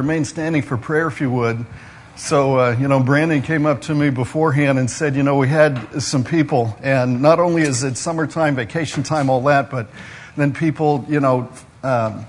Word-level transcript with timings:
Remain 0.00 0.24
standing 0.24 0.62
for 0.62 0.78
prayer 0.78 1.08
if 1.08 1.20
you 1.20 1.30
would. 1.30 1.66
So, 2.16 2.58
uh, 2.58 2.76
you 2.80 2.88
know, 2.88 3.00
Brandon 3.00 3.42
came 3.42 3.66
up 3.66 3.82
to 3.82 3.94
me 3.94 4.08
beforehand 4.08 4.78
and 4.78 4.90
said, 4.90 5.14
you 5.14 5.22
know, 5.22 5.36
we 5.36 5.46
had 5.46 6.00
some 6.02 6.24
people, 6.24 6.74
and 6.82 7.20
not 7.20 7.38
only 7.38 7.60
is 7.60 7.82
it 7.82 7.98
summertime, 7.98 8.56
vacation 8.56 9.02
time, 9.02 9.28
all 9.28 9.42
that, 9.42 9.70
but 9.70 9.88
then 10.38 10.54
people, 10.54 11.04
you 11.06 11.20
know, 11.20 11.52
um, 11.82 12.24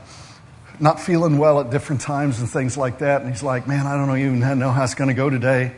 not 0.81 0.99
feeling 0.99 1.37
well 1.37 1.61
at 1.61 1.69
different 1.69 2.01
times 2.01 2.41
and 2.41 2.49
things 2.49 2.75
like 2.75 2.99
that. 2.99 3.21
And 3.21 3.29
he's 3.29 3.41
like, 3.41 3.69
man, 3.69 3.87
I 3.87 3.95
don't 3.95 4.17
even 4.17 4.59
know 4.59 4.71
how 4.71 4.83
it's 4.83 4.95
going 4.95 5.07
to 5.07 5.13
go 5.13 5.29
today. 5.29 5.71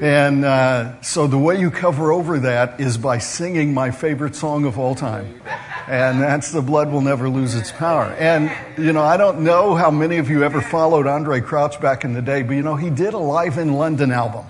And 0.00 0.44
uh, 0.44 1.00
so 1.02 1.26
the 1.26 1.38
way 1.38 1.58
you 1.58 1.70
cover 1.70 2.12
over 2.12 2.38
that 2.40 2.80
is 2.80 2.96
by 2.98 3.18
singing 3.18 3.74
my 3.74 3.90
favorite 3.90 4.36
song 4.36 4.64
of 4.64 4.78
all 4.78 4.94
time. 4.94 5.40
And 5.88 6.20
that's 6.20 6.52
The 6.52 6.62
Blood 6.62 6.92
Will 6.92 7.00
Never 7.00 7.28
Lose 7.28 7.54
Its 7.54 7.72
Power. 7.72 8.04
And, 8.18 8.50
you 8.76 8.92
know, 8.92 9.02
I 9.02 9.16
don't 9.16 9.40
know 9.40 9.74
how 9.74 9.90
many 9.90 10.18
of 10.18 10.30
you 10.30 10.44
ever 10.44 10.60
followed 10.60 11.06
Andraé 11.06 11.42
Crouch 11.42 11.80
back 11.80 12.04
in 12.04 12.12
the 12.12 12.22
day, 12.22 12.42
but, 12.42 12.52
you 12.54 12.62
know, 12.62 12.76
he 12.76 12.90
did 12.90 13.14
a 13.14 13.18
Live 13.18 13.58
in 13.58 13.72
London 13.72 14.12
album. 14.12 14.44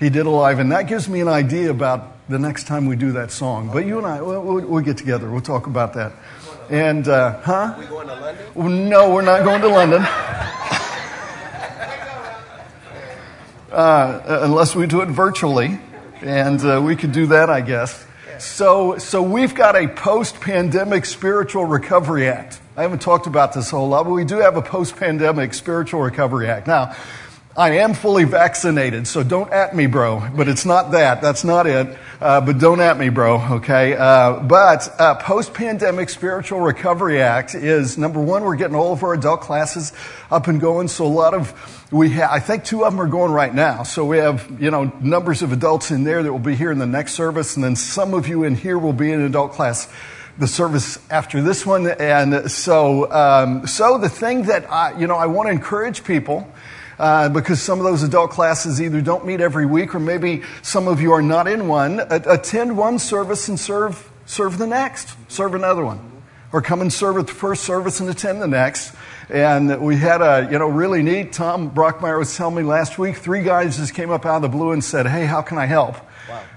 He 0.00 0.08
did 0.08 0.24
a 0.24 0.30
live, 0.30 0.58
and 0.60 0.72
that 0.72 0.88
gives 0.88 1.10
me 1.10 1.20
an 1.20 1.28
idea 1.28 1.70
about 1.70 2.26
the 2.26 2.38
next 2.38 2.66
time 2.66 2.86
we 2.86 2.96
do 2.96 3.12
that 3.12 3.30
song. 3.30 3.68
But 3.70 3.84
you 3.84 3.98
and 3.98 4.06
I, 4.06 4.22
we'll, 4.22 4.62
we'll 4.62 4.82
get 4.82 4.96
together. 4.96 5.30
We'll 5.30 5.42
talk 5.42 5.66
about 5.66 5.92
that. 5.92 6.12
And, 6.70 7.06
uh, 7.06 7.38
huh? 7.42 7.74
We 7.78 7.84
going 7.84 8.06
to 8.08 8.14
London? 8.14 8.88
No, 8.88 9.12
we're 9.12 9.20
not 9.20 9.44
going 9.44 9.60
to 9.60 9.68
London. 9.68 10.02
Uh, 13.70 14.40
unless 14.42 14.74
we 14.74 14.88
do 14.88 15.00
it 15.00 15.08
virtually, 15.08 15.78
and 16.22 16.60
uh, 16.64 16.82
we 16.84 16.96
could 16.96 17.12
do 17.12 17.26
that, 17.26 17.48
I 17.48 17.60
guess. 17.60 18.04
So, 18.40 18.98
so 18.98 19.22
we've 19.22 19.54
got 19.54 19.76
a 19.76 19.86
post-pandemic 19.86 21.04
spiritual 21.04 21.64
recovery 21.64 22.26
act. 22.26 22.58
I 22.76 22.82
haven't 22.82 23.00
talked 23.00 23.28
about 23.28 23.52
this 23.52 23.72
a 23.72 23.76
whole 23.76 23.88
lot, 23.88 24.06
but 24.06 24.12
we 24.12 24.24
do 24.24 24.38
have 24.38 24.56
a 24.56 24.62
post-pandemic 24.62 25.54
spiritual 25.54 26.00
recovery 26.00 26.48
act. 26.48 26.66
Now, 26.66 26.96
I 27.56 27.78
am 27.78 27.94
fully 27.94 28.22
vaccinated, 28.22 29.08
so 29.08 29.24
don't 29.24 29.52
at 29.52 29.74
me, 29.74 29.86
bro. 29.86 30.22
But 30.36 30.46
it's 30.46 30.64
not 30.64 30.92
that. 30.92 31.20
That's 31.20 31.42
not 31.42 31.66
it. 31.66 31.98
Uh, 32.20 32.40
but 32.40 32.58
don't 32.58 32.78
at 32.78 32.96
me, 32.96 33.08
bro. 33.08 33.40
Okay. 33.56 33.96
Uh, 33.96 34.38
but 34.38 34.88
uh, 35.00 35.16
post-pandemic 35.16 36.10
spiritual 36.10 36.60
recovery 36.60 37.20
act 37.20 37.56
is 37.56 37.98
number 37.98 38.20
one. 38.20 38.44
We're 38.44 38.54
getting 38.54 38.76
all 38.76 38.92
of 38.92 39.02
our 39.02 39.14
adult 39.14 39.40
classes 39.40 39.92
up 40.30 40.46
and 40.46 40.60
going. 40.60 40.86
So 40.86 41.04
a 41.04 41.08
lot 41.08 41.34
of 41.34 41.88
we 41.90 42.10
have. 42.10 42.30
I 42.30 42.38
think 42.38 42.62
two 42.62 42.84
of 42.84 42.92
them 42.92 43.00
are 43.00 43.08
going 43.08 43.32
right 43.32 43.52
now. 43.52 43.82
So 43.82 44.04
we 44.04 44.18
have 44.18 44.48
you 44.60 44.70
know 44.70 44.84
numbers 45.00 45.42
of 45.42 45.52
adults 45.52 45.90
in 45.90 46.04
there 46.04 46.22
that 46.22 46.30
will 46.30 46.38
be 46.38 46.54
here 46.54 46.70
in 46.70 46.78
the 46.78 46.86
next 46.86 47.14
service, 47.14 47.56
and 47.56 47.64
then 47.64 47.74
some 47.74 48.14
of 48.14 48.28
you 48.28 48.44
in 48.44 48.54
here 48.54 48.78
will 48.78 48.92
be 48.92 49.10
in 49.10 49.22
adult 49.22 49.52
class 49.52 49.92
the 50.38 50.46
service 50.46 51.00
after 51.10 51.42
this 51.42 51.66
one. 51.66 51.88
And 51.88 52.48
so, 52.48 53.10
um, 53.10 53.66
so 53.66 53.98
the 53.98 54.08
thing 54.08 54.44
that 54.44 54.70
I, 54.70 54.96
you 54.96 55.08
know, 55.08 55.16
I 55.16 55.26
want 55.26 55.48
to 55.48 55.50
encourage 55.50 56.04
people 56.04 56.50
uh, 57.00 57.30
because 57.30 57.62
some 57.62 57.78
of 57.78 57.84
those 57.84 58.02
adult 58.02 58.30
classes 58.30 58.80
either 58.80 59.00
don't 59.00 59.24
meet 59.24 59.40
every 59.40 59.64
week 59.64 59.94
or 59.94 59.98
maybe 59.98 60.42
some 60.60 60.86
of 60.86 61.00
you 61.00 61.12
are 61.12 61.22
not 61.22 61.48
in 61.48 61.66
one. 61.66 61.98
attend 62.10 62.76
one 62.76 62.98
service 62.98 63.48
and 63.48 63.58
serve, 63.58 64.10
serve 64.26 64.58
the 64.58 64.66
next, 64.66 65.16
serve 65.26 65.54
another 65.54 65.82
one. 65.82 66.22
Or 66.52 66.60
come 66.60 66.82
and 66.82 66.92
serve 66.92 67.16
at 67.16 67.26
the 67.26 67.32
first 67.32 67.64
service 67.64 68.00
and 68.00 68.10
attend 68.10 68.42
the 68.42 68.48
next. 68.48 68.94
And 69.30 69.80
we 69.80 69.96
had 69.96 70.20
a, 70.20 70.46
you 70.52 70.58
know, 70.58 70.66
really 70.68 71.02
neat. 71.02 71.32
Tom 71.32 71.70
Brockmeyer 71.70 72.18
was 72.18 72.36
telling 72.36 72.56
me 72.56 72.64
last 72.64 72.98
week, 72.98 73.16
three 73.16 73.44
guys 73.44 73.78
just 73.78 73.94
came 73.94 74.10
up 74.10 74.26
out 74.26 74.36
of 74.36 74.42
the 74.42 74.48
blue 74.48 74.72
and 74.72 74.84
said, 74.84 75.06
Hey, 75.06 75.24
how 75.24 75.40
can 75.40 75.56
I 75.56 75.64
help? 75.64 75.96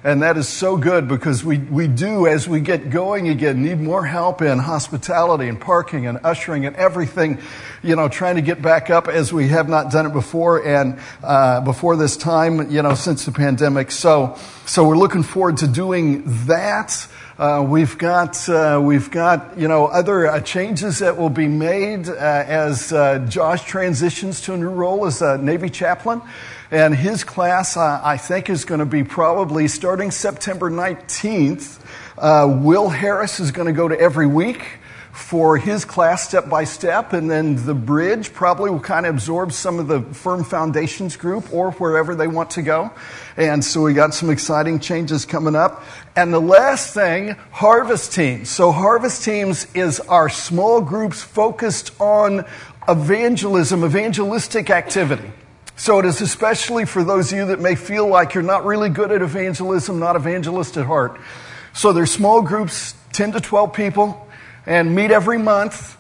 And 0.04 0.22
that 0.22 0.38
is 0.38 0.48
so 0.48 0.78
good 0.78 1.08
because 1.08 1.44
we, 1.44 1.58
we 1.58 1.88
do, 1.88 2.28
as 2.28 2.48
we 2.48 2.60
get 2.60 2.90
going 2.90 3.30
again, 3.30 3.64
need 3.64 3.80
more 3.80 4.06
help 4.06 4.42
in 4.42 4.60
hospitality 4.60 5.48
and 5.48 5.60
parking 5.60 6.08
and 6.08 6.20
ushering 6.24 6.66
and 6.66 6.76
everything, 6.76 7.40
you 7.82 7.96
know, 7.96 8.08
trying 8.10 8.36
to 8.36 8.42
get 8.42 8.62
back 8.62 8.90
up 8.90 9.08
as 9.08 9.32
we 9.32 9.48
have 9.48 9.70
not 9.70 9.92
done 9.92 10.06
it 10.06 10.14
before 10.14 10.66
and 10.66 11.00
uh, 11.24 11.62
before 11.62 11.96
this 11.96 12.18
time, 12.18 12.70
you 12.70 12.82
know, 12.82 12.96
since 12.96 13.26
the 13.26 13.32
pandemic. 13.32 13.92
So, 13.92 14.38
so 14.66 14.88
we're 14.88 14.98
looking 14.98 15.24
forward 15.24 15.58
to 15.58 15.68
doing 15.68 16.24
that. 16.48 17.08
Uh, 17.38 17.66
we've 17.68 17.98
got 17.98 18.48
uh, 18.48 18.80
we've 18.82 19.10
got 19.10 19.58
you 19.58 19.68
know 19.68 19.88
other 19.88 20.28
uh, 20.28 20.40
changes 20.40 21.00
that 21.00 21.18
will 21.18 21.32
be 21.32 21.48
made 21.48 22.08
uh, 22.08 22.14
as 22.14 22.94
uh, 22.94 23.18
Josh 23.28 23.64
transitions 23.64 24.40
to 24.42 24.54
a 24.54 24.58
new 24.58 24.70
role 24.70 25.08
as 25.08 25.24
a 25.24 25.40
Navy 25.40 25.70
chaplain. 25.70 26.22
And 26.72 26.96
his 26.96 27.24
class, 27.24 27.78
uh, 27.78 28.02
I 28.04 28.18
think, 28.18 28.50
is 28.50 28.66
going 28.66 28.80
to 28.80 28.86
be 28.86 29.04
probably 29.04 29.68
starting 29.68 30.12
September 30.12 30.72
19th. 30.72 31.80
Uh, 32.18 32.60
Will 32.62 32.90
Harris 32.90 33.40
is 33.40 33.52
going 33.52 33.68
to 33.68 33.74
go 33.74 33.88
to 33.88 34.00
every 34.00 34.28
week 34.28 34.64
for 35.14 35.58
his 35.58 35.86
class 35.86 36.28
step 36.28 36.50
by 36.50 36.64
step, 36.64 37.14
and 37.14 37.30
then 37.30 37.64
the 37.68 37.74
bridge 37.76 38.34
probably 38.34 38.72
will 38.72 38.80
kind 38.80 39.06
of 39.06 39.14
absorb 39.14 39.52
some 39.52 39.78
of 39.78 39.88
the 39.88 40.02
firm 40.02 40.44
foundations 40.44 41.16
group 41.16 41.54
or 41.54 41.72
wherever 41.74 42.16
they 42.16 42.28
want 42.28 42.50
to 42.50 42.64
go. 42.64 42.92
And 43.38 43.64
so 43.64 43.84
we 43.84 43.94
got 43.94 44.16
some 44.16 44.32
exciting 44.32 44.80
changes 44.80 45.26
coming 45.26 45.56
up. 45.56 45.84
And 46.16 46.34
the 46.34 46.42
last 46.42 46.96
thing, 46.96 47.36
harvest 47.52 48.14
teams. 48.14 48.50
So 48.50 48.72
harvest 48.72 49.24
teams 49.24 49.68
is 49.76 50.00
our 50.00 50.30
small 50.30 50.82
groups 50.82 51.22
focused 51.22 51.92
on 52.02 52.46
evangelism, 52.88 53.84
evangelistic 53.84 54.72
activity. 54.72 55.32
So 55.76 56.00
it 56.00 56.06
is 56.06 56.22
especially 56.22 56.86
for 56.86 57.04
those 57.04 57.32
of 57.32 57.38
you 57.38 57.46
that 57.48 57.60
may 57.60 57.76
feel 57.76 58.08
like 58.08 58.34
you're 58.34 58.44
not 58.44 58.66
really 58.66 58.90
good 58.90 59.12
at 59.12 59.22
evangelism, 59.22 60.00
not 60.00 60.16
evangelist 60.16 60.78
at 60.78 60.86
heart. 60.86 61.20
So 61.74 61.94
there's 61.94 62.12
small 62.12 62.42
groups, 62.42 62.94
10 63.14 63.34
to 63.34 63.42
12 63.42 63.74
people, 63.74 64.28
and 64.66 64.96
meet 64.96 65.12
every 65.12 65.40
month 65.40 65.98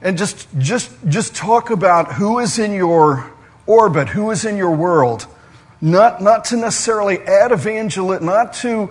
and 0.00 0.16
just, 0.16 0.46
just, 0.58 0.92
just 1.08 1.34
talk 1.34 1.70
about 1.70 2.12
who 2.12 2.38
is 2.38 2.58
in 2.58 2.72
your 2.72 3.30
orbit, 3.66 4.08
who 4.08 4.30
is 4.30 4.44
in 4.44 4.56
your 4.56 4.70
world. 4.70 5.26
Not, 5.80 6.22
not 6.22 6.46
to 6.46 6.56
necessarily 6.56 7.18
add 7.18 7.52
evangel, 7.52 8.18
not 8.20 8.52
to 8.54 8.90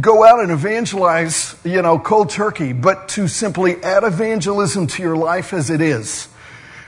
go 0.00 0.24
out 0.24 0.40
and 0.40 0.50
evangelize, 0.50 1.54
you 1.64 1.80
know, 1.82 1.98
cold 1.98 2.30
turkey, 2.30 2.72
but 2.72 3.08
to 3.10 3.28
simply 3.28 3.82
add 3.82 4.04
evangelism 4.04 4.86
to 4.86 5.02
your 5.02 5.16
life 5.16 5.52
as 5.52 5.70
it 5.70 5.80
is. 5.80 6.28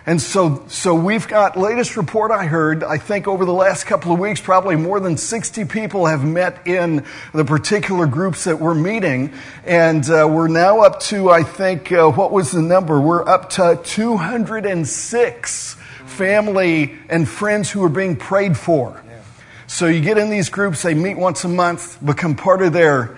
And 0.07 0.21
so, 0.21 0.65
so 0.69 0.95
we've 0.95 1.29
got 1.29 1.59
latest 1.59 1.97
report 1.97 2.31
I 2.31 2.47
heard, 2.47 2.83
I 2.83 2.97
think 2.97 3.29
over 3.29 3.45
the 3.45 3.53
last 3.53 3.85
couple 3.85 4.13
of 4.13 4.19
weeks, 4.19 4.41
probably 4.41 4.77
more 4.77 4.99
than 4.99 5.19
60 5.19 5.67
people 5.67 6.07
have 6.07 6.25
met 6.25 6.67
in 6.67 7.05
the 7.35 7.45
particular 7.45 8.07
groups 8.07 8.45
that 8.45 8.59
we're 8.59 8.75
meeting. 8.75 9.35
And 9.65 10.09
uh, 10.09 10.27
we're 10.31 10.49
now 10.49 10.81
up 10.81 11.01
to, 11.01 11.31
I 11.31 11.43
think, 11.43 11.93
uh, 11.93 12.11
what 12.11 12.33
was 12.33 12.51
the 12.51 12.63
number? 12.63 12.99
We're 12.99 13.29
up 13.29 13.51
to 13.51 13.79
206 13.85 15.75
family 16.07 16.99
and 17.11 17.29
friends 17.29 17.71
who 17.71 17.85
are 17.85 17.91
being 17.91 18.17
prayed 18.17 18.57
for. 18.57 19.03
So 19.67 19.87
you 19.87 20.01
get 20.01 20.19
in 20.19 20.31
these 20.31 20.49
groups, 20.49 20.83
they 20.83 20.95
meet 20.95 21.17
once 21.17 21.45
a 21.45 21.49
month, 21.49 22.05
become 22.05 22.35
part 22.35 22.63
of 22.63 22.73
their 22.73 23.17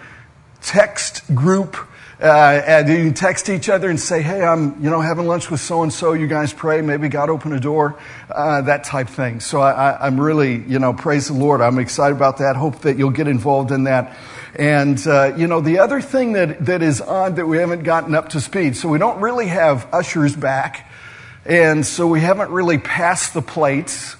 text 0.60 1.34
group 1.34 1.76
uh, 2.22 2.62
and 2.64 2.88
you 2.88 3.10
text 3.10 3.48
each 3.48 3.68
other 3.68 3.90
and 3.90 3.98
say, 3.98 4.22
hey, 4.22 4.44
I'm, 4.44 4.80
you 4.80 4.88
know, 4.88 5.00
having 5.00 5.26
lunch 5.26 5.50
with 5.50 5.58
so 5.58 5.82
and 5.82 5.92
so. 5.92 6.12
You 6.12 6.28
guys 6.28 6.52
pray. 6.52 6.80
Maybe 6.80 7.08
God 7.08 7.30
open 7.30 7.52
a 7.52 7.58
door. 7.58 7.98
Uh, 8.30 8.62
that 8.62 8.84
type 8.84 9.08
thing. 9.08 9.40
So 9.40 9.60
I, 9.60 10.06
am 10.06 10.20
really, 10.20 10.62
you 10.62 10.78
know, 10.78 10.92
praise 10.92 11.26
the 11.26 11.34
Lord. 11.34 11.60
I'm 11.60 11.80
excited 11.80 12.14
about 12.14 12.38
that. 12.38 12.54
Hope 12.54 12.78
that 12.82 12.96
you'll 12.96 13.10
get 13.10 13.26
involved 13.26 13.72
in 13.72 13.84
that. 13.84 14.16
And, 14.54 15.04
uh, 15.04 15.34
you 15.36 15.48
know, 15.48 15.60
the 15.60 15.80
other 15.80 16.00
thing 16.00 16.34
that, 16.34 16.64
that 16.66 16.80
is 16.80 17.00
odd 17.00 17.36
that 17.36 17.46
we 17.46 17.56
haven't 17.56 17.82
gotten 17.82 18.14
up 18.14 18.28
to 18.30 18.40
speed. 18.40 18.76
So 18.76 18.88
we 18.88 18.98
don't 18.98 19.20
really 19.20 19.48
have 19.48 19.88
ushers 19.92 20.36
back. 20.36 20.88
And 21.44 21.84
so 21.84 22.06
we 22.06 22.20
haven't 22.20 22.50
really 22.50 22.78
passed 22.78 23.34
the 23.34 23.42
plates. 23.42 24.14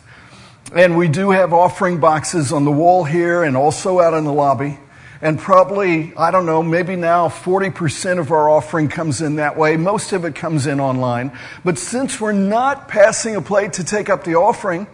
And 0.75 0.97
we 0.97 1.07
do 1.07 1.31
have 1.31 1.53
offering 1.53 2.01
boxes 2.01 2.53
on 2.53 2.65
the 2.65 2.73
wall 2.73 3.05
here 3.05 3.45
and 3.45 3.57
also 3.57 4.01
out 4.01 4.15
in 4.15 4.25
the 4.25 4.33
lobby. 4.33 4.79
And 5.23 5.39
probably, 5.39 6.13
I 6.17 6.33
don't 6.33 6.47
know, 6.47 6.65
maybe 6.65 6.97
now 6.97 7.29
40% 7.29 8.19
of 8.19 8.33
our 8.33 8.51
offering 8.51 8.89
comes 8.89 9.23
in 9.23 9.37
that 9.37 9.57
way. 9.57 9.77
Most 9.77 10.13
of 10.13 10.25
it 10.25 10.35
comes 10.35 10.67
in 10.67 10.81
online. 10.81 11.39
But 11.65 11.79
since 11.79 12.21
we're 12.21 12.33
not 12.33 12.89
passing 12.89 13.37
a 13.37 13.41
plate 13.41 13.75
to 13.75 13.85
take 13.85 14.11
up 14.11 14.25
the 14.25 14.35
offering, 14.35 14.89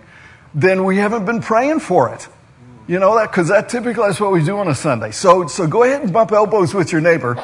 then 0.55 0.85
we 0.85 0.99
haven't 0.99 1.25
been 1.25 1.41
praying 1.41 1.81
for 1.81 2.12
it. 2.12 2.29
You 2.87 2.99
know 2.99 3.17
that? 3.17 3.31
Because 3.31 3.49
that 3.49 3.70
typically 3.70 4.05
is 4.05 4.20
what 4.20 4.31
we 4.31 4.44
do 4.44 4.58
on 4.58 4.69
a 4.69 4.75
Sunday. 4.75 5.12
So, 5.12 5.47
so 5.47 5.67
go 5.67 5.82
ahead 5.82 6.03
and 6.03 6.12
bump 6.12 6.32
elbows 6.32 6.75
with 6.75 6.93
your 6.93 7.00
neighbor. 7.00 7.43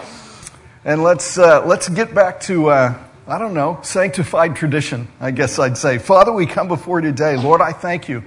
And 0.85 1.03
let's, 1.03 1.39
uh, 1.39 1.65
let's 1.65 1.89
get 1.89 2.15
back 2.15 2.41
to, 2.43 2.69
uh, 2.69 2.99
I 3.27 3.39
don't 3.39 3.55
know, 3.55 3.79
sanctified 3.83 4.57
tradition, 4.57 5.09
I 5.21 5.31
guess 5.31 5.59
I'd 5.59 5.79
say. 5.79 5.97
Father, 5.97 6.33
we 6.33 6.45
come 6.45 6.69
before 6.69 7.01
you 7.01 7.13
today. 7.13 7.39
Lord, 7.39 7.63
I 7.63 7.73
thank 7.73 8.11
you 8.11 8.25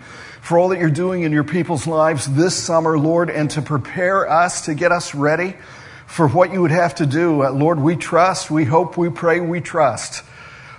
for 0.47 0.57
all 0.57 0.69
that 0.69 0.79
you're 0.79 0.89
doing 0.89 1.23
in 1.23 1.33
your 1.33 1.43
people's 1.43 1.87
lives 1.87 2.25
this 2.25 2.55
summer, 2.55 2.97
Lord, 2.97 3.29
and 3.29 3.51
to 3.51 3.61
prepare 3.61 4.29
us, 4.29 4.61
to 4.67 4.75
get 4.75 4.93
us 4.93 5.13
ready 5.13 5.57
for 6.05 6.25
what 6.25 6.53
you 6.53 6.61
would 6.61 6.71
have 6.71 6.95
to 6.95 7.05
do. 7.05 7.43
Uh, 7.43 7.51
Lord, 7.51 7.81
we 7.81 7.97
trust, 7.97 8.49
we 8.49 8.63
hope, 8.63 8.95
we 8.95 9.09
pray, 9.09 9.41
we 9.41 9.59
trust 9.59 10.23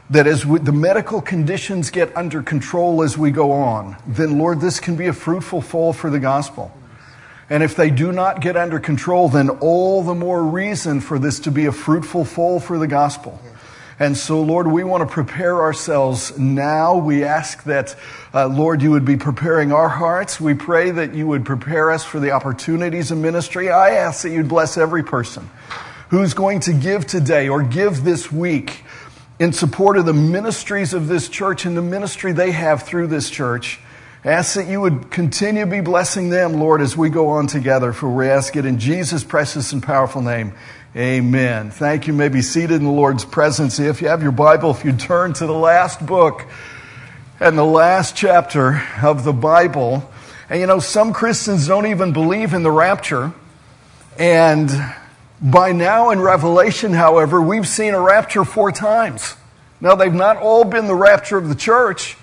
that 0.08 0.26
as 0.26 0.46
we, 0.46 0.58
the 0.58 0.72
medical 0.72 1.20
conditions 1.20 1.90
get 1.90 2.16
under 2.16 2.42
control 2.42 3.02
as 3.02 3.18
we 3.18 3.30
go 3.30 3.52
on, 3.52 3.94
then, 4.06 4.38
Lord, 4.38 4.62
this 4.62 4.80
can 4.80 4.96
be 4.96 5.06
a 5.08 5.12
fruitful 5.12 5.60
fall 5.60 5.92
for 5.92 6.08
the 6.08 6.18
gospel. 6.18 6.72
And 7.50 7.62
if 7.62 7.76
they 7.76 7.90
do 7.90 8.10
not 8.10 8.40
get 8.40 8.56
under 8.56 8.80
control, 8.80 9.28
then 9.28 9.50
all 9.50 10.02
the 10.02 10.14
more 10.14 10.42
reason 10.42 11.02
for 11.02 11.18
this 11.18 11.40
to 11.40 11.50
be 11.50 11.66
a 11.66 11.72
fruitful 11.72 12.24
fall 12.24 12.58
for 12.58 12.78
the 12.78 12.86
gospel. 12.86 13.38
And 14.00 14.16
so, 14.16 14.40
Lord, 14.40 14.68
we 14.68 14.84
want 14.84 15.08
to 15.08 15.12
prepare 15.12 15.60
ourselves 15.60 16.38
now. 16.38 16.96
We 16.96 17.24
ask 17.24 17.64
that, 17.64 17.96
uh, 18.32 18.46
Lord, 18.46 18.80
you 18.80 18.92
would 18.92 19.04
be 19.04 19.16
preparing 19.16 19.72
our 19.72 19.88
hearts. 19.88 20.40
We 20.40 20.54
pray 20.54 20.92
that 20.92 21.14
you 21.14 21.26
would 21.26 21.44
prepare 21.44 21.90
us 21.90 22.04
for 22.04 22.20
the 22.20 22.30
opportunities 22.30 23.10
of 23.10 23.18
ministry. 23.18 23.70
I 23.70 23.90
ask 23.90 24.22
that 24.22 24.30
you'd 24.30 24.48
bless 24.48 24.78
every 24.78 25.02
person 25.02 25.50
who's 26.10 26.32
going 26.32 26.60
to 26.60 26.72
give 26.72 27.06
today 27.06 27.48
or 27.48 27.62
give 27.62 28.04
this 28.04 28.30
week 28.30 28.84
in 29.40 29.52
support 29.52 29.96
of 29.96 30.06
the 30.06 30.12
ministries 30.12 30.94
of 30.94 31.08
this 31.08 31.28
church 31.28 31.64
and 31.64 31.76
the 31.76 31.82
ministry 31.82 32.32
they 32.32 32.52
have 32.52 32.84
through 32.84 33.08
this 33.08 33.28
church. 33.28 33.80
I 34.24 34.30
ask 34.30 34.54
that 34.56 34.68
you 34.68 34.80
would 34.80 35.10
continue 35.10 35.64
to 35.64 35.70
be 35.70 35.80
blessing 35.80 36.28
them, 36.28 36.54
Lord, 36.54 36.80
as 36.80 36.96
we 36.96 37.08
go 37.08 37.28
on 37.28 37.46
together, 37.46 37.92
for 37.92 38.10
we 38.10 38.28
ask 38.28 38.56
it 38.56 38.64
in 38.64 38.78
Jesus' 38.78 39.22
precious 39.22 39.72
and 39.72 39.82
powerful 39.82 40.22
name. 40.22 40.54
Amen. 40.98 41.70
Thank 41.70 42.08
you. 42.08 42.12
you 42.12 42.18
may 42.18 42.28
be 42.28 42.42
seated 42.42 42.72
in 42.72 42.82
the 42.82 42.90
Lord's 42.90 43.24
presence. 43.24 43.78
If 43.78 44.02
you 44.02 44.08
have 44.08 44.20
your 44.20 44.32
Bible, 44.32 44.72
if 44.72 44.84
you 44.84 44.92
turn 44.92 45.32
to 45.34 45.46
the 45.46 45.52
last 45.52 46.04
book 46.04 46.44
and 47.38 47.56
the 47.56 47.64
last 47.64 48.16
chapter 48.16 48.82
of 49.00 49.22
the 49.22 49.32
Bible, 49.32 50.10
and 50.50 50.58
you 50.58 50.66
know, 50.66 50.80
some 50.80 51.12
Christians 51.12 51.68
don't 51.68 51.86
even 51.86 52.12
believe 52.12 52.52
in 52.52 52.64
the 52.64 52.72
rapture. 52.72 53.32
And 54.18 54.68
by 55.40 55.70
now 55.70 56.10
in 56.10 56.20
Revelation, 56.20 56.94
however, 56.94 57.40
we've 57.40 57.68
seen 57.68 57.94
a 57.94 58.00
rapture 58.00 58.44
four 58.44 58.72
times. 58.72 59.36
Now, 59.80 59.94
they've 59.94 60.12
not 60.12 60.38
all 60.38 60.64
been 60.64 60.88
the 60.88 60.96
rapture 60.96 61.36
of 61.36 61.48
the 61.48 61.54
church. 61.54 62.16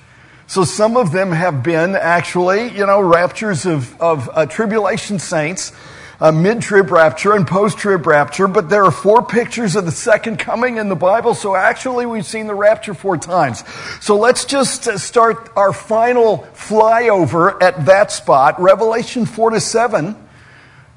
So 0.47 0.65
some 0.65 0.97
of 0.97 1.13
them 1.13 1.31
have 1.31 1.63
been 1.63 1.95
actually, 1.95 2.75
you 2.75 2.85
know, 2.85 2.99
raptures 2.99 3.65
of, 3.65 3.97
of 4.01 4.29
uh, 4.33 4.47
tribulation 4.47 5.17
saints 5.17 5.71
a 6.19 6.31
mid 6.31 6.61
trib 6.61 6.91
rapture 6.91 7.33
and 7.33 7.45
post 7.45 7.77
trib 7.77 8.07
rapture, 8.07 8.47
but 8.47 8.69
there 8.69 8.83
are 8.83 8.91
four 8.91 9.25
pictures 9.25 9.75
of 9.75 9.85
the 9.85 9.91
second 9.91 10.37
coming 10.37 10.77
in 10.77 10.89
the 10.89 10.95
Bible, 10.95 11.33
so 11.33 11.55
actually 11.55 12.05
we've 12.05 12.25
seen 12.25 12.47
the 12.47 12.55
rapture 12.55 12.93
four 12.93 13.17
times. 13.17 13.63
So 14.01 14.17
let's 14.17 14.45
just 14.45 14.87
uh, 14.87 14.97
start 14.97 15.51
our 15.55 15.73
final 15.73 16.47
flyover 16.53 17.61
at 17.61 17.85
that 17.85 18.11
spot. 18.11 18.59
Revelation 18.61 19.25
4 19.25 19.51
to 19.51 19.59
7. 19.59 20.15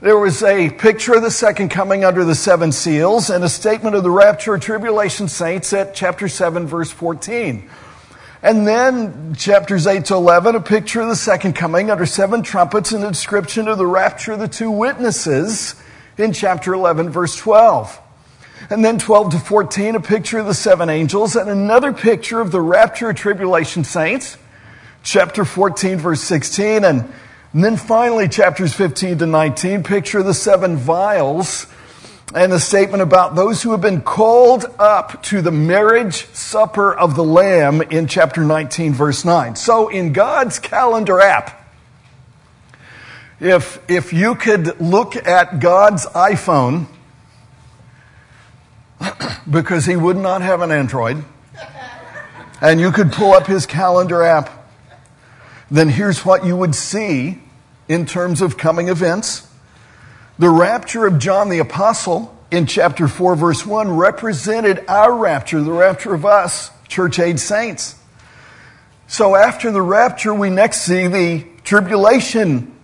There 0.00 0.17
was 0.17 0.44
a 0.44 0.70
picture 0.70 1.15
of 1.15 1.23
the 1.23 1.31
second 1.31 1.71
coming 1.71 2.05
under 2.05 2.25
the 2.25 2.37
seven 2.37 2.71
seals 2.71 3.31
and 3.31 3.43
a 3.43 3.49
statement 3.49 3.97
of 3.97 4.05
the 4.05 4.11
rapture 4.12 4.55
of 4.55 4.61
tribulation 4.61 5.26
saints 5.26 5.73
at 5.73 5.93
chapter 5.93 6.29
7, 6.29 6.69
verse 6.69 6.93
14. 6.93 7.69
And 8.43 8.67
then 8.67 9.35
chapters 9.35 9.87
8 9.87 10.05
to 10.06 10.14
11, 10.14 10.55
a 10.55 10.61
picture 10.61 11.00
of 11.00 11.08
the 11.08 11.17
second 11.17 11.55
coming 11.55 11.90
under 11.90 12.06
seven 12.06 12.43
trumpets 12.43 12.93
and 12.93 13.02
a 13.02 13.08
description 13.08 13.67
of 13.67 13.79
the 13.79 13.87
rapture 13.87 14.32
of 14.32 14.38
the 14.38 14.46
two 14.46 14.70
witnesses 14.70 15.75
in 16.17 16.32
chapter 16.32 16.73
11, 16.73 17.11
verse 17.11 17.37
12. 17.37 18.00
And 18.70 18.85
then 18.85 18.99
12 18.99 19.32
to 19.32 19.38
14, 19.38 19.96
a 19.96 20.00
picture 20.00 20.38
of 20.38 20.46
the 20.46 20.55
seven 20.55 20.88
angels 20.88 21.35
and 21.35 21.50
another 21.50 21.93
picture 21.93 22.40
of 22.40 22.52
the 22.52 22.61
rapture 22.61 23.11
of 23.11 23.17
tribulation 23.17 23.82
saints, 23.82 24.37
chapter 25.02 25.44
14, 25.44 25.99
verse 25.99 26.20
16. 26.20 26.85
And, 26.85 27.12
and 27.52 27.64
then 27.64 27.76
finally, 27.76 28.29
chapters 28.29 28.73
15 28.73 29.19
to 29.19 29.26
19, 29.26 29.82
picture 29.82 30.20
of 30.20 30.26
the 30.26 30.35
seven 30.35 30.76
vials 30.76 31.67
and 32.35 32.53
the 32.53 32.61
statement 32.61 33.03
about 33.03 33.35
those 33.35 33.63
who 33.63 33.71
have 33.71 33.81
been 33.81 34.03
called 34.03 34.67
up 34.79 35.23
to 35.25 35.41
the 35.41 35.51
marriage 35.51 36.27
supper 36.35 36.93
of 36.93 37.17
the 37.17 37.25
Lamb 37.25 37.81
in 37.81 38.07
chapter 38.07 38.43
19, 38.43 38.93
verse 38.93 39.25
9. 39.25 39.57
So, 39.57 39.89
in 39.89 40.13
God's 40.13 40.59
calendar 40.59 41.21
app, 41.21 41.55
if, 43.41 43.79
if 43.89 44.13
you 44.13 44.35
could 44.35 44.79
look 44.81 45.17
at 45.17 45.61
God's 45.61 46.05
iPhone, 46.07 46.87
because 49.51 49.87
he 49.87 49.97
would 49.97 50.17
not 50.17 50.43
have 50.43 50.61
an 50.61 50.71
Android, 50.71 51.25
and 52.61 52.79
you 52.79 52.93
could 52.93 53.13
pull 53.13 53.33
up 53.33 53.47
his 53.47 53.65
calendar 53.65 54.23
app, 54.23 54.51
then 55.71 55.89
here's 55.89 56.27
what 56.27 56.45
you 56.45 56.57
would 56.57 56.75
see 56.75 57.41
in 57.89 58.05
terms 58.05 58.43
of 58.43 58.59
coming 58.59 58.89
events 58.89 59.48
the 60.38 60.49
rapture 60.49 61.06
of 61.06 61.19
John 61.19 61.49
the 61.49 61.58
Apostle 61.58 62.35
in 62.50 62.67
chapter 62.67 63.08
4, 63.08 63.35
verse 63.37 63.67
1, 63.67 63.96
represented 63.96 64.85
our 64.88 65.12
rapture, 65.12 65.61
the 65.61 65.73
rapture 65.73 66.14
of 66.14 66.25
us, 66.25 66.70
church 66.87 67.19
age 67.19 67.40
saints. 67.40 67.96
So 69.08 69.35
after 69.35 69.70
the 69.70 69.82
rapture, 69.82 70.32
we 70.32 70.50
next 70.50 70.82
see 70.82 71.06
the 71.08 71.44
tribulation 71.64 72.75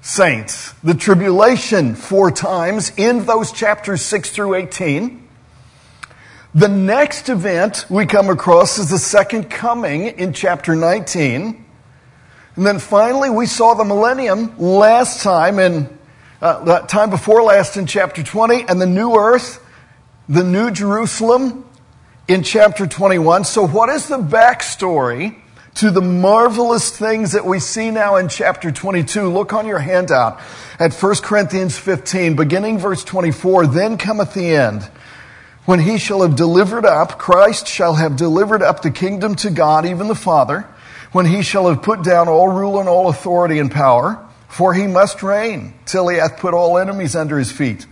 saints, 0.00 0.72
the 0.82 0.94
tribulation 0.94 1.94
four 1.94 2.30
times 2.30 2.92
in 2.96 3.24
those 3.24 3.52
chapters 3.52 4.02
6 4.02 4.30
through 4.30 4.54
18. 4.54 5.28
The 6.54 6.68
next 6.68 7.28
event 7.28 7.86
we 7.90 8.06
come 8.06 8.30
across 8.30 8.78
is 8.78 8.90
the 8.90 8.98
second 8.98 9.50
coming 9.50 10.06
in 10.06 10.32
chapter 10.32 10.74
19. 10.74 11.64
And 12.56 12.66
then 12.66 12.78
finally, 12.78 13.28
we 13.28 13.46
saw 13.46 13.74
the 13.74 13.84
millennium 13.84 14.58
last 14.58 15.22
time 15.22 15.58
in 15.58 15.95
uh, 16.40 16.80
time 16.86 17.10
before 17.10 17.42
last 17.42 17.76
in 17.76 17.86
chapter 17.86 18.22
20, 18.22 18.64
and 18.68 18.80
the 18.80 18.86
new 18.86 19.16
earth, 19.16 19.64
the 20.28 20.44
new 20.44 20.70
Jerusalem 20.70 21.64
in 22.28 22.42
chapter 22.42 22.86
21. 22.86 23.44
So, 23.44 23.66
what 23.66 23.88
is 23.88 24.08
the 24.08 24.18
backstory 24.18 25.36
to 25.76 25.90
the 25.90 26.02
marvelous 26.02 26.90
things 26.90 27.32
that 27.32 27.44
we 27.44 27.60
see 27.60 27.90
now 27.90 28.16
in 28.16 28.28
chapter 28.28 28.70
22? 28.70 29.30
Look 29.30 29.52
on 29.52 29.66
your 29.66 29.78
handout 29.78 30.40
at 30.78 30.92
1 30.92 31.14
Corinthians 31.22 31.78
15, 31.78 32.36
beginning 32.36 32.78
verse 32.78 33.04
24. 33.04 33.68
Then 33.68 33.96
cometh 33.96 34.34
the 34.34 34.54
end. 34.54 34.82
When 35.64 35.80
he 35.80 35.98
shall 35.98 36.22
have 36.22 36.36
delivered 36.36 36.84
up, 36.84 37.18
Christ 37.18 37.66
shall 37.66 37.94
have 37.94 38.16
delivered 38.16 38.62
up 38.62 38.82
the 38.82 38.90
kingdom 38.90 39.34
to 39.36 39.50
God, 39.50 39.84
even 39.84 40.06
the 40.06 40.14
Father, 40.14 40.62
when 41.12 41.26
he 41.26 41.42
shall 41.42 41.68
have 41.68 41.82
put 41.82 42.04
down 42.04 42.28
all 42.28 42.48
rule 42.48 42.78
and 42.78 42.88
all 42.88 43.08
authority 43.08 43.58
and 43.58 43.70
power. 43.70 44.25
For 44.56 44.72
he 44.72 44.86
must 44.86 45.22
reign 45.22 45.74
till 45.84 46.08
he 46.08 46.16
hath 46.16 46.38
put 46.38 46.54
all 46.54 46.78
enemies 46.78 47.14
under 47.14 47.38
his 47.38 47.52
feet. 47.52 47.84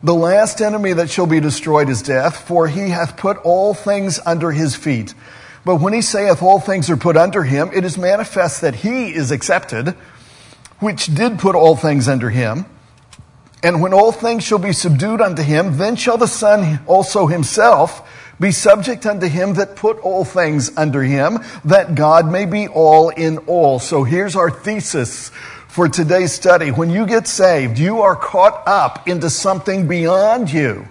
The 0.00 0.14
last 0.14 0.60
enemy 0.60 0.92
that 0.92 1.10
shall 1.10 1.26
be 1.26 1.40
destroyed 1.40 1.88
is 1.88 2.02
death, 2.02 2.46
for 2.46 2.68
he 2.68 2.90
hath 2.90 3.16
put 3.16 3.36
all 3.38 3.74
things 3.74 4.20
under 4.24 4.52
his 4.52 4.76
feet. 4.76 5.12
But 5.64 5.80
when 5.80 5.92
he 5.92 6.00
saith 6.00 6.40
all 6.40 6.60
things 6.60 6.88
are 6.88 6.96
put 6.96 7.16
under 7.16 7.42
him, 7.42 7.72
it 7.74 7.84
is 7.84 7.98
manifest 7.98 8.60
that 8.60 8.76
he 8.76 9.12
is 9.12 9.32
accepted, 9.32 9.96
which 10.78 11.12
did 11.12 11.40
put 11.40 11.56
all 11.56 11.74
things 11.74 12.06
under 12.06 12.30
him. 12.30 12.66
And 13.64 13.82
when 13.82 13.92
all 13.92 14.12
things 14.12 14.44
shall 14.44 14.60
be 14.60 14.72
subdued 14.72 15.20
unto 15.20 15.42
him, 15.42 15.78
then 15.78 15.96
shall 15.96 16.16
the 16.16 16.28
Son 16.28 16.78
also 16.86 17.26
himself 17.26 18.08
be 18.38 18.52
subject 18.52 19.04
unto 19.04 19.26
him 19.26 19.54
that 19.54 19.74
put 19.74 19.98
all 19.98 20.24
things 20.24 20.70
under 20.76 21.02
him, 21.02 21.40
that 21.64 21.96
God 21.96 22.30
may 22.30 22.46
be 22.46 22.68
all 22.68 23.08
in 23.08 23.38
all. 23.48 23.80
So 23.80 24.04
here's 24.04 24.36
our 24.36 24.48
thesis 24.48 25.32
for 25.78 25.88
today's 25.88 26.32
study. 26.32 26.72
When 26.72 26.90
you 26.90 27.06
get 27.06 27.28
saved, 27.28 27.78
you 27.78 28.02
are 28.02 28.16
caught 28.16 28.66
up 28.66 29.06
into 29.06 29.30
something 29.30 29.86
beyond 29.86 30.52
you 30.52 30.88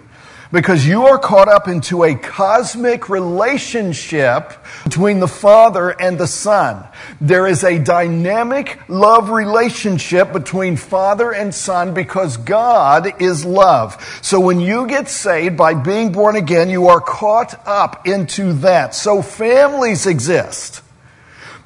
because 0.50 0.86
you 0.86 1.04
are 1.08 1.18
caught 1.18 1.46
up 1.46 1.68
into 1.68 2.04
a 2.04 2.14
cosmic 2.14 3.10
relationship 3.10 4.54
between 4.84 5.20
the 5.20 5.28
Father 5.28 5.90
and 5.90 6.16
the 6.16 6.26
Son. 6.26 6.88
There 7.20 7.46
is 7.46 7.64
a 7.64 7.78
dynamic 7.78 8.80
love 8.88 9.28
relationship 9.28 10.32
between 10.32 10.78
Father 10.78 11.34
and 11.34 11.54
Son 11.54 11.92
because 11.92 12.38
God 12.38 13.20
is 13.20 13.44
love. 13.44 14.02
So 14.22 14.40
when 14.40 14.58
you 14.58 14.86
get 14.86 15.10
saved 15.10 15.58
by 15.58 15.74
being 15.74 16.12
born 16.12 16.34
again, 16.34 16.70
you 16.70 16.88
are 16.88 17.02
caught 17.02 17.60
up 17.66 18.08
into 18.08 18.54
that. 18.54 18.94
So 18.94 19.20
families 19.20 20.06
exist 20.06 20.80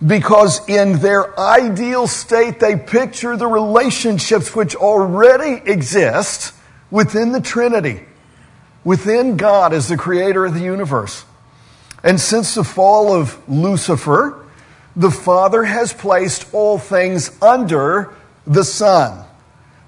because 0.05 0.69
in 0.69 0.99
their 0.99 1.39
ideal 1.39 2.07
state, 2.07 2.59
they 2.59 2.77
picture 2.77 3.37
the 3.37 3.47
relationships 3.47 4.55
which 4.55 4.75
already 4.75 5.63
exist 5.71 6.55
within 6.91 7.33
the 7.33 7.41
Trinity, 7.41 8.05
within 8.85 9.37
God 9.37 9.73
as 9.73 9.89
the 9.89 9.97
creator 9.97 10.45
of 10.45 10.55
the 10.55 10.61
universe. 10.61 11.25
And 12.03 12.21
since 12.21 12.55
the 12.55 12.65
fall 12.65 13.15
of 13.15 13.39
Lucifer, 13.49 14.45
the 14.97 15.11
Father 15.11 15.63
has 15.63 15.93
placed 15.93 16.53
all 16.53 16.79
things 16.79 17.31
under 17.41 18.13
the 18.47 18.65
Son. 18.65 19.25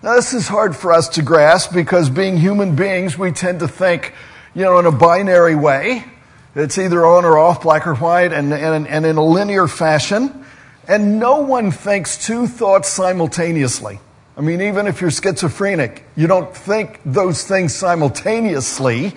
Now, 0.03 0.15
this 0.15 0.33
is 0.33 0.47
hard 0.47 0.77
for 0.77 0.93
us 0.93 1.09
to 1.11 1.23
grasp 1.23 1.73
because 1.73 2.09
being 2.09 2.37
human 2.37 2.77
beings, 2.77 3.19
we 3.19 3.33
tend 3.33 3.61
to 3.61 3.69
think, 3.69 4.13
you 4.55 4.63
know, 4.63 4.79
in 4.79 4.87
a 4.87 4.93
binary 4.93 5.57
way. 5.57 6.05
It's 6.55 6.79
either 6.79 7.05
on 7.05 7.25
or 7.25 7.37
off, 7.37 7.63
black 7.63 7.87
or 7.87 7.97
white, 7.97 8.33
and, 8.33 8.53
and, 8.53 8.87
and 8.87 9.07
in 9.07 9.17
a 9.17 9.25
linear 9.25 9.67
fashion. 9.67 10.45
And 10.87 11.19
no 11.19 11.41
one 11.41 11.73
thinks 11.73 12.25
two 12.25 12.47
thoughts 12.47 12.89
simultaneously. 12.89 13.99
I 14.37 14.41
mean, 14.41 14.61
even 14.61 14.87
if 14.87 15.01
you're 15.01 15.11
schizophrenic, 15.11 16.05
you 16.17 16.27
don't 16.27 16.55
think 16.55 17.01
those 17.05 17.45
things 17.45 17.75
simultaneously, 17.75 19.15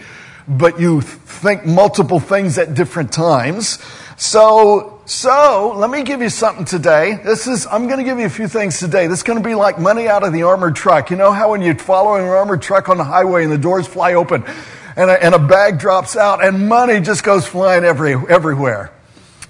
but 0.47 0.79
you 0.79 1.01
think 1.01 1.65
multiple 1.65 2.19
things 2.19 2.57
at 2.57 2.73
different 2.73 3.11
times. 3.11 3.79
So, 4.15 5.01
so 5.05 5.73
let 5.75 5.91
me 5.91 6.03
give 6.03 6.21
you 6.21 6.29
something 6.29 6.65
today. 6.65 7.19
This 7.23 7.45
is, 7.45 7.67
I'm 7.67 7.85
going 7.85 7.99
to 7.99 8.03
give 8.03 8.17
you 8.17 8.25
a 8.25 8.29
few 8.29 8.47
things 8.47 8.79
today. 8.79 9.07
This 9.07 9.19
is 9.19 9.23
going 9.23 9.37
to 9.37 9.47
be 9.47 9.53
like 9.53 9.77
money 9.79 10.07
out 10.07 10.23
of 10.23 10.33
the 10.33 10.43
armored 10.43 10.75
truck. 10.75 11.11
You 11.11 11.17
know 11.17 11.31
how 11.31 11.51
when 11.51 11.61
you 11.61 11.75
follow 11.75 12.15
an 12.15 12.23
armored 12.23 12.61
truck 12.63 12.89
on 12.89 12.97
the 12.97 13.03
highway 13.03 13.43
and 13.43 13.51
the 13.51 13.57
doors 13.59 13.85
fly 13.85 14.13
open 14.13 14.43
and 14.97 15.11
a, 15.11 15.23
and 15.23 15.35
a 15.35 15.39
bag 15.39 15.79
drops 15.79 16.17
out 16.17 16.43
and 16.43 16.67
money 16.67 16.99
just 16.99 17.23
goes 17.23 17.45
flying 17.47 17.83
every, 17.83 18.13
everywhere. 18.13 18.91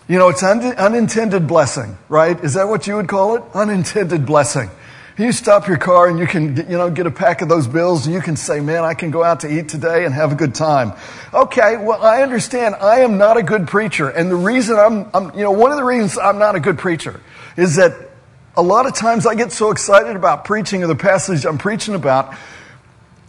You 0.07 0.19
know, 0.19 0.27
it's 0.27 0.43
un, 0.43 0.61
unintended 0.61 1.47
blessing, 1.47 1.97
right? 2.09 2.37
Is 2.43 2.53
that 2.55 2.67
what 2.67 2.85
you 2.85 2.97
would 2.97 3.07
call 3.07 3.37
it? 3.37 3.43
Unintended 3.53 4.25
blessing. 4.25 4.69
You 5.17 5.31
stop 5.31 5.67
your 5.67 5.77
car 5.77 6.09
and 6.09 6.19
you 6.19 6.27
can, 6.27 6.55
you 6.55 6.77
know, 6.77 6.91
get 6.91 7.07
a 7.07 7.11
pack 7.11 7.41
of 7.41 7.49
those 7.49 7.65
bills 7.65 8.05
and 8.05 8.13
you 8.13 8.21
can 8.21 8.35
say, 8.35 8.59
man, 8.59 8.83
I 8.83 8.93
can 8.93 9.09
go 9.09 9.23
out 9.23 9.39
to 9.39 9.51
eat 9.51 9.69
today 9.69 10.05
and 10.05 10.13
have 10.13 10.31
a 10.31 10.35
good 10.35 10.53
time. 10.53 10.93
Okay, 11.33 11.77
well, 11.77 12.03
I 12.03 12.21
understand 12.21 12.75
I 12.75 12.99
am 12.99 13.17
not 13.17 13.37
a 13.37 13.41
good 13.41 13.67
preacher. 13.67 14.09
And 14.09 14.29
the 14.29 14.35
reason 14.35 14.77
I'm, 14.77 15.09
I'm 15.13 15.33
you 15.33 15.43
know, 15.43 15.51
one 15.51 15.71
of 15.71 15.77
the 15.77 15.83
reasons 15.83 16.19
I'm 16.19 16.37
not 16.37 16.55
a 16.55 16.59
good 16.59 16.77
preacher 16.77 17.19
is 17.55 17.77
that 17.77 17.93
a 18.55 18.61
lot 18.61 18.85
of 18.85 18.93
times 18.93 19.25
I 19.25 19.33
get 19.33 19.51
so 19.51 19.71
excited 19.71 20.15
about 20.15 20.45
preaching 20.45 20.83
or 20.83 20.87
the 20.87 20.95
passage 20.95 21.45
I'm 21.45 21.57
preaching 21.57 21.95
about 21.95 22.35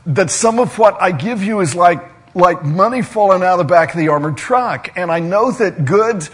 that 0.08 0.30
some 0.30 0.58
of 0.58 0.78
what 0.78 1.00
I 1.00 1.12
give 1.12 1.42
you 1.42 1.60
is 1.60 1.74
like, 1.74 2.02
like 2.34 2.64
money 2.64 3.02
falling 3.02 3.42
out 3.42 3.52
of 3.52 3.58
the 3.58 3.72
back 3.72 3.94
of 3.94 3.98
the 3.98 4.08
armored 4.08 4.36
truck. 4.36 4.90
And 4.96 5.10
I 5.10 5.20
know 5.20 5.52
that 5.52 5.84
good 5.84 6.28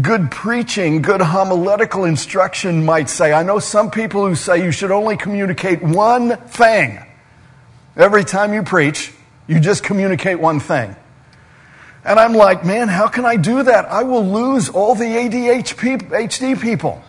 good 0.00 0.30
preaching, 0.30 1.02
good 1.02 1.20
homiletical 1.20 2.04
instruction 2.04 2.84
might 2.84 3.08
say. 3.08 3.32
I 3.32 3.42
know 3.42 3.58
some 3.58 3.90
people 3.90 4.26
who 4.26 4.34
say 4.34 4.62
you 4.62 4.70
should 4.70 4.90
only 4.90 5.16
communicate 5.16 5.82
one 5.82 6.36
thing. 6.36 7.04
Every 7.96 8.24
time 8.24 8.52
you 8.54 8.62
preach, 8.62 9.12
you 9.48 9.58
just 9.58 9.82
communicate 9.82 10.38
one 10.38 10.60
thing. 10.60 10.94
And 12.04 12.18
I'm 12.18 12.32
like, 12.32 12.64
man, 12.64 12.88
how 12.88 13.08
can 13.08 13.24
I 13.24 13.36
do 13.36 13.64
that? 13.64 13.86
I 13.86 14.04
will 14.04 14.24
lose 14.24 14.68
all 14.68 14.94
the 14.94 15.04
ADHD 15.04 16.60
people. 16.60 17.02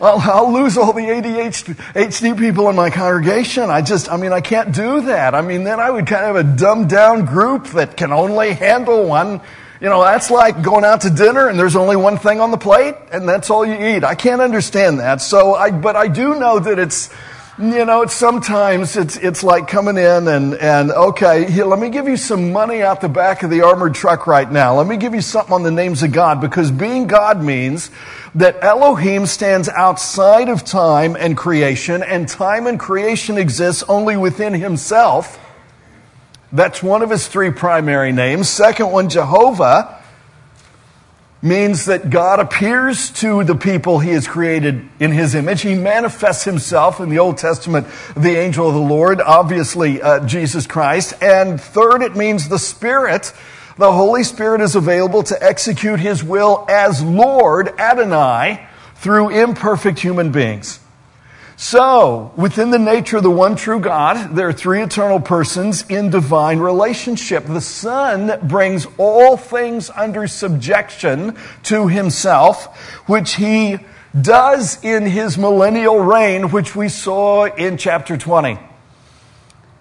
I'll, 0.00 0.20
I'll, 0.20 0.52
lose 0.52 0.76
all 0.76 0.92
the 0.92 1.02
ADHD 1.02 2.38
people 2.38 2.68
in 2.68 2.76
my 2.76 2.90
congregation. 2.90 3.70
I 3.70 3.82
just, 3.82 4.10
I 4.10 4.16
mean, 4.16 4.32
I 4.32 4.40
can't 4.40 4.74
do 4.74 5.00
that. 5.02 5.34
I 5.34 5.42
mean, 5.42 5.64
then 5.64 5.80
I 5.80 5.90
would 5.90 6.06
kind 6.06 6.24
of 6.24 6.36
have 6.36 6.46
a 6.46 6.56
dumbed 6.56 6.90
down 6.90 7.24
group 7.24 7.66
that 7.68 7.96
can 7.96 8.12
only 8.12 8.52
handle 8.52 9.06
one 9.06 9.40
you 9.80 9.88
know, 9.88 10.02
that's 10.02 10.30
like 10.30 10.62
going 10.62 10.84
out 10.84 11.02
to 11.02 11.10
dinner 11.10 11.48
and 11.48 11.58
there's 11.58 11.76
only 11.76 11.96
one 11.96 12.16
thing 12.16 12.40
on 12.40 12.50
the 12.50 12.56
plate 12.56 12.94
and 13.12 13.28
that's 13.28 13.50
all 13.50 13.66
you 13.66 13.74
eat. 13.74 14.04
I 14.04 14.14
can't 14.14 14.40
understand 14.40 15.00
that. 15.00 15.20
So 15.20 15.54
I, 15.54 15.70
but 15.70 15.96
I 15.96 16.08
do 16.08 16.34
know 16.38 16.58
that 16.58 16.78
it's, 16.78 17.10
you 17.58 17.86
know, 17.86 18.04
sometimes 18.04 18.98
it's, 18.98 19.16
it's 19.16 19.42
like 19.42 19.66
coming 19.66 19.96
in 19.96 20.28
and, 20.28 20.54
and 20.54 20.90
okay, 20.90 21.50
here, 21.50 21.64
let 21.64 21.78
me 21.78 21.88
give 21.88 22.06
you 22.06 22.18
some 22.18 22.52
money 22.52 22.82
out 22.82 23.00
the 23.00 23.08
back 23.08 23.42
of 23.42 23.48
the 23.48 23.62
armored 23.62 23.94
truck 23.94 24.26
right 24.26 24.50
now. 24.50 24.76
Let 24.76 24.86
me 24.86 24.98
give 24.98 25.14
you 25.14 25.22
something 25.22 25.54
on 25.54 25.62
the 25.62 25.70
names 25.70 26.02
of 26.02 26.12
God 26.12 26.42
because 26.42 26.70
being 26.70 27.06
God 27.06 27.42
means 27.42 27.90
that 28.34 28.62
Elohim 28.62 29.24
stands 29.24 29.70
outside 29.70 30.50
of 30.50 30.64
time 30.64 31.16
and 31.16 31.34
creation 31.34 32.02
and 32.02 32.28
time 32.28 32.66
and 32.66 32.78
creation 32.78 33.38
exists 33.38 33.82
only 33.88 34.18
within 34.18 34.52
himself. 34.52 35.38
That's 36.52 36.82
one 36.82 37.00
of 37.00 37.08
his 37.08 37.26
three 37.26 37.50
primary 37.50 38.12
names. 38.12 38.50
Second 38.50 38.92
one, 38.92 39.08
Jehovah, 39.08 40.02
means 41.42 41.84
that 41.86 42.10
God 42.10 42.40
appears 42.40 43.10
to 43.10 43.44
the 43.44 43.54
people 43.54 43.98
he 43.98 44.10
has 44.10 44.26
created 44.26 44.88
in 44.98 45.12
his 45.12 45.34
image. 45.34 45.62
He 45.62 45.74
manifests 45.74 46.44
himself 46.44 46.98
in 46.98 47.08
the 47.08 47.18
Old 47.18 47.38
Testament, 47.38 47.86
the 48.16 48.36
angel 48.36 48.68
of 48.68 48.74
the 48.74 48.80
Lord, 48.80 49.20
obviously 49.20 50.00
uh, 50.00 50.26
Jesus 50.26 50.66
Christ. 50.66 51.14
And 51.22 51.60
third, 51.60 52.02
it 52.02 52.16
means 52.16 52.48
the 52.48 52.58
Spirit. 52.58 53.32
The 53.76 53.92
Holy 53.92 54.24
Spirit 54.24 54.62
is 54.62 54.74
available 54.74 55.22
to 55.24 55.42
execute 55.42 56.00
his 56.00 56.24
will 56.24 56.64
as 56.68 57.02
Lord 57.02 57.68
Adonai 57.78 58.66
through 58.96 59.28
imperfect 59.28 59.98
human 59.98 60.32
beings. 60.32 60.80
So, 61.58 62.32
within 62.36 62.70
the 62.70 62.78
nature 62.78 63.16
of 63.16 63.22
the 63.22 63.30
one 63.30 63.56
true 63.56 63.80
God, 63.80 64.36
there 64.36 64.48
are 64.48 64.52
three 64.52 64.82
eternal 64.82 65.20
persons 65.20 65.88
in 65.88 66.10
divine 66.10 66.58
relationship. 66.58 67.46
The 67.46 67.62
Son 67.62 68.46
brings 68.46 68.86
all 68.98 69.38
things 69.38 69.88
under 69.88 70.26
subjection 70.26 71.34
to 71.64 71.88
himself, 71.88 72.76
which 73.08 73.36
he 73.36 73.78
does 74.18 74.84
in 74.84 75.06
his 75.06 75.38
millennial 75.38 75.98
reign, 75.98 76.50
which 76.50 76.76
we 76.76 76.90
saw 76.90 77.46
in 77.46 77.78
chapter 77.78 78.18
20. 78.18 78.58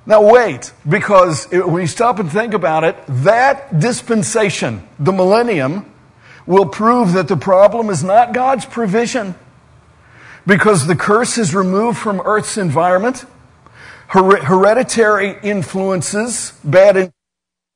Now, 0.05 0.32
wait, 0.32 0.72
because 0.88 1.46
when 1.51 1.82
you 1.82 1.88
stop 1.88 2.20
and 2.20 2.32
think 2.32 2.53
about 2.53 2.86
it, 2.86 2.96
that 3.08 3.79
dispensation, 3.79 4.88
the 4.98 5.12
millennium, 5.12 5.91
will 6.46 6.67
prove 6.67 7.13
that 7.13 7.27
the 7.27 7.38
problem 7.38 7.89
is 7.89 8.01
not 8.01 8.34
God's 8.34 8.65
provision 8.65 9.36
because 10.47 10.87
the 10.87 10.95
curse 10.95 11.37
is 11.37 11.55
removed 11.55 11.97
from 11.97 12.21
Earth's 12.23 12.57
environment. 12.57 13.25
Her- 14.07 14.43
hereditary 14.43 15.37
influences, 15.41 16.53
bad 16.63 16.97
in- 16.97 17.13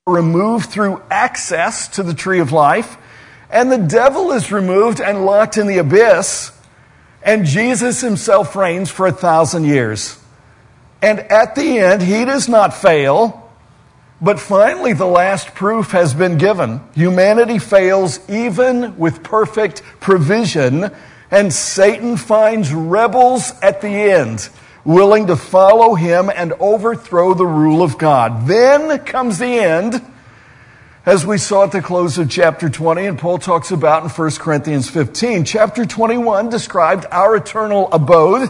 removed 0.08 0.70
through 0.70 1.02
access 1.10 1.88
to 1.90 2.04
the 2.04 2.14
tree 2.14 2.40
of 2.40 2.52
life. 2.52 2.98
And 3.50 3.72
the 3.72 3.78
devil 3.78 4.32
is 4.32 4.52
removed 4.52 5.02
and 5.02 5.26
locked 5.26 5.58
in 5.58 5.68
the 5.68 5.80
abyss. 5.80 6.52
And 7.24 7.46
Jesus 7.46 8.02
himself 8.02 8.56
reigns 8.56 8.90
for 8.90 9.08
a 9.08 9.12
thousand 9.12 9.66
years. 9.66 10.18
And 11.02 11.20
at 11.20 11.56
the 11.56 11.80
end, 11.80 12.02
he 12.02 12.26
does 12.26 12.48
not 12.48 12.74
fail. 12.74 13.52
But 14.22 14.40
finally, 14.40 14.94
the 14.94 15.06
last 15.06 15.56
proof 15.56 15.92
has 15.92 16.14
been 16.14 16.38
given. 16.38 16.82
Humanity 16.94 17.58
fails 17.58 18.20
even 18.30 18.98
with 18.98 19.24
perfect 19.24 19.82
provision 20.00 20.92
and 21.32 21.54
Satan 21.54 22.18
finds 22.18 22.74
rebels 22.74 23.54
at 23.62 23.82
the 23.82 23.88
end 23.88 24.50
willing 24.86 25.28
to 25.28 25.36
follow 25.36 25.96
him 25.96 26.32
and 26.34 26.54
overthrow 26.54 27.34
the 27.34 27.46
rule 27.46 27.84
of 27.84 27.98
God. 27.98 28.48
Then 28.48 28.98
comes 29.06 29.38
the 29.38 29.60
end, 29.60 30.02
as 31.06 31.26
we 31.26 31.38
saw 31.38 31.66
at 31.66 31.72
the 31.72 31.82
close 31.82 32.18
of 32.18 32.30
chapter 32.30 32.70
20, 32.70 33.06
and 33.06 33.20
Paul 33.20 33.38
talks 33.38 33.72
about 33.72 34.04
in 34.04 34.10
1 34.10 34.32
Corinthians 34.32 34.90
15. 34.90 35.44
Chapter 35.44 35.86
21 35.86 36.50
described 36.50 37.06
our 37.12 37.36
eternal 37.36 37.92
abode. 37.92 38.50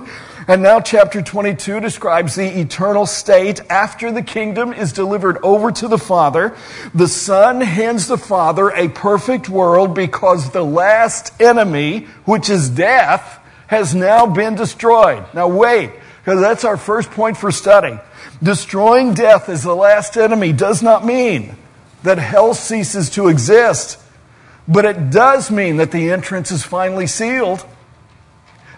And 0.50 0.64
now, 0.64 0.80
chapter 0.80 1.22
22 1.22 1.80
describes 1.80 2.34
the 2.34 2.60
eternal 2.60 3.06
state 3.06 3.62
after 3.70 4.12
the 4.12 4.24
kingdom 4.24 4.74
is 4.74 4.92
delivered 4.92 5.38
over 5.44 5.72
to 5.74 5.88
the 5.88 6.00
Father. 6.00 6.58
The 6.92 7.08
Son 7.08 7.62
hands 7.62 8.08
the 8.08 8.18
Father 8.18 8.72
a 8.72 8.90
perfect 8.90 9.48
world 9.48 9.94
because 9.94 10.50
the 10.50 10.66
last 10.66 11.40
enemy, 11.40 12.08
which 12.26 12.50
is 12.50 12.68
death, 12.68 13.40
has 13.68 13.94
now 13.94 14.26
been 14.26 14.56
destroyed. 14.56 15.24
Now, 15.36 15.48
wait, 15.50 15.92
because 16.18 16.42
that's 16.42 16.66
our 16.66 16.78
first 16.78 17.12
point 17.12 17.38
for 17.38 17.52
study. 17.52 18.00
Destroying 18.42 19.14
death 19.14 19.50
as 19.50 19.62
the 19.62 19.76
last 19.76 20.18
enemy 20.18 20.52
does 20.52 20.82
not 20.82 21.06
mean 21.06 21.58
that 22.02 22.18
hell 22.18 22.56
ceases 22.56 23.12
to 23.12 23.28
exist, 23.28 24.00
but 24.68 24.86
it 24.86 25.12
does 25.12 25.52
mean 25.52 25.78
that 25.78 25.92
the 25.92 26.10
entrance 26.10 26.50
is 26.50 26.64
finally 26.64 27.06
sealed. 27.06 27.64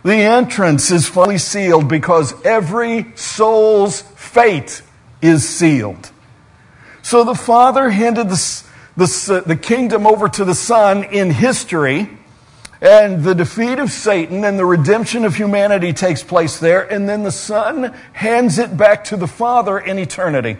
The 0.03 0.15
entrance 0.15 0.89
is 0.89 1.07
fully 1.07 1.37
sealed 1.37 1.87
because 1.87 2.33
every 2.43 3.11
soul's 3.15 4.01
fate 4.01 4.81
is 5.21 5.47
sealed. 5.47 6.11
So 7.03 7.23
the 7.23 7.35
Father 7.35 7.89
handed 7.89 8.29
the, 8.29 8.63
the, 8.97 9.43
the 9.45 9.55
kingdom 9.55 10.07
over 10.07 10.27
to 10.27 10.45
the 10.45 10.55
Son 10.55 11.03
in 11.03 11.29
history, 11.29 12.09
and 12.81 13.23
the 13.23 13.35
defeat 13.35 13.77
of 13.77 13.91
Satan 13.91 14.43
and 14.43 14.57
the 14.57 14.65
redemption 14.65 15.23
of 15.23 15.35
humanity 15.35 15.93
takes 15.93 16.23
place 16.23 16.59
there, 16.59 16.81
and 16.81 17.07
then 17.07 17.21
the 17.21 17.31
Son 17.31 17.93
hands 18.13 18.57
it 18.57 18.75
back 18.75 19.03
to 19.05 19.17
the 19.17 19.27
Father 19.27 19.77
in 19.77 19.99
eternity. 19.99 20.57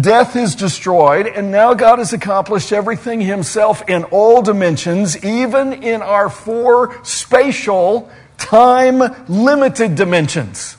Death 0.00 0.36
is 0.36 0.54
destroyed, 0.54 1.26
and 1.26 1.50
now 1.50 1.74
God 1.74 1.98
has 1.98 2.14
accomplished 2.14 2.72
everything 2.72 3.20
Himself 3.20 3.86
in 3.88 4.04
all 4.04 4.40
dimensions, 4.40 5.22
even 5.22 5.72
in 5.72 6.00
our 6.00 6.30
four 6.30 7.02
spatial 7.04 8.10
time 8.38 9.02
limited 9.28 9.94
dimensions. 9.94 10.76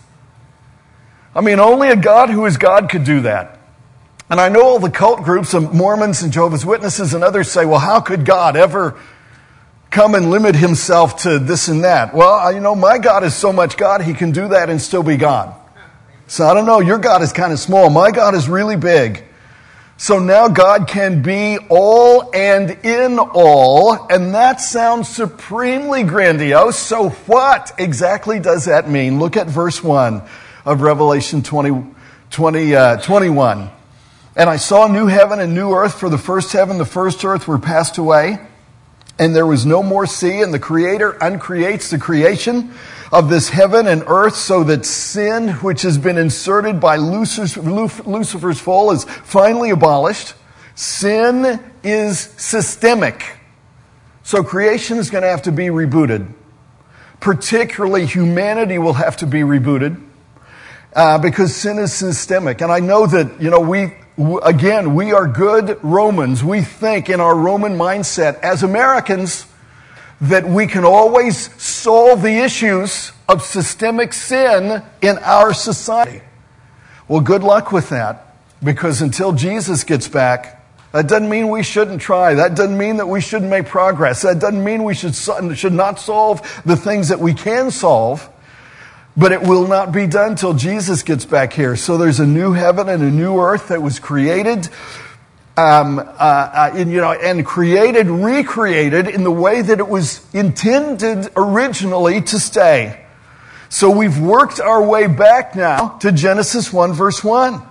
I 1.35 1.41
mean, 1.41 1.59
only 1.59 1.89
a 1.89 1.95
God 1.95 2.29
who 2.29 2.45
is 2.45 2.57
God 2.57 2.89
could 2.89 3.03
do 3.03 3.21
that. 3.21 3.59
And 4.29 4.39
I 4.39 4.49
know 4.49 4.63
all 4.63 4.79
the 4.79 4.91
cult 4.91 5.23
groups 5.23 5.53
of 5.53 5.73
Mormons 5.73 6.21
and 6.21 6.31
Jehovah's 6.31 6.65
Witnesses 6.65 7.13
and 7.13 7.23
others 7.23 7.51
say, 7.51 7.65
well, 7.65 7.79
how 7.79 7.99
could 7.99 8.25
God 8.25 8.55
ever 8.55 8.99
come 9.89 10.13
and 10.15 10.29
limit 10.29 10.55
himself 10.55 11.23
to 11.23 11.39
this 11.39 11.67
and 11.67 11.83
that? 11.83 12.13
Well, 12.13 12.51
you 12.53 12.59
know, 12.59 12.75
my 12.75 12.99
God 12.99 13.23
is 13.23 13.33
so 13.35 13.51
much 13.51 13.77
God, 13.77 14.01
he 14.01 14.13
can 14.13 14.31
do 14.31 14.49
that 14.49 14.69
and 14.69 14.81
still 14.81 15.03
be 15.03 15.17
God. 15.17 15.55
So 16.27 16.47
I 16.47 16.53
don't 16.53 16.67
know, 16.67 16.79
your 16.79 16.99
God 16.99 17.23
is 17.23 17.33
kind 17.33 17.51
of 17.51 17.59
small. 17.59 17.89
My 17.89 18.11
God 18.11 18.35
is 18.35 18.47
really 18.47 18.75
big. 18.75 19.23
So 20.01 20.18
now 20.18 20.48
God 20.48 20.88
can 20.88 21.22
be 21.22 21.58
all 21.68 22.34
and 22.34 22.72
in 22.86 23.20
all, 23.20 24.08
and 24.10 24.34
that 24.34 24.62
sounds 24.62 25.10
supremely 25.10 26.03
grandiose. 26.03 26.79
So 26.79 27.10
what 27.10 27.74
exactly 27.77 28.39
does 28.39 28.63
that 28.63 28.89
mean? 28.89 29.20
Look 29.20 29.36
at 29.36 29.48
verse 29.48 29.84
1 29.84 30.24
of 30.63 30.79
Revelation 30.79 31.44
20, 31.44 31.86
20 32.29 32.75
uh, 32.75 32.98
21. 33.01 33.70
And 34.38 34.50
I 34.50 34.56
saw 34.56 34.88
new 34.88 35.08
heaven 35.08 35.41
and 35.41 35.53
new 35.53 35.74
earth, 35.74 36.00
for 36.00 36.08
the 36.08 36.18
first 36.18 36.53
heaven, 36.53 36.77
the 36.77 36.86
first 36.86 37.25
earth 37.25 37.46
were 37.46 37.60
passed 37.60 37.98
away, 37.98 38.39
and 39.20 39.36
there 39.36 39.46
was 39.46 39.65
no 39.65 39.84
more 39.84 40.06
sea, 40.06 40.41
and 40.41 40.53
the 40.53 40.60
Creator 40.60 41.18
uncreates 41.20 41.89
the 41.89 41.98
creation 41.98 42.74
of 43.11 43.29
this 43.29 43.49
heaven 43.49 43.87
and 43.87 44.03
earth 44.07 44.35
so 44.35 44.63
that 44.63 44.85
sin, 44.85 45.49
which 45.49 45.81
has 45.81 45.97
been 45.97 46.17
inserted 46.17 46.79
by 46.79 46.97
Lucifer's 46.97 48.59
fall, 48.59 48.91
is 48.91 49.03
finally 49.03 49.71
abolished. 49.71 50.35
Sin 50.75 51.59
is 51.83 52.19
systemic. 52.19 53.37
So 54.23 54.43
creation 54.43 54.97
is 54.97 55.09
going 55.09 55.23
to 55.23 55.29
have 55.29 55.41
to 55.43 55.51
be 55.51 55.65
rebooted. 55.65 56.31
Particularly, 57.19 58.05
humanity 58.05 58.77
will 58.77 58.93
have 58.93 59.17
to 59.17 59.27
be 59.27 59.39
rebooted 59.39 60.01
uh, 60.93 61.17
because 61.17 61.55
sin 61.55 61.79
is 61.79 61.93
systemic. 61.93 62.61
And 62.61 62.71
I 62.71 62.79
know 62.79 63.07
that, 63.07 63.41
you 63.41 63.49
know, 63.49 63.59
we, 63.59 63.93
again, 64.43 64.95
we 64.95 65.11
are 65.13 65.27
good 65.27 65.79
Romans. 65.83 66.43
We 66.43 66.61
think 66.61 67.09
in 67.09 67.19
our 67.19 67.35
Roman 67.35 67.73
mindset 67.73 68.39
as 68.39 68.63
Americans 68.63 69.45
that 70.21 70.45
we 70.45 70.67
can 70.67 70.83
always 70.83 71.53
solve 71.61 72.21
the 72.21 72.39
issues 72.39 73.11
of 73.27 73.43
systemic 73.43 74.13
sin 74.13 74.83
in 75.01 75.17
our 75.19 75.53
society. 75.53 76.21
Well, 77.07 77.21
good 77.21 77.43
luck 77.43 77.71
with 77.71 77.89
that 77.89 78.35
because 78.63 79.01
until 79.01 79.31
Jesus 79.31 79.83
gets 79.83 80.07
back, 80.07 80.59
that 80.91 81.07
doesn't 81.07 81.29
mean 81.29 81.49
we 81.49 81.63
shouldn't 81.63 82.01
try. 82.01 82.33
That 82.33 82.55
doesn't 82.55 82.77
mean 82.77 82.97
that 82.97 83.07
we 83.07 83.21
shouldn't 83.21 83.49
make 83.49 83.67
progress. 83.67 84.23
That 84.23 84.39
doesn't 84.39 84.63
mean 84.63 84.83
we 84.83 84.95
should, 84.95 85.15
should 85.15 85.73
not 85.73 85.99
solve 85.99 86.41
the 86.65 86.75
things 86.75 87.09
that 87.09 87.19
we 87.19 87.33
can 87.33 87.71
solve. 87.71 88.27
But 89.15 89.31
it 89.31 89.41
will 89.41 89.67
not 89.67 89.91
be 89.91 90.07
done 90.07 90.35
till 90.35 90.53
Jesus 90.53 91.03
gets 91.03 91.25
back 91.25 91.53
here. 91.53 91.75
So 91.75 91.97
there's 91.97 92.19
a 92.19 92.25
new 92.25 92.53
heaven 92.53 92.89
and 92.89 93.03
a 93.03 93.11
new 93.11 93.39
earth 93.39 93.67
that 93.67 93.81
was 93.81 93.99
created, 93.99 94.69
um, 95.59 95.99
uh, 95.99 96.03
uh, 96.03 96.73
in, 96.75 96.89
you 96.89 97.01
know, 97.01 97.11
and 97.11 97.45
created, 97.45 98.07
recreated 98.07 99.07
in 99.07 99.23
the 99.23 99.31
way 99.31 99.61
that 99.61 99.79
it 99.79 99.87
was 99.87 100.25
intended 100.33 101.29
originally 101.35 102.21
to 102.21 102.39
stay. 102.39 103.05
So 103.67 103.89
we've 103.89 104.19
worked 104.19 104.59
our 104.59 104.81
way 104.81 105.07
back 105.07 105.55
now 105.55 105.97
to 105.99 106.11
Genesis 106.11 106.71
1 106.71 106.93
verse 106.93 107.23
1. 107.23 107.61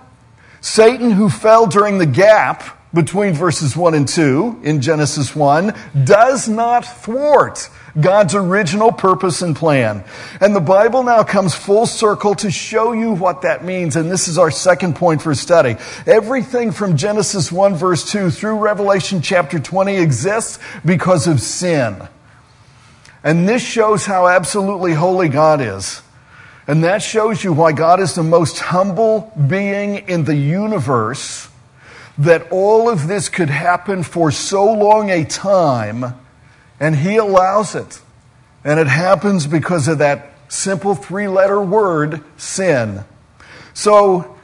Satan, 0.61 1.11
who 1.11 1.29
fell 1.29 1.65
during 1.65 1.97
the 1.97 2.05
gap 2.05 2.78
between 2.93 3.33
verses 3.33 3.77
1 3.77 3.93
and 3.93 4.07
2 4.07 4.61
in 4.63 4.81
Genesis 4.81 5.35
1, 5.35 5.73
does 6.03 6.49
not 6.49 6.85
thwart 6.85 7.69
God's 7.99 8.35
original 8.35 8.91
purpose 8.91 9.41
and 9.41 9.55
plan. 9.55 10.03
And 10.41 10.55
the 10.55 10.61
Bible 10.61 11.03
now 11.03 11.23
comes 11.23 11.53
full 11.53 11.85
circle 11.85 12.35
to 12.35 12.49
show 12.49 12.93
you 12.93 13.11
what 13.11 13.41
that 13.43 13.63
means. 13.63 13.95
And 13.95 14.09
this 14.09 14.27
is 14.27 14.37
our 14.37 14.51
second 14.51 14.95
point 14.95 15.21
for 15.21 15.35
study. 15.35 15.75
Everything 16.05 16.71
from 16.71 16.97
Genesis 16.97 17.51
1 17.51 17.75
verse 17.75 18.09
2 18.11 18.31
through 18.31 18.57
Revelation 18.57 19.21
chapter 19.21 19.59
20 19.59 19.97
exists 19.97 20.59
because 20.85 21.27
of 21.27 21.39
sin. 21.39 22.07
And 23.23 23.47
this 23.49 23.61
shows 23.61 24.05
how 24.05 24.27
absolutely 24.27 24.93
holy 24.93 25.29
God 25.29 25.61
is. 25.61 26.01
And 26.67 26.83
that 26.83 27.01
shows 27.01 27.43
you 27.43 27.51
why 27.51 27.71
God 27.71 27.99
is 27.99 28.13
the 28.13 28.23
most 28.23 28.59
humble 28.59 29.33
being 29.47 30.07
in 30.07 30.23
the 30.23 30.35
universe, 30.35 31.48
that 32.19 32.51
all 32.51 32.89
of 32.89 33.07
this 33.07 33.29
could 33.29 33.49
happen 33.49 34.03
for 34.03 34.29
so 34.29 34.71
long 34.71 35.09
a 35.09 35.23
time 35.23 36.13
and 36.79 36.95
He 36.95 37.15
allows 37.15 37.75
it. 37.75 38.01
And 38.63 38.79
it 38.79 38.87
happens 38.87 39.47
because 39.47 39.87
of 39.87 39.99
that 39.99 40.33
simple 40.49 40.95
three 40.95 41.27
letter 41.27 41.61
word, 41.61 42.23
sin. 42.37 43.05
So, 43.73 44.37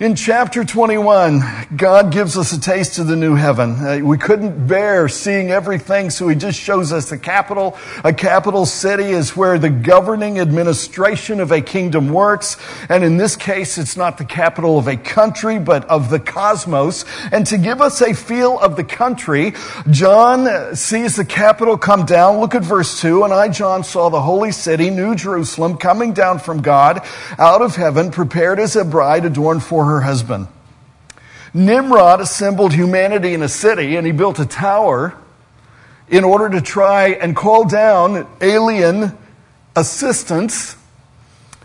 in 0.00 0.14
chapter 0.14 0.64
21, 0.64 1.42
God 1.76 2.10
gives 2.10 2.38
us 2.38 2.52
a 2.52 2.58
taste 2.58 2.98
of 2.98 3.06
the 3.06 3.16
new 3.16 3.34
heaven. 3.34 3.72
Uh, 3.72 3.98
we 4.02 4.16
couldn't 4.16 4.66
bear 4.66 5.10
seeing 5.10 5.50
everything, 5.50 6.08
so 6.08 6.26
He 6.26 6.34
just 6.34 6.58
shows 6.58 6.90
us 6.90 7.10
the 7.10 7.18
capital. 7.18 7.76
A 8.02 8.14
capital 8.14 8.64
city 8.64 9.10
is 9.10 9.36
where 9.36 9.58
the 9.58 9.68
governing 9.68 10.38
administration 10.38 11.38
of 11.38 11.52
a 11.52 11.60
kingdom 11.60 12.08
works. 12.08 12.56
And 12.88 13.04
in 13.04 13.18
this 13.18 13.36
case, 13.36 13.76
it's 13.76 13.94
not 13.94 14.16
the 14.16 14.24
capital 14.24 14.78
of 14.78 14.88
a 14.88 14.96
country, 14.96 15.58
but 15.58 15.84
of 15.84 16.08
the 16.08 16.18
cosmos. 16.18 17.04
And 17.30 17.46
to 17.48 17.58
give 17.58 17.82
us 17.82 18.00
a 18.00 18.14
feel 18.14 18.58
of 18.58 18.76
the 18.76 18.84
country, 18.84 19.52
John 19.90 20.76
sees 20.76 21.16
the 21.16 21.26
capital 21.26 21.76
come 21.76 22.06
down. 22.06 22.38
Look 22.38 22.54
at 22.54 22.62
verse 22.62 23.02
2. 23.02 23.24
And 23.24 23.34
I, 23.34 23.50
John, 23.50 23.84
saw 23.84 24.08
the 24.08 24.22
holy 24.22 24.52
city, 24.52 24.88
New 24.88 25.14
Jerusalem, 25.14 25.76
coming 25.76 26.14
down 26.14 26.38
from 26.38 26.62
God 26.62 27.06
out 27.38 27.60
of 27.60 27.76
heaven, 27.76 28.10
prepared 28.10 28.58
as 28.58 28.76
a 28.76 28.84
bride 28.86 29.26
adorned 29.26 29.62
for 29.62 29.84
her 29.84 29.89
her 29.90 30.00
husband. 30.00 30.48
Nimrod 31.52 32.20
assembled 32.20 32.72
humanity 32.72 33.34
in 33.34 33.42
a 33.42 33.48
city 33.48 33.96
and 33.96 34.06
he 34.06 34.12
built 34.12 34.38
a 34.38 34.46
tower 34.46 35.14
in 36.08 36.24
order 36.24 36.48
to 36.50 36.60
try 36.60 37.08
and 37.08 37.36
call 37.36 37.64
down 37.66 38.26
alien 38.40 39.16
assistance. 39.76 40.76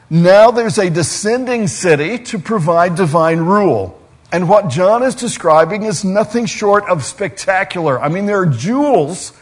Now 0.09 0.51
there's 0.51 0.77
a 0.77 0.89
descending 0.89 1.67
city 1.67 2.19
to 2.25 2.39
provide 2.39 2.95
divine 2.95 3.39
rule. 3.39 3.99
And 4.31 4.49
what 4.49 4.69
John 4.69 5.03
is 5.03 5.15
describing 5.15 5.83
is 5.83 6.03
nothing 6.03 6.45
short 6.45 6.83
of 6.85 7.03
spectacular. 7.03 7.99
I 7.99 8.09
mean, 8.09 8.25
there 8.25 8.39
are 8.41 8.45
jewels 8.45 9.33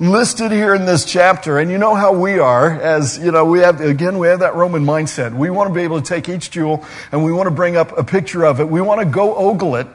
listed 0.00 0.50
here 0.50 0.74
in 0.74 0.86
this 0.86 1.04
chapter. 1.04 1.58
And 1.58 1.70
you 1.70 1.76
know 1.76 1.94
how 1.94 2.12
we 2.12 2.38
are, 2.38 2.70
as, 2.70 3.18
you 3.18 3.30
know, 3.30 3.44
we 3.44 3.60
have, 3.60 3.80
again, 3.82 4.18
we 4.18 4.28
have 4.28 4.40
that 4.40 4.54
Roman 4.54 4.84
mindset. 4.84 5.36
We 5.36 5.50
want 5.50 5.68
to 5.68 5.74
be 5.74 5.82
able 5.82 6.00
to 6.00 6.06
take 6.06 6.28
each 6.28 6.50
jewel 6.50 6.84
and 7.12 7.22
we 7.22 7.32
want 7.32 7.46
to 7.46 7.54
bring 7.54 7.76
up 7.76 7.96
a 7.96 8.02
picture 8.02 8.44
of 8.44 8.60
it. 8.60 8.68
We 8.68 8.80
want 8.80 9.00
to 9.00 9.06
go 9.06 9.36
ogle 9.36 9.76
it. 9.76 9.86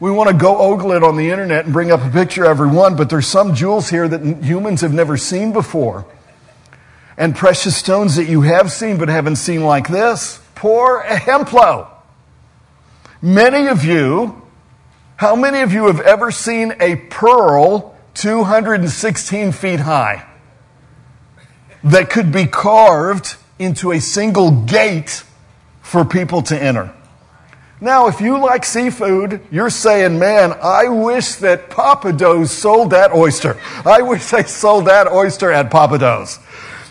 We 0.00 0.10
want 0.10 0.28
to 0.28 0.36
go 0.36 0.58
ogle 0.58 0.92
it 0.92 1.04
on 1.04 1.16
the 1.16 1.30
internet 1.30 1.64
and 1.64 1.72
bring 1.72 1.92
up 1.92 2.02
a 2.02 2.10
picture 2.10 2.44
of 2.44 2.50
every 2.50 2.68
one, 2.68 2.96
but 2.96 3.08
there's 3.08 3.28
some 3.28 3.54
jewels 3.54 3.88
here 3.88 4.08
that 4.08 4.42
humans 4.42 4.80
have 4.80 4.92
never 4.92 5.16
seen 5.16 5.52
before. 5.52 6.04
And 7.16 7.36
precious 7.36 7.76
stones 7.76 8.16
that 8.16 8.24
you 8.24 8.40
have 8.42 8.72
seen 8.72 8.98
but 8.98 9.08
haven't 9.08 9.36
seen 9.36 9.62
like 9.62 9.86
this. 9.86 10.40
Poor 10.56 11.00
Hemplo. 11.00 11.88
Many 13.22 13.68
of 13.68 13.84
you, 13.84 14.42
how 15.16 15.36
many 15.36 15.60
of 15.60 15.72
you 15.72 15.86
have 15.86 16.00
ever 16.00 16.32
seen 16.32 16.74
a 16.80 16.96
pearl 16.96 17.93
216 18.14 19.52
feet 19.52 19.80
high 19.80 20.26
that 21.82 22.10
could 22.10 22.32
be 22.32 22.46
carved 22.46 23.36
into 23.58 23.92
a 23.92 24.00
single 24.00 24.50
gate 24.64 25.22
for 25.82 26.04
people 26.04 26.42
to 26.42 26.60
enter. 26.60 26.94
Now, 27.80 28.06
if 28.06 28.20
you 28.20 28.38
like 28.38 28.64
seafood, 28.64 29.40
you're 29.50 29.68
saying, 29.68 30.18
man, 30.18 30.54
I 30.62 30.88
wish 30.88 31.34
that 31.36 31.68
Pappadeaux 31.68 32.48
sold 32.48 32.90
that 32.90 33.12
oyster. 33.12 33.60
I 33.84 34.00
wish 34.00 34.30
they 34.30 34.44
sold 34.44 34.86
that 34.86 35.06
oyster 35.06 35.52
at 35.52 35.70
Pappadeaux. 35.70 36.40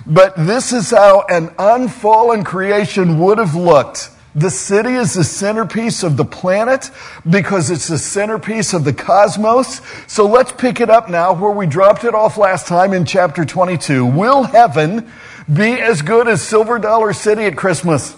But 0.05 0.35
this 0.35 0.73
is 0.73 0.91
how 0.91 1.25
an 1.29 1.55
unfallen 1.57 2.43
creation 2.43 3.17
would 3.19 3.37
have 3.37 3.55
looked 3.55 4.11
the 4.35 4.49
city 4.49 4.95
is 4.95 5.13
the 5.13 5.23
centerpiece 5.23 6.01
of 6.01 6.17
the 6.17 6.25
planet 6.25 6.89
because 7.29 7.69
it's 7.69 7.87
the 7.87 7.99
centerpiece 7.99 8.73
of 8.73 8.83
the 8.83 8.93
cosmos. 8.93 9.81
So 10.07 10.25
let's 10.25 10.51
pick 10.51 10.79
it 10.79 10.89
up 10.89 11.09
now 11.09 11.33
where 11.33 11.51
we 11.51 11.67
dropped 11.67 12.03
it 12.03 12.15
off 12.15 12.37
last 12.37 12.67
time 12.67 12.93
in 12.93 13.05
chapter 13.05 13.45
22. 13.45 14.05
Will 14.05 14.43
heaven 14.43 15.11
be 15.51 15.73
as 15.73 16.01
good 16.01 16.27
as 16.27 16.41
Silver 16.41 16.79
Dollar 16.79 17.13
City 17.13 17.43
at 17.43 17.55
Christmas? 17.55 18.15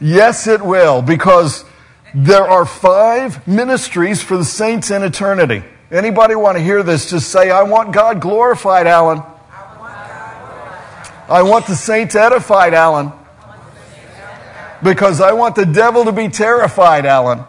Yes, 0.00 0.46
it 0.46 0.62
will 0.62 1.02
because 1.02 1.64
there 2.14 2.44
are 2.44 2.64
five 2.64 3.46
ministries 3.46 4.22
for 4.22 4.38
the 4.38 4.44
saints 4.44 4.90
in 4.90 5.02
eternity. 5.02 5.62
Anybody 5.90 6.34
want 6.34 6.56
to 6.56 6.64
hear 6.64 6.82
this? 6.82 7.10
Just 7.10 7.30
say, 7.30 7.50
I 7.50 7.62
want 7.64 7.92
God 7.92 8.20
glorified, 8.20 8.86
Alan. 8.86 9.22
I 11.28 11.42
want 11.42 11.66
the 11.66 11.74
saints 11.74 12.14
edified, 12.14 12.72
Alan. 12.72 13.12
Because 14.82 15.20
I 15.20 15.32
want 15.32 15.54
the 15.54 15.66
devil 15.66 16.04
to 16.04 16.12
be 16.12 16.28
terrified, 16.28 17.06
Alan. 17.06 17.44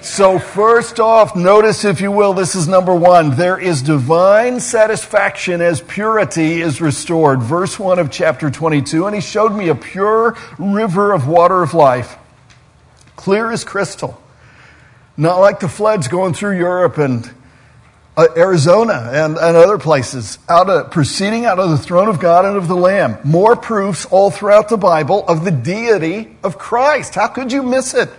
So, 0.00 0.38
first 0.38 1.00
off, 1.00 1.34
notice, 1.34 1.84
if 1.84 2.00
you 2.00 2.12
will, 2.12 2.32
this 2.32 2.54
is 2.54 2.68
number 2.68 2.94
one. 2.94 3.36
There 3.36 3.58
is 3.58 3.82
divine 3.82 4.60
satisfaction 4.60 5.60
as 5.60 5.80
purity 5.80 6.60
is 6.60 6.80
restored. 6.80 7.42
Verse 7.42 7.78
1 7.78 7.98
of 7.98 8.10
chapter 8.10 8.48
22. 8.50 9.06
And 9.06 9.14
he 9.14 9.20
showed 9.20 9.52
me 9.52 9.68
a 9.68 9.74
pure 9.74 10.36
river 10.56 11.12
of 11.12 11.26
water 11.26 11.62
of 11.62 11.74
life, 11.74 12.16
clear 13.16 13.50
as 13.50 13.64
crystal. 13.64 14.22
Not 15.16 15.38
like 15.38 15.58
the 15.58 15.68
floods 15.68 16.06
going 16.06 16.32
through 16.32 16.58
Europe 16.58 16.98
and 16.98 17.28
Uh, 18.18 18.26
Arizona 18.36 19.10
and, 19.12 19.38
and 19.38 19.56
other 19.56 19.78
places, 19.78 20.40
out 20.48 20.68
of, 20.68 20.90
proceeding 20.90 21.44
out 21.44 21.60
of 21.60 21.70
the 21.70 21.78
throne 21.78 22.08
of 22.08 22.18
God 22.18 22.44
and 22.44 22.56
of 22.56 22.66
the 22.66 22.74
Lamb. 22.74 23.16
More 23.22 23.54
proofs 23.54 24.06
all 24.06 24.32
throughout 24.32 24.68
the 24.68 24.76
Bible 24.76 25.24
of 25.28 25.44
the 25.44 25.52
deity 25.52 26.36
of 26.42 26.58
Christ. 26.58 27.14
How 27.14 27.28
could 27.28 27.52
you 27.52 27.62
miss 27.62 27.94
it? 27.94 28.10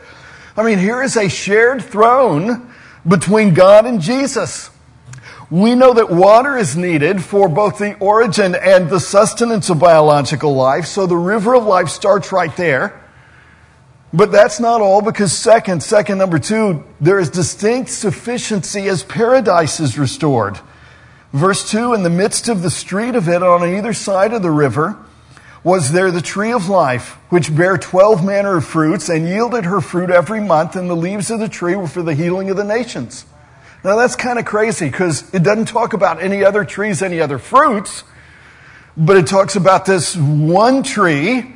I 0.55 0.63
mean, 0.63 0.77
here 0.77 1.03
is 1.03 1.17
a 1.17 1.27
shared 1.27 1.83
throne 1.83 2.73
between 3.05 3.53
God 3.53 3.85
and 3.85 3.99
Jesus. 3.99 4.69
We 5.49 5.75
know 5.75 5.93
that 5.93 6.09
water 6.09 6.55
is 6.55 6.77
needed 6.77 7.21
for 7.21 7.49
both 7.49 7.77
the 7.79 7.97
origin 7.97 8.55
and 8.55 8.89
the 8.89 9.01
sustenance 9.01 9.69
of 9.69 9.79
biological 9.79 10.55
life, 10.55 10.85
so 10.85 11.07
the 11.07 11.17
river 11.17 11.55
of 11.55 11.65
life 11.65 11.89
starts 11.89 12.31
right 12.31 12.55
there. 12.55 13.03
But 14.11 14.31
that's 14.31 14.59
not 14.59 14.81
all 14.81 15.01
because 15.01 15.31
second, 15.31 15.83
second 15.83 16.17
number 16.17 16.39
two, 16.39 16.83
there 16.99 17.19
is 17.19 17.29
distinct 17.29 17.91
sufficiency 17.91 18.87
as 18.87 19.03
paradise 19.03 19.79
is 19.79 19.99
restored. 19.99 20.59
Verse 21.31 21.69
two, 21.69 21.93
in 21.93 22.01
the 22.01 22.09
midst 22.09 22.49
of 22.49 22.63
the 22.63 22.71
street 22.71 23.13
of 23.13 23.29
it 23.29 23.43
on 23.43 23.63
either 23.63 23.93
side 23.93 24.33
of 24.33 24.41
the 24.41 24.49
river, 24.49 24.97
was 25.63 25.91
there 25.91 26.09
the 26.09 26.21
tree 26.21 26.51
of 26.51 26.69
life, 26.69 27.17
which 27.29 27.55
bare 27.55 27.77
twelve 27.77 28.25
manner 28.25 28.57
of 28.57 28.65
fruits 28.65 29.09
and 29.09 29.27
yielded 29.27 29.65
her 29.65 29.81
fruit 29.81 30.09
every 30.09 30.39
month, 30.39 30.75
and 30.75 30.89
the 30.89 30.95
leaves 30.95 31.29
of 31.29 31.39
the 31.39 31.49
tree 31.49 31.75
were 31.75 31.87
for 31.87 32.01
the 32.01 32.15
healing 32.15 32.49
of 32.49 32.57
the 32.57 32.63
nations. 32.63 33.25
Now 33.83 33.95
that's 33.95 34.15
kind 34.15 34.39
of 34.39 34.45
crazy 34.45 34.87
because 34.87 35.31
it 35.33 35.43
doesn't 35.43 35.67
talk 35.67 35.93
about 35.93 36.19
any 36.19 36.43
other 36.43 36.65
trees, 36.65 37.03
any 37.03 37.21
other 37.21 37.37
fruits, 37.37 38.03
but 38.97 39.17
it 39.17 39.27
talks 39.27 39.55
about 39.55 39.85
this 39.85 40.15
one 40.15 40.81
tree 40.81 41.53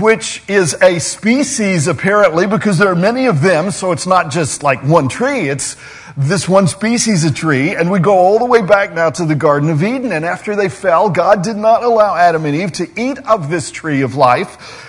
which 0.00 0.44
is 0.46 0.74
a 0.80 1.00
species 1.00 1.88
apparently 1.88 2.46
because 2.46 2.78
there 2.78 2.88
are 2.88 2.94
many 2.94 3.26
of 3.26 3.40
them, 3.40 3.72
so 3.72 3.90
it's 3.90 4.06
not 4.06 4.30
just 4.30 4.62
like 4.62 4.80
one 4.84 5.08
tree, 5.08 5.48
it's 5.48 5.76
this 6.16 6.48
one 6.48 6.68
species 6.68 7.24
of 7.24 7.34
tree. 7.34 7.74
And 7.74 7.90
we 7.90 7.98
go 7.98 8.16
all 8.16 8.38
the 8.38 8.44
way 8.44 8.62
back 8.62 8.94
now 8.94 9.10
to 9.10 9.24
the 9.24 9.34
Garden 9.34 9.68
of 9.68 9.82
Eden. 9.82 10.12
And 10.12 10.24
after 10.24 10.54
they 10.54 10.68
fell, 10.68 11.10
God 11.10 11.42
did 11.42 11.56
not 11.56 11.82
allow 11.82 12.14
Adam 12.14 12.44
and 12.44 12.54
Eve 12.54 12.72
to 12.72 12.88
eat 13.00 13.18
of 13.26 13.50
this 13.50 13.72
tree 13.72 14.02
of 14.02 14.14
life. 14.14 14.84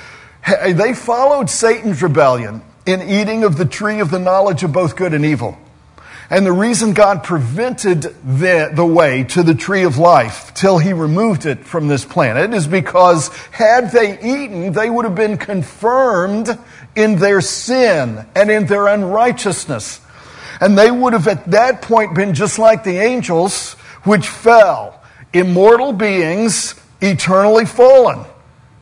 They 0.45 0.93
followed 0.93 1.49
Satan's 1.49 2.03
rebellion 2.03 2.61
in 2.85 3.01
eating 3.01 3.43
of 3.43 3.57
the 3.57 3.65
tree 3.65 3.99
of 3.99 4.11
the 4.11 4.19
knowledge 4.19 4.63
of 4.63 4.71
both 4.71 4.95
good 4.95 5.13
and 5.13 5.25
evil. 5.25 5.57
And 6.29 6.45
the 6.45 6.51
reason 6.51 6.93
God 6.93 7.23
prevented 7.23 8.01
the, 8.01 8.69
the 8.73 8.85
way 8.85 9.23
to 9.25 9.43
the 9.43 9.55
tree 9.55 9.83
of 9.83 9.97
life 9.97 10.53
till 10.53 10.77
he 10.77 10.91
removed 10.91 11.45
it 11.45 11.65
from 11.65 11.87
this 11.87 12.03
planet 12.03 12.53
is 12.53 12.67
because 12.67 13.29
had 13.51 13.91
they 13.91 14.19
eaten, 14.19 14.73
they 14.73 14.89
would 14.89 15.05
have 15.05 15.15
been 15.15 15.37
confirmed 15.37 16.57
in 16.95 17.17
their 17.19 17.39
sin 17.39 18.25
and 18.35 18.51
in 18.51 18.65
their 18.65 18.87
unrighteousness. 18.87 20.01
And 20.59 20.77
they 20.77 20.91
would 20.91 21.13
have 21.13 21.27
at 21.27 21.45
that 21.51 21.81
point 21.81 22.13
been 22.13 22.33
just 22.33 22.59
like 22.59 22.83
the 22.83 22.97
angels, 22.97 23.73
which 24.03 24.27
fell, 24.27 25.01
immortal 25.31 25.93
beings, 25.93 26.75
eternally 26.99 27.65
fallen. 27.65 28.25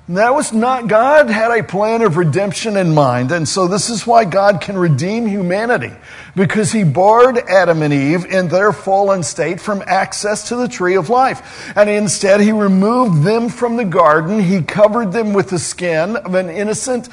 That 0.08 0.36
was 0.36 0.54
not, 0.54 0.88
God 0.88 1.32
had 1.32 1.50
a 1.50 1.64
plan 1.64 2.04
of 2.04 2.16
redemption 2.16 2.78
in 2.78 2.94
mind. 2.94 3.32
And 3.32 3.48
so 3.48 3.68
this 3.68 3.90
is 3.90 4.06
why 4.06 4.24
God 4.24 4.62
can 4.62 4.78
redeem 4.78 5.26
humanity. 5.26 5.94
Because 6.36 6.72
he 6.72 6.84
barred 6.84 7.40
Adam 7.40 7.82
and 7.82 7.92
Eve 7.92 8.26
in 8.26 8.48
their 8.50 8.72
fallen 8.72 9.24
state 9.24 9.60
from 9.60 9.82
access 9.88 10.50
to 10.50 10.58
the 10.58 10.68
tree 10.68 10.96
of 10.96 11.10
life. 11.10 11.76
And 11.76 11.90
instead 11.90 12.40
he 12.40 12.52
removed 12.52 13.24
them 13.24 13.50
from 13.50 13.78
the 13.78 13.86
garden. 13.86 14.40
He 14.40 14.62
covered 14.62 15.12
them 15.12 15.34
with 15.34 15.50
the 15.50 15.58
skin 15.58 16.18
of 16.18 16.36
an 16.36 16.50
innocent 16.50 17.10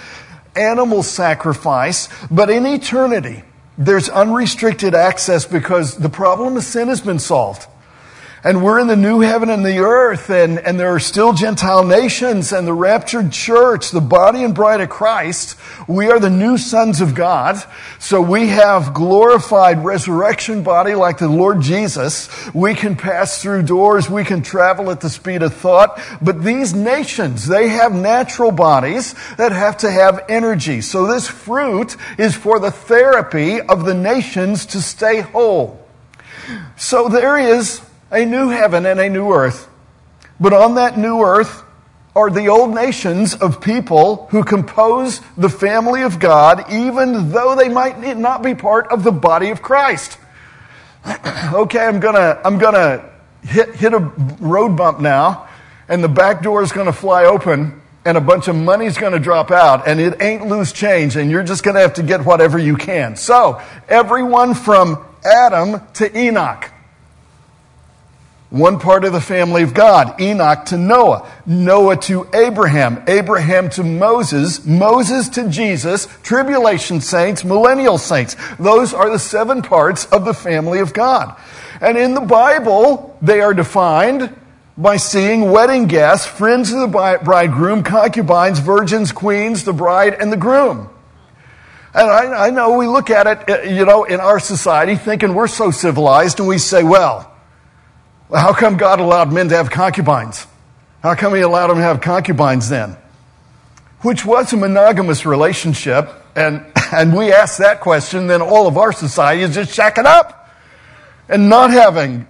animal 0.55 1.03
sacrifice. 1.03 2.11
But 2.31 2.51
in 2.51 2.67
eternity, 2.67 3.43
there's 3.79 4.11
unrestricted 4.11 4.95
access 4.95 5.47
because 5.47 5.97
the 5.97 6.11
problem 6.11 6.59
of 6.59 6.65
sin 6.65 6.89
has 6.89 7.01
been 7.01 7.19
solved. 7.19 7.67
And 8.45 8.65
we're 8.65 8.81
in 8.81 8.89
the 8.89 8.97
new 8.97 9.21
heaven 9.21 9.51
and 9.51 9.65
the 9.65 9.79
earth, 9.79 10.29
and, 10.29 10.59
and 10.59 10.79
there 10.79 10.93
are 10.93 10.99
still 10.99 11.33
Gentile 11.33 11.85
nations 11.85 12.53
and 12.53 12.67
the 12.67 12.75
raptured 12.75 13.31
church, 13.31 13.93
the 13.93 14.01
body 14.01 14.43
and 14.43 14.53
bride 14.53 14.81
of 14.81 14.89
Christ. 14.89 15.57
We 15.87 16.11
are 16.11 16.19
the 16.19 16.29
new 16.29 16.59
sons 16.59 17.01
of 17.01 17.15
God. 17.15 17.63
So 18.01 18.21
we 18.21 18.49
have 18.49 18.95
glorified 18.95 19.85
resurrection 19.85 20.65
body 20.65 20.97
like 20.97 21.19
the 21.19 21.29
Lord 21.29 21.61
Jesus. 21.61 22.29
We 22.53 22.75
can 22.75 22.97
pass 22.97 23.41
through 23.41 23.63
doors. 23.63 24.11
We 24.11 24.25
can 24.25 24.43
travel 24.43 24.91
at 24.91 25.01
the 25.01 25.11
speed 25.11 25.45
of 25.45 25.55
thought. 25.55 26.01
But 26.21 26.43
these 26.43 26.75
nations, 26.75 27.47
they 27.47 27.69
have 27.69 27.95
natural 27.95 28.51
bodies 28.51 29.15
that 29.37 29.53
have 29.53 29.77
to 29.79 29.91
have 29.91 30.25
energy. 30.29 30.81
So 30.81 31.07
this 31.07 31.29
fruit 31.29 31.97
is 32.19 32.35
for 32.35 32.59
the 32.59 32.73
therapy 32.73 33.61
of 33.61 33.85
the 33.85 33.95
nations 33.95 34.67
to 34.67 34.83
stay 34.83 35.21
whole. 35.21 35.79
So 36.77 37.09
there 37.09 37.39
is 37.39 37.81
a 38.13 38.27
new 38.27 38.51
heaven 38.51 38.87
and 38.87 39.01
a 39.01 39.09
new 39.09 39.33
earth. 39.33 39.69
But 40.39 40.53
on 40.53 40.75
that 40.75 40.99
new 40.99 41.23
earth 41.23 41.65
are 42.15 42.31
the 42.31 42.49
old 42.49 42.75
nations 42.75 43.35
of 43.35 43.61
people 43.61 44.27
who 44.31 44.45
compose 44.45 45.21
the 45.37 45.49
family 45.49 46.03
of 46.03 46.19
God, 46.19 46.71
even 46.71 47.31
though 47.31 47.57
they 47.57 47.71
might 47.71 48.19
not 48.19 48.43
be 48.43 48.55
part 48.55 48.93
of 48.93 49.03
the 49.03 49.13
body 49.13 49.51
of 49.51 49.63
Christ. 49.63 50.19
okay, 51.55 51.81
I'm 51.81 52.01
gonna, 52.01 52.39
I'm 52.45 52.59
gonna 52.59 53.11
hit, 53.43 53.75
hit 53.75 53.95
a 53.95 53.99
road 54.41 54.77
bump 54.77 55.01
now, 55.01 55.49
and 55.89 56.05
the 56.05 56.09
back 56.09 56.43
door 56.43 56.63
is 56.63 56.71
gonna 56.71 56.93
fly 56.93 57.25
open, 57.25 57.81
and 58.05 58.19
a 58.19 58.21
bunch 58.21 58.47
of 58.47 58.57
money's 58.57 58.99
gonna 58.99 59.19
drop 59.19 59.51
out, 59.51 59.89
and 59.89 59.99
it 59.99 60.21
ain't 60.21 60.47
loose 60.47 60.73
change, 60.73 61.17
and 61.17 61.31
you're 61.31 61.43
just 61.43 61.65
gonna 61.65 61.81
have 61.81 61.95
to 61.95 62.03
get 62.03 62.27
whatever 62.27 62.59
you 62.59 62.77
can. 62.77 63.17
So, 63.17 63.63
everyone 63.89 64.53
from 64.53 65.03
Adam 65.25 65.81
to 65.95 66.19
Enoch 66.19 66.72
one 68.53 68.79
part 68.79 69.07
of 69.07 69.15
the 69.15 69.21
family 69.21 69.63
of 69.63 69.73
God, 69.73 70.21
Enoch 70.21 70.67
to 70.67 70.77
Noah, 70.77 71.27
Noah 71.47 71.97
to 72.03 72.29
Abraham, 72.35 73.03
Abraham 73.07 73.71
to 73.71 73.83
Moses, 73.83 74.67
Moses 74.67 75.31
to 75.31 75.49
Jesus, 75.49 76.07
tribulation 76.23 77.01
saints, 77.01 77.45
millennial 77.45 77.97
saints. 77.97 78.37
Those 78.59 78.93
are 78.93 79.09
the 79.09 79.19
seven 79.19 79.63
parts 79.63 80.05
of 80.05 80.27
the 80.27 80.35
family 80.35 80.81
of 80.81 80.93
God. 80.93 81.35
And 81.81 81.97
in 81.97 82.13
the 82.13 82.21
Bible, 82.21 83.17
they 83.23 83.41
are 83.41 83.55
defined 83.55 84.37
by 84.77 84.99
seeing 84.99 85.51
wedding 85.51 85.87
guests, 85.87 86.27
friends 86.27 86.71
of 86.73 86.81
the 86.81 87.21
bridegroom, 87.25 87.83
concubines, 87.83 88.59
virgins, 88.59 89.13
queens, 89.13 89.65
the 89.65 89.73
bride, 89.73 90.15
and 90.21 90.31
the 90.31 90.37
groom. 90.37 90.91
And 91.95 92.11
I, 92.11 92.49
I 92.49 92.51
know 92.51 92.77
we 92.77 92.87
look 92.87 93.09
at 93.09 93.27
it, 93.27 93.49
uh, 93.49 93.63
you 93.63 93.87
know, 93.87 94.05
in 94.05 94.21
our 94.21 94.39
society 94.39 94.97
thinking 94.97 95.33
we're 95.33 95.47
so 95.47 95.71
civilized 95.71 96.39
and 96.39 96.49
we 96.49 96.59
say, 96.59 96.83
well, 96.83 97.32
how 98.33 98.53
come 98.53 98.77
God 98.77 99.01
allowed 99.01 99.33
men 99.33 99.49
to 99.49 99.57
have 99.57 99.71
concubines? 99.71 100.47
How 101.03 101.15
come 101.15 101.35
He 101.35 101.41
allowed 101.41 101.69
them 101.69 101.77
to 101.77 101.83
have 101.83 102.01
concubines 102.01 102.69
then? 102.69 102.97
Which 104.01 104.25
was 104.25 104.53
a 104.53 104.57
monogamous 104.57 105.27
relationship. 105.27 106.11
And, 106.35 106.65
and 106.93 107.17
we 107.17 107.33
ask 107.33 107.59
that 107.59 107.81
question, 107.81 108.27
then 108.27 108.41
all 108.41 108.67
of 108.67 108.77
our 108.79 108.93
society 108.93 109.43
is 109.43 109.55
just 109.55 109.77
shacking 109.79 110.07
up 110.07 110.51
and 111.29 111.49
not 111.49 111.71
having 111.71 112.25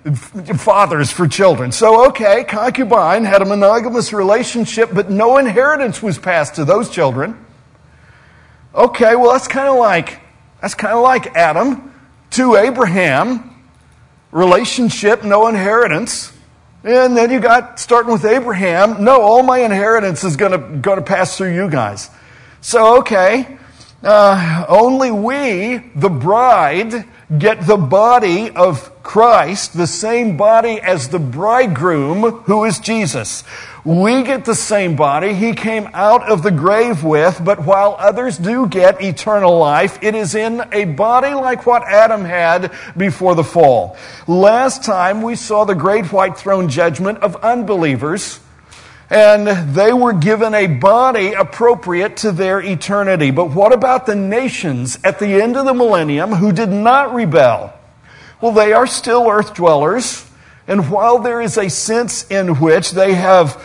fathers 0.56 1.10
for 1.10 1.26
children. 1.26 1.72
So, 1.72 2.08
okay, 2.08 2.44
concubine 2.44 3.24
had 3.24 3.42
a 3.42 3.44
monogamous 3.44 4.12
relationship, 4.12 4.90
but 4.92 5.10
no 5.10 5.38
inheritance 5.38 6.02
was 6.02 6.18
passed 6.18 6.56
to 6.56 6.64
those 6.64 6.90
children. 6.90 7.44
Okay, 8.74 9.16
well, 9.16 9.32
that's 9.32 9.48
kind 9.48 9.68
of 9.68 9.76
like, 9.76 10.20
that's 10.60 10.74
kind 10.74 10.94
of 10.94 11.02
like 11.02 11.34
Adam 11.36 11.92
to 12.30 12.56
Abraham 12.56 13.51
relationship, 14.32 15.22
no 15.22 15.46
inheritance. 15.46 16.32
And 16.82 17.16
then 17.16 17.30
you 17.30 17.38
got 17.38 17.78
starting 17.78 18.12
with 18.12 18.24
Abraham, 18.24 19.04
no, 19.04 19.20
all 19.20 19.44
my 19.44 19.58
inheritance 19.58 20.24
is 20.24 20.36
going 20.36 20.82
to 20.82 21.02
pass 21.02 21.36
through 21.36 21.54
you 21.54 21.70
guys. 21.70 22.10
So 22.60 22.98
okay, 22.98 23.58
uh, 24.02 24.64
only 24.68 25.12
we, 25.12 25.78
the 25.94 26.08
bride, 26.08 27.04
get 27.38 27.66
the 27.66 27.76
body 27.76 28.50
of 28.50 29.02
Christ, 29.04 29.76
the 29.76 29.86
same 29.86 30.36
body 30.36 30.80
as 30.80 31.08
the 31.08 31.20
bridegroom, 31.20 32.22
who 32.22 32.64
is 32.64 32.80
Jesus. 32.80 33.44
We 33.84 34.22
get 34.22 34.44
the 34.44 34.54
same 34.54 34.94
body 34.94 35.34
he 35.34 35.54
came 35.54 35.88
out 35.92 36.30
of 36.30 36.44
the 36.44 36.52
grave 36.52 37.02
with, 37.02 37.44
but 37.44 37.64
while 37.66 37.96
others 37.98 38.38
do 38.38 38.68
get 38.68 39.02
eternal 39.02 39.58
life, 39.58 39.98
it 40.02 40.14
is 40.14 40.36
in 40.36 40.62
a 40.70 40.84
body 40.84 41.34
like 41.34 41.66
what 41.66 41.82
Adam 41.82 42.24
had 42.24 42.72
before 42.96 43.34
the 43.34 43.42
fall. 43.42 43.96
Last 44.28 44.84
time 44.84 45.20
we 45.20 45.34
saw 45.34 45.64
the 45.64 45.74
great 45.74 46.12
white 46.12 46.36
throne 46.36 46.68
judgment 46.68 47.18
of 47.24 47.34
unbelievers, 47.42 48.38
and 49.10 49.48
they 49.74 49.92
were 49.92 50.12
given 50.12 50.54
a 50.54 50.68
body 50.68 51.32
appropriate 51.32 52.18
to 52.18 52.30
their 52.30 52.60
eternity. 52.60 53.32
But 53.32 53.50
what 53.50 53.72
about 53.72 54.06
the 54.06 54.14
nations 54.14 54.96
at 55.02 55.18
the 55.18 55.42
end 55.42 55.56
of 55.56 55.64
the 55.66 55.74
millennium 55.74 56.30
who 56.34 56.52
did 56.52 56.70
not 56.70 57.12
rebel? 57.14 57.72
Well, 58.40 58.52
they 58.52 58.72
are 58.72 58.86
still 58.86 59.28
earth 59.28 59.54
dwellers. 59.54 60.28
And 60.68 60.88
while 60.88 61.18
there 61.18 61.40
is 61.40 61.58
a 61.58 61.68
sense 61.68 62.24
in 62.30 62.60
which 62.60 62.92
they 62.92 63.14
have 63.14 63.60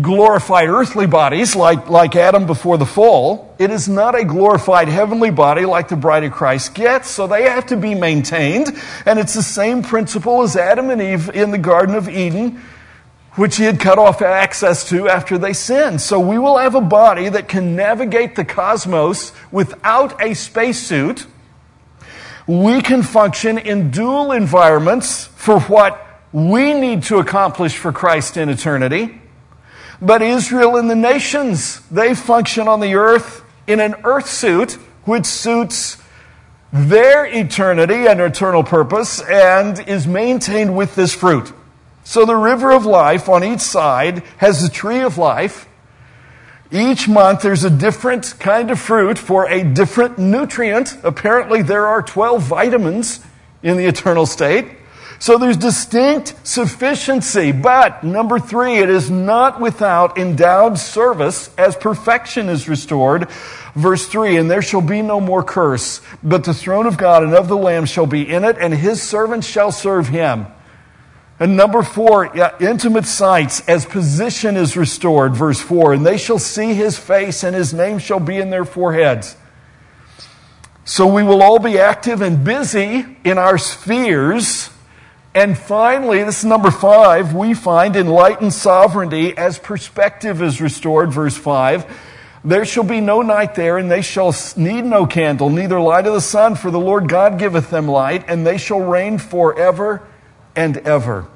glorified 0.00 0.68
earthly 0.68 1.06
bodies 1.06 1.56
like, 1.56 1.90
like 1.90 2.14
Adam 2.16 2.46
before 2.46 2.78
the 2.78 2.86
fall. 2.86 3.54
It 3.58 3.70
is 3.70 3.88
not 3.88 4.14
a 4.14 4.24
glorified 4.24 4.88
heavenly 4.88 5.30
body 5.30 5.64
like 5.64 5.88
the 5.88 5.96
bride 5.96 6.24
of 6.24 6.32
Christ 6.32 6.74
gets, 6.74 7.10
so 7.10 7.26
they 7.26 7.42
have 7.44 7.66
to 7.66 7.76
be 7.76 7.94
maintained. 7.94 8.68
And 9.04 9.18
it's 9.18 9.34
the 9.34 9.42
same 9.42 9.82
principle 9.82 10.42
as 10.42 10.56
Adam 10.56 10.90
and 10.90 11.02
Eve 11.02 11.30
in 11.30 11.50
the 11.50 11.58
Garden 11.58 11.94
of 11.94 12.08
Eden, 12.08 12.62
which 13.34 13.56
he 13.56 13.64
had 13.64 13.80
cut 13.80 13.98
off 13.98 14.22
access 14.22 14.88
to 14.90 15.08
after 15.08 15.36
they 15.36 15.52
sinned. 15.52 16.00
So 16.00 16.20
we 16.20 16.38
will 16.38 16.58
have 16.58 16.74
a 16.74 16.80
body 16.80 17.28
that 17.28 17.48
can 17.48 17.74
navigate 17.74 18.36
the 18.36 18.44
cosmos 18.44 19.32
without 19.50 20.22
a 20.22 20.34
spacesuit. 20.34 21.26
We 22.46 22.82
can 22.82 23.02
function 23.02 23.58
in 23.58 23.90
dual 23.90 24.32
environments 24.32 25.26
for 25.26 25.60
what 25.60 26.06
we 26.32 26.72
need 26.72 27.04
to 27.04 27.18
accomplish 27.18 27.76
for 27.76 27.92
Christ 27.92 28.36
in 28.36 28.48
eternity. 28.48 29.21
But 30.02 30.20
Israel 30.20 30.76
and 30.76 30.90
the 30.90 30.96
nations, 30.96 31.80
they 31.88 32.16
function 32.16 32.66
on 32.66 32.80
the 32.80 32.96
earth 32.96 33.44
in 33.68 33.78
an 33.78 33.94
earth 34.02 34.28
suit 34.28 34.72
which 35.04 35.26
suits 35.26 35.96
their 36.72 37.24
eternity 37.24 38.08
and 38.08 38.20
eternal 38.20 38.64
purpose 38.64 39.20
and 39.20 39.78
is 39.88 40.08
maintained 40.08 40.76
with 40.76 40.96
this 40.96 41.14
fruit. 41.14 41.52
So 42.02 42.24
the 42.24 42.34
river 42.34 42.72
of 42.72 42.84
life 42.84 43.28
on 43.28 43.44
each 43.44 43.60
side 43.60 44.24
has 44.38 44.60
the 44.60 44.68
tree 44.68 45.00
of 45.00 45.18
life. 45.18 45.68
Each 46.72 47.06
month 47.06 47.42
there's 47.42 47.62
a 47.62 47.70
different 47.70 48.34
kind 48.40 48.72
of 48.72 48.80
fruit 48.80 49.18
for 49.18 49.46
a 49.46 49.62
different 49.62 50.18
nutrient. 50.18 50.98
Apparently 51.04 51.62
there 51.62 51.86
are 51.86 52.02
12 52.02 52.42
vitamins 52.42 53.20
in 53.62 53.76
the 53.76 53.84
eternal 53.84 54.26
state. 54.26 54.66
So 55.22 55.38
there's 55.38 55.56
distinct 55.56 56.34
sufficiency. 56.42 57.52
But 57.52 58.02
number 58.02 58.40
three, 58.40 58.78
it 58.78 58.90
is 58.90 59.08
not 59.08 59.60
without 59.60 60.18
endowed 60.18 60.80
service 60.80 61.48
as 61.56 61.76
perfection 61.76 62.48
is 62.48 62.68
restored. 62.68 63.30
Verse 63.76 64.04
three, 64.08 64.36
and 64.36 64.50
there 64.50 64.62
shall 64.62 64.80
be 64.80 65.00
no 65.00 65.20
more 65.20 65.44
curse, 65.44 66.00
but 66.24 66.42
the 66.42 66.52
throne 66.52 66.86
of 66.86 66.98
God 66.98 67.22
and 67.22 67.34
of 67.34 67.46
the 67.46 67.56
Lamb 67.56 67.84
shall 67.84 68.04
be 68.04 68.28
in 68.28 68.42
it, 68.42 68.56
and 68.58 68.74
his 68.74 69.00
servants 69.00 69.46
shall 69.46 69.70
serve 69.70 70.08
him. 70.08 70.46
And 71.38 71.56
number 71.56 71.84
four, 71.84 72.32
yeah, 72.34 72.56
intimate 72.58 73.06
sights 73.06 73.60
as 73.68 73.86
position 73.86 74.56
is 74.56 74.76
restored. 74.76 75.36
Verse 75.36 75.60
four, 75.60 75.92
and 75.92 76.04
they 76.04 76.18
shall 76.18 76.40
see 76.40 76.74
his 76.74 76.98
face, 76.98 77.44
and 77.44 77.54
his 77.54 77.72
name 77.72 78.00
shall 78.00 78.18
be 78.18 78.38
in 78.38 78.50
their 78.50 78.64
foreheads. 78.64 79.36
So 80.84 81.06
we 81.06 81.22
will 81.22 81.44
all 81.44 81.60
be 81.60 81.78
active 81.78 82.22
and 82.22 82.42
busy 82.42 83.06
in 83.22 83.38
our 83.38 83.56
spheres 83.56 84.68
and 85.34 85.56
finally, 85.56 86.22
this 86.24 86.40
is 86.40 86.44
number 86.44 86.70
five, 86.70 87.34
we 87.34 87.54
find 87.54 87.96
enlightened 87.96 88.52
sovereignty 88.52 89.36
as 89.36 89.58
perspective 89.58 90.42
is 90.42 90.60
restored, 90.60 91.12
verse 91.12 91.36
five. 91.36 91.86
There 92.44 92.64
shall 92.64 92.84
be 92.84 93.00
no 93.00 93.22
night 93.22 93.54
there, 93.54 93.78
and 93.78 93.90
they 93.90 94.02
shall 94.02 94.34
need 94.56 94.84
no 94.84 95.06
candle, 95.06 95.48
neither 95.48 95.80
light 95.80 96.06
of 96.06 96.12
the 96.12 96.20
sun, 96.20 96.56
for 96.56 96.70
the 96.72 96.80
Lord 96.80 97.08
God 97.08 97.38
giveth 97.38 97.70
them 97.70 97.86
light, 97.86 98.24
and 98.26 98.44
they 98.44 98.58
shall 98.58 98.80
reign 98.80 99.18
forever 99.18 100.02
and 100.56 100.76
ever. 100.78 101.26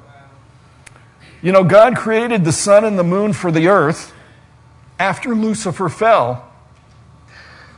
You 1.41 1.53
know, 1.53 1.63
God 1.63 1.95
created 1.95 2.43
the 2.43 2.51
sun 2.51 2.83
and 2.83 2.99
the 2.99 3.03
moon 3.03 3.31
for 3.31 3.51
the 3.51 3.67
earth 3.67 4.11
after 4.99 5.33
Lucifer 5.33 5.87
fell. 5.87 6.43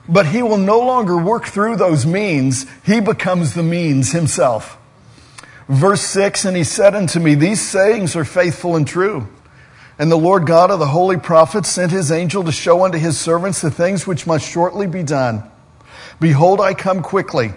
But 0.08 0.26
he 0.26 0.42
will 0.42 0.58
no 0.58 0.80
longer 0.80 1.16
work 1.16 1.46
through 1.46 1.76
those 1.76 2.06
means. 2.06 2.66
He 2.84 3.00
becomes 3.00 3.54
the 3.54 3.62
means 3.62 4.12
himself. 4.12 4.79
Verse 5.70 6.02
6 6.02 6.46
And 6.46 6.58
he 6.58 6.64
said 6.64 6.96
unto 6.96 7.20
me, 7.20 7.36
These 7.36 7.62
sayings 7.62 8.16
are 8.16 8.26
faithful 8.26 8.76
and 8.76 8.88
true. 8.88 9.28
And 10.00 10.12
the 10.12 10.18
Lord 10.18 10.48
God 10.48 10.72
of 10.72 10.80
the 10.80 10.88
holy 10.88 11.18
prophets 11.18 11.70
sent 11.70 11.92
his 11.92 12.12
angel 12.12 12.44
to 12.46 12.52
show 12.52 12.86
unto 12.86 12.98
his 12.98 13.18
servants 13.20 13.62
the 13.62 13.70
things 13.70 14.08
which 14.08 14.26
must 14.26 14.50
shortly 14.50 14.88
be 14.88 15.04
done. 15.04 15.44
Behold, 16.20 16.60
I 16.60 16.74
come 16.74 17.02
quickly. 17.04 17.52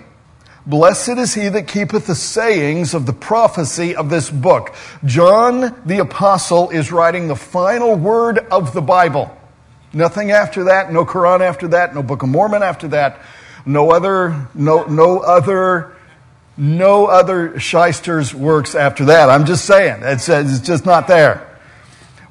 Blessed 0.67 1.19
is 1.19 1.35
he 1.35 1.49
that 1.49 1.67
keepeth 1.67 2.07
the 2.07 2.15
sayings 2.15 2.95
of 2.95 3.07
the 3.07 3.13
prophecy 3.13 3.97
of 3.97 4.11
this 4.11 4.31
book. 4.31 4.75
John 5.05 5.81
the 5.85 5.99
apostle 5.99 6.71
is 6.71 6.93
writing 6.93 7.27
the 7.27 7.37
final 7.37 7.97
word 7.97 8.39
of 8.39 8.73
the 8.73 8.83
Bible. 8.83 9.37
Nothing 9.93 10.31
after 10.31 10.65
that, 10.65 10.93
no 10.93 11.05
Quran 11.05 11.41
after 11.41 11.69
that, 11.69 11.95
no 11.95 12.03
Book 12.03 12.23
of 12.23 12.29
Mormon 12.29 12.63
after 12.63 12.89
that, 12.89 13.21
no 13.67 13.91
other, 13.91 14.49
no, 14.55 14.85
no 14.85 15.19
other 15.19 15.97
no 16.57 17.07
other 17.07 17.59
shyster's 17.59 18.35
works 18.35 18.75
after 18.75 19.07
that. 19.07 19.31
I'm 19.31 19.47
just 19.47 19.65
saying, 19.65 20.01
it's, 20.03 20.29
it's 20.29 20.61
just 20.61 20.85
not 20.85 21.07
there. 21.07 21.49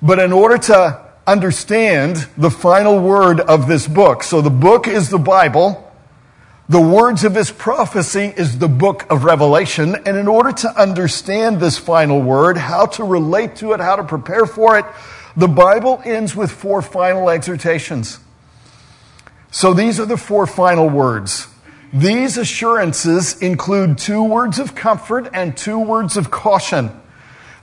But 0.02 0.20
in 0.20 0.32
order 0.32 0.58
to 0.58 1.02
understand 1.26 2.28
the 2.38 2.50
final 2.50 3.00
word 3.00 3.40
of 3.40 3.68
this 3.68 3.88
book, 3.88 4.24
so 4.24 4.42
the 4.42 4.50
book 4.50 4.88
is 4.88 5.10
the 5.10 5.20
Bible, 5.20 5.92
the 6.70 6.82
words 6.82 7.24
of 7.24 7.36
his 7.36 7.52
prophecy 7.52 8.34
is 8.36 8.58
the 8.58 8.68
book 8.68 9.06
of 9.12 9.24
Revelation, 9.24 9.96
and 10.06 10.18
in 10.18 10.28
order 10.28 10.52
to 10.52 10.82
understand 10.82 11.60
this 11.60 11.78
final 11.78 12.22
word, 12.22 12.58
how 12.58 12.86
to 12.86 13.04
relate 13.04 13.58
to 13.58 13.74
it, 13.74 13.80
how 13.80 13.96
to 13.96 14.04
prepare 14.04 14.46
for 14.46 14.78
it, 14.78 14.86
the 15.36 15.48
Bible 15.48 16.02
ends 16.06 16.36
with 16.36 16.52
four 16.52 16.82
final 16.82 17.30
exhortations. 17.30 18.20
So 19.52 19.74
these 19.74 20.00
are 20.00 20.06
the 20.06 20.18
four 20.18 20.48
final 20.48 20.88
words. 20.88 21.48
These 21.94 22.38
assurances 22.38 23.42
include 23.42 23.98
two 23.98 24.24
words 24.24 24.60
of 24.60 24.76
comfort 24.76 25.30
and 25.34 25.58
two 25.58 25.78
words 25.78 26.16
of 26.16 26.32
caution. 26.32 26.90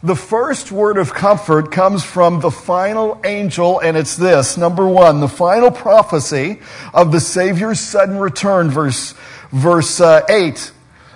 The 0.02 0.14
first 0.14 0.70
word 0.70 0.98
of 0.98 1.14
comfort 1.14 1.72
comes 1.72 2.04
from 2.04 2.40
the 2.40 2.50
final 2.50 3.20
angel, 3.24 3.80
and 3.80 3.96
it's 3.96 4.16
this. 4.16 4.58
Number 4.58 4.86
one, 4.86 5.20
the 5.20 5.28
final 5.28 5.70
prophecy 5.70 6.60
of 6.92 7.10
the 7.10 7.20
Savior's 7.20 7.80
sudden 7.80 8.18
return, 8.18 8.70
verse, 8.70 9.14
verse 9.50 9.98
uh, 9.98 10.20
8. 10.28 10.72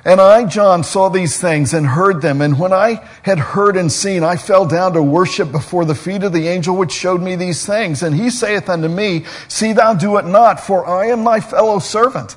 And 0.07 0.19
I, 0.19 0.47
John, 0.47 0.83
saw 0.83 1.11
these 1.11 1.39
things 1.39 1.75
and 1.75 1.87
heard 1.87 2.23
them. 2.23 2.41
And 2.41 2.59
when 2.59 2.73
I 2.73 3.07
had 3.23 3.39
heard 3.39 3.77
and 3.77 3.93
seen, 3.93 4.25
I 4.25 4.37
fell 4.37 4.65
down 4.65 4.95
to 4.95 5.03
worship 5.03 5.53
before 5.53 5.85
the 5.85 5.95
feet 5.95 6.25
of 6.25 6.33
the 6.33 6.49
angel 6.49 6.77
which 6.77 6.93
showed 6.93 7.21
me 7.21 7.37
these 7.37 7.65
things. 7.65 8.03
And 8.03 8.17
he 8.17 8.31
saith 8.31 8.71
unto 8.71 8.89
me, 8.89 9.27
See 9.49 9.75
thou 9.75 9.95
do 9.95 10.17
it 10.17 10.25
not, 10.25 10.59
for 10.59 10.85
I 10.87 11.09
am 11.09 11.23
thy 11.25 11.41
fellow 11.41 11.79
servant 11.79 12.37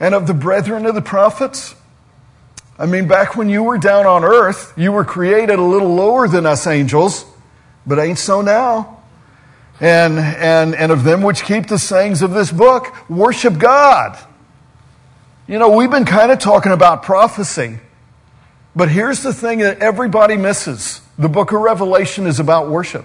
and 0.00 0.14
of 0.14 0.26
the 0.26 0.34
brethren 0.34 0.86
of 0.86 0.94
the 0.94 1.02
prophets? 1.02 1.74
I 2.78 2.86
mean, 2.86 3.08
back 3.08 3.34
when 3.34 3.48
you 3.48 3.64
were 3.64 3.78
down 3.78 4.06
on 4.06 4.24
earth, 4.24 4.72
you 4.76 4.92
were 4.92 5.04
created 5.04 5.58
a 5.58 5.62
little 5.62 5.94
lower 5.94 6.28
than 6.28 6.46
us 6.46 6.66
angels, 6.66 7.24
but 7.84 7.98
ain't 7.98 8.18
so 8.18 8.40
now. 8.40 9.02
And, 9.80 10.18
and, 10.18 10.74
and 10.74 10.92
of 10.92 11.02
them 11.04 11.22
which 11.22 11.44
keep 11.44 11.66
the 11.66 11.78
sayings 11.78 12.22
of 12.22 12.32
this 12.32 12.52
book, 12.52 12.94
worship 13.08 13.58
God. 13.58 14.18
You 15.48 15.58
know, 15.58 15.70
we've 15.70 15.90
been 15.90 16.04
kind 16.04 16.30
of 16.30 16.38
talking 16.38 16.72
about 16.72 17.02
prophecy, 17.02 17.78
but 18.76 18.88
here's 18.88 19.22
the 19.22 19.32
thing 19.32 19.60
that 19.60 19.80
everybody 19.80 20.36
misses. 20.36 21.00
The 21.18 21.28
book 21.28 21.52
of 21.52 21.60
Revelation 21.60 22.26
is 22.26 22.38
about 22.38 22.68
worship. 22.68 23.04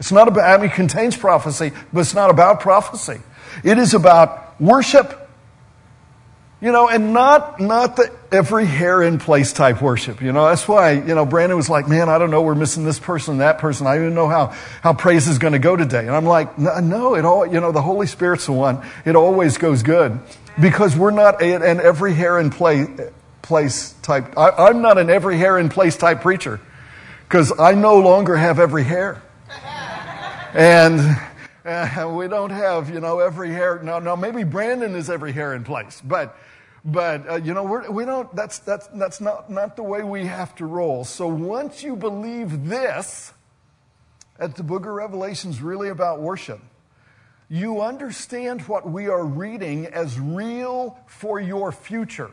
It's 0.00 0.10
not 0.10 0.26
about, 0.26 0.50
I 0.50 0.56
mean, 0.60 0.70
it 0.70 0.74
contains 0.74 1.16
prophecy, 1.16 1.70
but 1.92 2.00
it's 2.00 2.14
not 2.14 2.30
about 2.30 2.60
prophecy. 2.60 3.20
It 3.62 3.78
is 3.78 3.94
about 3.94 4.60
worship 4.60 5.21
you 6.62 6.70
know, 6.70 6.88
and 6.88 7.12
not, 7.12 7.58
not 7.58 7.96
the 7.96 8.08
every 8.30 8.66
hair 8.66 9.02
in 9.02 9.18
place 9.18 9.52
type 9.52 9.82
worship. 9.82 10.22
You 10.22 10.32
know, 10.32 10.46
that's 10.46 10.68
why, 10.68 10.92
you 10.92 11.12
know, 11.12 11.26
Brandon 11.26 11.56
was 11.56 11.68
like, 11.68 11.88
man, 11.88 12.08
I 12.08 12.18
don't 12.18 12.30
know, 12.30 12.40
we're 12.40 12.54
missing 12.54 12.84
this 12.84 13.00
person, 13.00 13.38
that 13.38 13.58
person. 13.58 13.88
I 13.88 13.96
don't 13.96 14.04
even 14.04 14.14
know 14.14 14.28
how, 14.28 14.54
how 14.80 14.94
praise 14.94 15.26
is 15.26 15.38
going 15.38 15.54
to 15.54 15.58
go 15.58 15.74
today. 15.74 16.06
And 16.06 16.12
I'm 16.12 16.24
like, 16.24 16.56
no, 16.56 17.16
it 17.16 17.24
all, 17.24 17.44
you 17.44 17.60
know, 17.60 17.72
the 17.72 17.82
Holy 17.82 18.06
Spirit's 18.06 18.46
the 18.46 18.52
one. 18.52 18.86
It 19.04 19.16
always 19.16 19.58
goes 19.58 19.82
good 19.82 20.20
because 20.60 20.96
we're 20.96 21.10
not 21.10 21.42
an 21.42 21.80
every 21.80 22.14
hair 22.14 22.38
in 22.38 22.50
place, 22.50 22.88
place 23.42 23.94
type. 24.02 24.38
I, 24.38 24.50
I'm 24.50 24.82
not 24.82 24.98
an 24.98 25.10
every 25.10 25.38
hair 25.38 25.58
in 25.58 25.68
place 25.68 25.96
type 25.96 26.22
preacher 26.22 26.60
because 27.24 27.52
I 27.58 27.74
no 27.74 27.98
longer 27.98 28.36
have 28.36 28.60
every 28.60 28.84
hair. 28.84 29.20
And, 30.54 31.00
uh, 31.64 32.08
we 32.16 32.28
don't 32.28 32.50
have, 32.50 32.88
you 32.88 33.00
know, 33.00 33.18
every 33.18 33.50
hair. 33.50 33.80
Now, 33.82 33.98
now 33.98 34.14
maybe 34.14 34.44
Brandon 34.44 34.94
is 34.94 35.10
every 35.10 35.32
hair 35.32 35.54
in 35.54 35.64
place, 35.64 36.00
but 36.04 36.36
but, 36.84 37.28
uh, 37.28 37.34
you 37.36 37.54
know, 37.54 37.62
we're, 37.62 37.88
we 37.90 38.04
don't, 38.04 38.34
that's, 38.34 38.58
that's, 38.60 38.88
that's 38.88 39.20
not, 39.20 39.48
not 39.48 39.76
the 39.76 39.82
way 39.82 40.02
we 40.02 40.26
have 40.26 40.54
to 40.56 40.66
roll. 40.66 41.04
So 41.04 41.28
once 41.28 41.82
you 41.82 41.94
believe 41.94 42.68
this, 42.68 43.32
that 44.38 44.56
the 44.56 44.64
book 44.64 44.82
of 44.82 44.92
Revelation 44.92 45.50
is 45.50 45.62
really 45.62 45.88
about 45.88 46.20
worship, 46.20 46.60
you 47.48 47.82
understand 47.82 48.62
what 48.62 48.88
we 48.88 49.08
are 49.08 49.24
reading 49.24 49.86
as 49.86 50.18
real 50.18 50.98
for 51.06 51.38
your 51.38 51.70
future, 51.70 52.30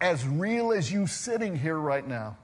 as 0.00 0.26
real 0.26 0.72
as 0.72 0.90
you 0.90 1.06
sitting 1.06 1.56
here 1.56 1.76
right 1.76 2.06
now. 2.06 2.38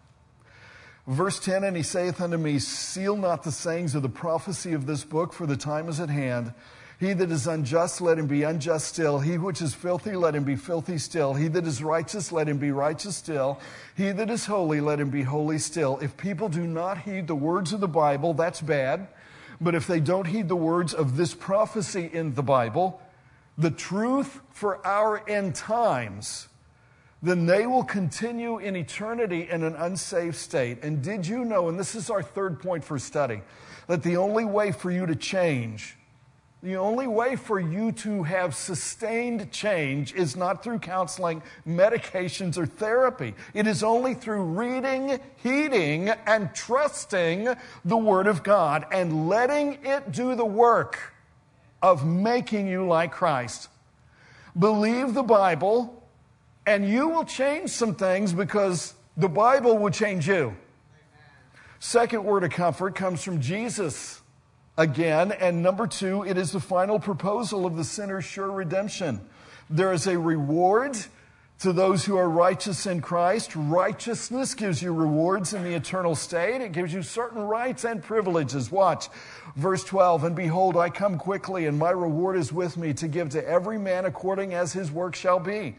Verse 1.07 1.41
10 1.41 1.65
And 1.65 1.77
he 1.77 1.83
saith 1.83 2.21
unto 2.21 2.37
me, 2.37 2.59
Seal 2.59 3.17
not 3.17 3.43
the 3.43 3.53
sayings 3.53 3.95
of 3.95 4.03
the 4.03 4.09
prophecy 4.09 4.75
of 4.75 4.85
this 4.85 5.05
book, 5.05 5.33
for 5.33 5.47
the 5.47 5.57
time 5.57 5.89
is 5.89 6.01
at 6.01 6.11
hand. 6.11 6.53
He 7.01 7.15
that 7.15 7.31
is 7.31 7.47
unjust, 7.47 8.03
let 8.03 8.19
him 8.19 8.27
be 8.27 8.43
unjust 8.43 8.89
still. 8.89 9.21
He 9.21 9.39
which 9.39 9.63
is 9.63 9.75
filthy, 9.75 10.13
let 10.13 10.35
him 10.35 10.45
be 10.45 10.55
filthy 10.55 10.99
still. 10.99 11.33
He 11.33 11.49
that 11.49 11.67
is 11.67 11.83
righteous, 11.83 12.31
let 12.31 12.47
him 12.47 12.59
be 12.59 12.73
righteous 12.73 13.17
still. 13.17 13.59
He 13.97 14.13
that 14.13 14.29
is 14.29 14.45
holy, 14.45 14.83
let 14.83 15.01
him 15.01 15.09
be 15.09 15.23
holy 15.23 15.59
still. 15.59 15.99
If 16.03 16.19
people 16.19 16.51
do 16.51 16.67
not 16.67 16.99
heed 16.99 17.27
the 17.27 17.35
words 17.35 17.73
of 17.73 17.81
the 17.81 17.89
Bible, 17.89 18.35
that's 18.35 18.61
bad. 18.61 19.09
But 19.63 19.75
if 19.75 19.87
they 19.87 19.99
don't 19.99 20.27
heed 20.27 20.49
the 20.49 20.57
words 20.57 20.93
of 20.93 21.17
this 21.17 21.33
prophecy 21.33 22.11
in 22.13 22.35
the 22.35 22.43
Bible, 22.43 23.01
the 23.57 23.71
truth 23.71 24.39
for 24.51 24.87
our 24.87 25.27
end 25.27 25.55
times, 25.55 26.49
then 27.23 27.47
they 27.47 27.67
will 27.67 27.85
continue 27.85 28.59
in 28.59 28.77
eternity 28.77 29.49
in 29.49 29.63
an 29.63 29.75
unsaved 29.75 30.37
state. 30.37 30.85
And 30.85 31.03
did 31.03 31.27
you 31.27 31.47
know, 31.47 31.71
and 31.71 31.81
this 31.81 31.95
is 31.95 32.11
our 32.11 32.23
third 32.23 32.61
point 32.61 32.85
for 32.85 32.99
study, 32.99 33.41
that 33.87 34.03
the 34.03 34.19
only 34.19 34.45
way 34.45 34.71
for 34.71 34.91
you 34.91 35.07
to 35.07 35.17
change 35.17 35.97
the 36.63 36.77
only 36.77 37.07
way 37.07 37.37
for 37.37 37.59
you 37.59 37.93
to 37.93 38.23
have 38.23 38.55
sustained 38.55 39.51
change 39.51 40.13
is 40.15 40.37
not 40.37 40.63
through 40.63 40.81
counseling, 40.81 41.43
medications, 41.67 42.59
or 42.59 42.67
therapy. 42.67 43.35
It 43.55 43.67
is 43.67 43.83
only 43.83 44.15
through 44.15 44.43
reading, 44.43 45.21
heeding, 45.37 46.11
and 46.27 46.55
trusting 46.55 47.49
the 47.85 47.97
Word 47.97 48.27
of 48.27 48.43
God 48.43 48.87
and 48.93 49.29
letting 49.29 49.79
it 49.85 50.13
do 50.13 50.35
the 50.35 50.45
work. 50.45 51.15
of 51.83 52.07
making 52.07 52.67
you 52.67 52.87
like 52.87 53.13
Christ. 53.13 53.69
Believe 54.59 55.15
the 55.15 55.23
Bible, 55.23 56.03
and 56.67 56.89
you 56.89 57.09
will 57.09 57.25
change 57.25 57.71
some 57.71 57.95
things 57.95 58.33
because 58.33 58.95
the 59.17 59.29
Bible 59.29 59.79
will 59.79 59.91
change 59.91 60.29
you. 60.29 60.57
Second 61.79 62.25
word 62.25 62.45
of 62.45 62.51
comfort 62.51 62.95
comes 62.95 63.23
from 63.23 63.41
Jesus 63.41 64.20
again. 64.81 65.31
And 65.31 65.63
number 65.63 65.87
two, 65.87 66.25
it 66.25 66.39
is 66.39 66.53
the 66.53 66.61
final 66.61 66.99
proposal 66.99 67.67
of 67.67 67.77
the 67.77 67.85
sinner's 67.85 68.25
sure 68.25 68.51
redemption. 68.51 69.21
There 69.69 69.93
is 69.93 70.07
a 70.07 70.19
reward 70.19 70.97
to 71.61 71.75
those 71.75 72.07
who 72.07 72.17
are 72.17 72.29
righteous 72.29 72.87
in 72.87 73.03
Christ. 73.03 73.55
Righteousness 73.55 74.55
gives 74.55 74.83
you 74.83 74.95
rewards 74.95 75.53
in 75.53 75.63
the 75.63 75.75
eternal 75.75 76.15
state. 76.15 76.63
It 76.63 76.73
gives 76.73 76.95
you 76.95 77.03
certain 77.03 77.43
rights 77.43 77.85
and 77.85 78.03
privileges. 78.03 78.73
Watch 78.73 79.09
verse 79.55 79.85
12. 79.85 80.25
And 80.25 80.35
behold, 80.35 80.79
I 80.79 80.89
come 80.89 81.19
quickly, 81.19 81.67
and 81.67 81.79
my 81.79 81.91
reward 81.91 82.39
is 82.39 82.51
with 82.51 82.79
me 82.79 82.95
to 82.95 83.09
give 83.09 83.29
to 83.31 83.47
every 83.47 83.79
man 83.79 84.07
according 84.07 84.55
as 84.55 84.73
his 84.73 84.91
work 84.91 85.15
shall 85.15 85.39
be. 85.39 85.77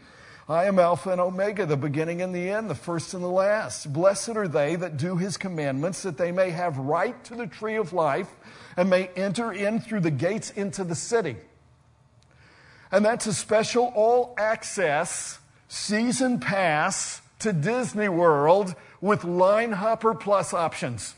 I 0.48 0.64
am 0.64 0.80
Alpha 0.80 1.10
and 1.10 1.20
Omega, 1.20 1.66
the 1.66 1.76
beginning 1.76 2.20
and 2.20 2.34
the 2.34 2.50
end, 2.50 2.68
the 2.68 2.74
first 2.74 3.14
and 3.14 3.22
the 3.22 3.28
last. 3.28 3.92
Blessed 3.92 4.30
are 4.30 4.48
they 4.48 4.74
that 4.74 4.96
do 4.96 5.16
his 5.16 5.36
commandments, 5.36 6.02
that 6.02 6.18
they 6.18 6.32
may 6.32 6.50
have 6.50 6.76
right 6.78 7.22
to 7.24 7.36
the 7.36 7.46
tree 7.46 7.76
of 7.76 7.92
life 7.92 8.28
and 8.76 8.90
may 8.90 9.06
enter 9.14 9.52
in 9.52 9.78
through 9.78 10.00
the 10.00 10.10
gates 10.10 10.50
into 10.50 10.82
the 10.82 10.96
city. 10.96 11.36
And 12.90 13.04
that's 13.04 13.26
a 13.26 13.32
special 13.32 13.92
all 13.94 14.34
access 14.36 15.38
season 15.68 16.40
pass 16.40 17.22
to 17.38 17.52
Disney 17.52 18.08
World 18.08 18.74
with 19.00 19.22
line 19.22 19.72
hopper 19.72 20.12
plus 20.12 20.52
options. 20.52 21.14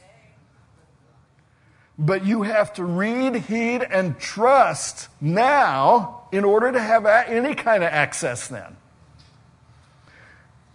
But 1.98 2.26
you 2.26 2.42
have 2.42 2.74
to 2.74 2.84
read, 2.84 3.36
heed, 3.36 3.82
and 3.82 4.18
trust 4.18 5.08
now 5.20 6.26
in 6.30 6.44
order 6.44 6.72
to 6.72 6.80
have 6.80 7.06
any 7.06 7.54
kind 7.54 7.82
of 7.82 7.90
access 7.90 8.48
then. 8.48 8.76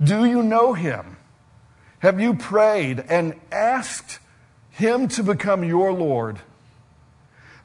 Do 0.01 0.25
you 0.25 0.41
know 0.43 0.73
him? 0.73 1.17
Have 1.99 2.19
you 2.19 2.33
prayed 2.33 3.03
and 3.09 3.35
asked 3.51 4.19
him 4.69 5.07
to 5.09 5.23
become 5.23 5.63
your 5.63 5.91
Lord? 5.91 6.39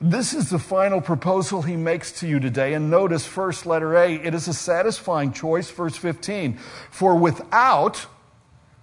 This 0.01 0.35
is 0.35 0.51
the 0.51 0.59
final 0.59 1.01
proposal 1.01 1.62
he 1.62 1.77
makes 1.77 2.12
to 2.20 2.27
you 2.27 2.40
today. 2.40 2.75
And 2.75 2.90
notice 2.90 3.25
first, 3.27 3.64
letter 3.64 3.97
A, 3.97 4.14
it 4.16 4.35
is 4.35 4.49
a 4.49 4.53
satisfying 4.53 5.33
choice, 5.33 5.70
verse 5.70 5.97
15. 5.97 6.59
For 6.90 7.16
without 7.16 8.07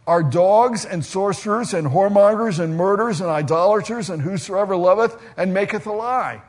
are 0.07 0.23
dogs 0.23 0.85
and 0.85 1.05
sorcerers 1.05 1.73
and 1.73 1.87
whoremongers 1.87 2.59
and 2.59 2.75
murderers 2.75 3.21
and 3.21 3.29
idolaters 3.29 4.09
and 4.09 4.21
whosoever 4.21 4.75
loveth 4.75 5.21
and 5.37 5.53
maketh 5.53 5.85
a 5.85 5.91
lie. 5.91 6.41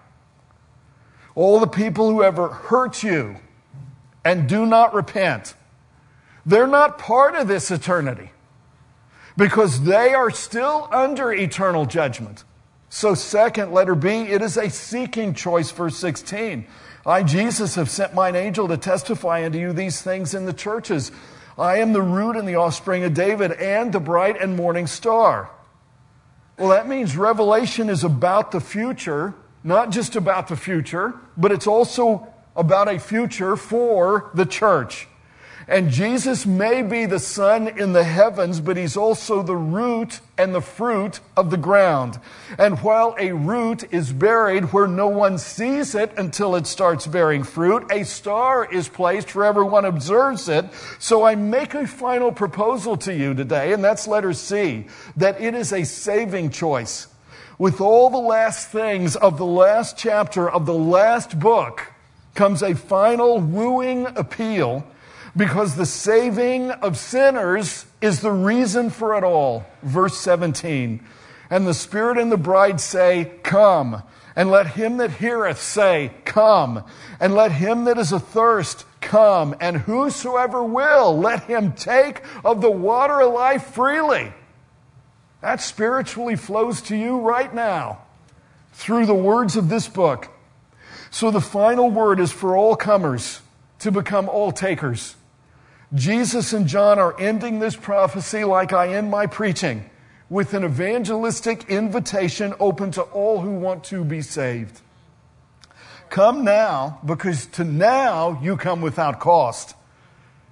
All 1.34 1.60
the 1.60 1.66
people 1.66 2.08
who 2.08 2.22
ever 2.22 2.48
hurt 2.48 3.02
you 3.02 3.36
and 4.24 4.48
do 4.48 4.64
not 4.64 4.94
repent, 4.94 5.54
they're 6.44 6.66
not 6.66 6.98
part 6.98 7.34
of 7.34 7.48
this 7.48 7.70
eternity 7.70 8.30
because 9.36 9.82
they 9.82 10.14
are 10.14 10.30
still 10.30 10.88
under 10.90 11.32
eternal 11.32 11.86
judgment. 11.86 12.44
So, 12.88 13.14
second, 13.14 13.72
letter 13.72 13.94
B, 13.94 14.10
it 14.10 14.42
is 14.42 14.56
a 14.56 14.68
seeking 14.68 15.32
choice, 15.34 15.70
verse 15.70 15.96
16. 15.96 16.66
I, 17.06 17.22
Jesus, 17.22 17.74
have 17.76 17.88
sent 17.88 18.14
mine 18.14 18.36
angel 18.36 18.68
to 18.68 18.76
testify 18.76 19.44
unto 19.44 19.58
you 19.58 19.72
these 19.72 20.02
things 20.02 20.34
in 20.34 20.44
the 20.44 20.52
churches. 20.52 21.10
I 21.58 21.78
am 21.78 21.92
the 21.92 22.02
root 22.02 22.36
and 22.36 22.46
the 22.46 22.56
offspring 22.56 23.02
of 23.04 23.14
David 23.14 23.52
and 23.52 23.92
the 23.92 24.00
bright 24.00 24.40
and 24.40 24.56
morning 24.56 24.86
star. 24.86 25.50
Well, 26.58 26.68
that 26.68 26.86
means 26.86 27.16
Revelation 27.16 27.88
is 27.88 28.04
about 28.04 28.52
the 28.52 28.60
future, 28.60 29.34
not 29.64 29.90
just 29.90 30.14
about 30.14 30.48
the 30.48 30.56
future, 30.56 31.14
but 31.36 31.50
it's 31.50 31.66
also 31.66 32.28
about 32.54 32.88
a 32.88 33.00
future 33.00 33.56
for 33.56 34.30
the 34.34 34.46
church. 34.46 35.08
And 35.68 35.90
Jesus 35.90 36.44
may 36.44 36.82
be 36.82 37.06
the 37.06 37.18
sun 37.18 37.68
in 37.68 37.92
the 37.92 38.04
heavens, 38.04 38.60
but 38.60 38.76
he's 38.76 38.96
also 38.96 39.42
the 39.42 39.56
root 39.56 40.20
and 40.36 40.54
the 40.54 40.60
fruit 40.60 41.20
of 41.36 41.50
the 41.50 41.56
ground. 41.56 42.18
And 42.58 42.80
while 42.80 43.14
a 43.18 43.32
root 43.32 43.84
is 43.92 44.12
buried 44.12 44.72
where 44.72 44.88
no 44.88 45.06
one 45.06 45.38
sees 45.38 45.94
it 45.94 46.12
until 46.18 46.56
it 46.56 46.66
starts 46.66 47.06
bearing 47.06 47.44
fruit, 47.44 47.90
a 47.92 48.04
star 48.04 48.64
is 48.64 48.88
placed 48.88 49.34
where 49.34 49.44
everyone 49.44 49.84
observes 49.84 50.48
it. 50.48 50.66
So 50.98 51.24
I 51.24 51.36
make 51.36 51.74
a 51.74 51.86
final 51.86 52.32
proposal 52.32 52.96
to 52.98 53.14
you 53.14 53.32
today, 53.32 53.72
and 53.72 53.84
that's 53.84 54.08
letter 54.08 54.32
C, 54.32 54.86
that 55.16 55.40
it 55.40 55.54
is 55.54 55.72
a 55.72 55.84
saving 55.84 56.50
choice. 56.50 57.06
With 57.58 57.80
all 57.80 58.10
the 58.10 58.18
last 58.18 58.70
things 58.70 59.14
of 59.14 59.38
the 59.38 59.46
last 59.46 59.96
chapter 59.96 60.50
of 60.50 60.66
the 60.66 60.74
last 60.74 61.38
book 61.38 61.92
comes 62.34 62.62
a 62.62 62.74
final 62.74 63.38
wooing 63.38 64.06
appeal 64.16 64.84
because 65.36 65.76
the 65.76 65.86
saving 65.86 66.70
of 66.70 66.96
sinners 66.98 67.86
is 68.00 68.20
the 68.20 68.32
reason 68.32 68.90
for 68.90 69.16
it 69.16 69.24
all. 69.24 69.64
Verse 69.82 70.18
17. 70.18 71.00
And 71.50 71.66
the 71.66 71.74
Spirit 71.74 72.18
and 72.18 72.30
the 72.30 72.36
bride 72.36 72.80
say, 72.80 73.32
Come. 73.42 74.02
And 74.34 74.50
let 74.50 74.68
him 74.68 74.96
that 74.96 75.12
heareth 75.12 75.60
say, 75.60 76.12
Come. 76.24 76.84
And 77.20 77.34
let 77.34 77.52
him 77.52 77.84
that 77.84 77.98
is 77.98 78.12
athirst 78.12 78.86
come. 79.02 79.54
And 79.60 79.76
whosoever 79.76 80.64
will, 80.64 81.18
let 81.18 81.42
him 81.44 81.72
take 81.72 82.22
of 82.42 82.62
the 82.62 82.70
water 82.70 83.20
of 83.20 83.34
life 83.34 83.74
freely. 83.74 84.32
That 85.42 85.60
spiritually 85.60 86.36
flows 86.36 86.80
to 86.82 86.96
you 86.96 87.18
right 87.18 87.52
now 87.52 88.02
through 88.72 89.04
the 89.04 89.14
words 89.14 89.56
of 89.56 89.68
this 89.68 89.88
book. 89.88 90.28
So 91.10 91.30
the 91.30 91.42
final 91.42 91.90
word 91.90 92.20
is 92.20 92.32
for 92.32 92.56
all 92.56 92.74
comers 92.74 93.42
to 93.80 93.92
become 93.92 94.30
all 94.30 94.52
takers. 94.52 95.14
Jesus 95.94 96.54
and 96.54 96.66
John 96.66 96.98
are 96.98 97.18
ending 97.20 97.58
this 97.58 97.76
prophecy 97.76 98.44
like 98.44 98.72
I 98.72 98.94
end 98.94 99.10
my 99.10 99.26
preaching 99.26 99.90
with 100.30 100.54
an 100.54 100.64
evangelistic 100.64 101.68
invitation 101.68 102.54
open 102.58 102.90
to 102.92 103.02
all 103.02 103.42
who 103.42 103.50
want 103.50 103.84
to 103.84 104.02
be 104.02 104.22
saved. 104.22 104.80
Come 106.08 106.44
now, 106.44 106.98
because 107.04 107.44
to 107.46 107.64
now 107.64 108.40
you 108.42 108.56
come 108.56 108.80
without 108.80 109.20
cost. 109.20 109.76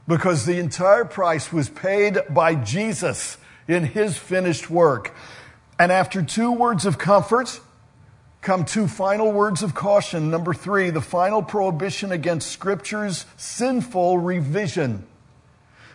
Because 0.07 0.44
the 0.44 0.59
entire 0.59 1.07
price 1.07 1.50
was 1.50 1.70
paid 1.70 2.18
by 2.29 2.55
Jesus 2.55 3.38
in 3.66 3.85
his 3.85 4.18
finished 4.18 4.68
work. 4.68 5.14
And 5.79 5.90
after 5.90 6.22
two 6.22 6.53
words 6.53 6.85
of 6.85 6.98
comfort, 6.98 7.61
come 8.42 8.66
two 8.66 8.87
final 8.87 9.33
words 9.33 9.62
of 9.62 9.74
caution. 9.74 10.31
Number 10.31 10.53
three, 10.53 10.90
the 10.90 11.00
final 11.00 11.42
prohibition 11.42 12.12
against 12.12 12.50
Scripture's 12.50 13.24
sinful 13.38 14.18
revision. 14.18 15.07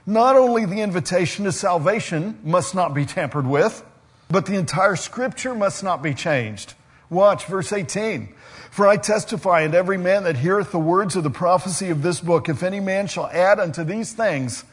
Not 0.06 0.36
only 0.36 0.66
the 0.66 0.82
invitation 0.82 1.46
to 1.46 1.52
salvation 1.52 2.40
must 2.44 2.76
not 2.76 2.94
be 2.94 3.06
tampered 3.06 3.48
with, 3.48 3.84
but 4.30 4.46
the 4.46 4.56
entire 4.56 4.96
scripture 4.96 5.56
must 5.56 5.84
not 5.84 6.04
be 6.04 6.14
changed. 6.14 6.76
Watch 7.10 7.46
verse 7.46 7.74
18. 7.74 8.34
For 8.70 8.88
I 8.88 8.98
testify 8.98 9.64
unto 9.64 9.78
every 9.78 9.98
man 9.98 10.24
that 10.24 10.38
heareth 10.38 10.72
the 10.72 10.80
words 10.80 11.16
of 11.16 11.24
the 11.24 11.30
prophecy 11.30 11.90
of 11.90 12.02
this 12.02 12.20
book, 12.20 12.50
if 12.50 12.62
any 12.62 12.80
man 12.80 13.08
shall 13.08 13.28
add 13.28 13.60
unto 13.60 13.84
these 13.84 14.14
things, 14.14 14.64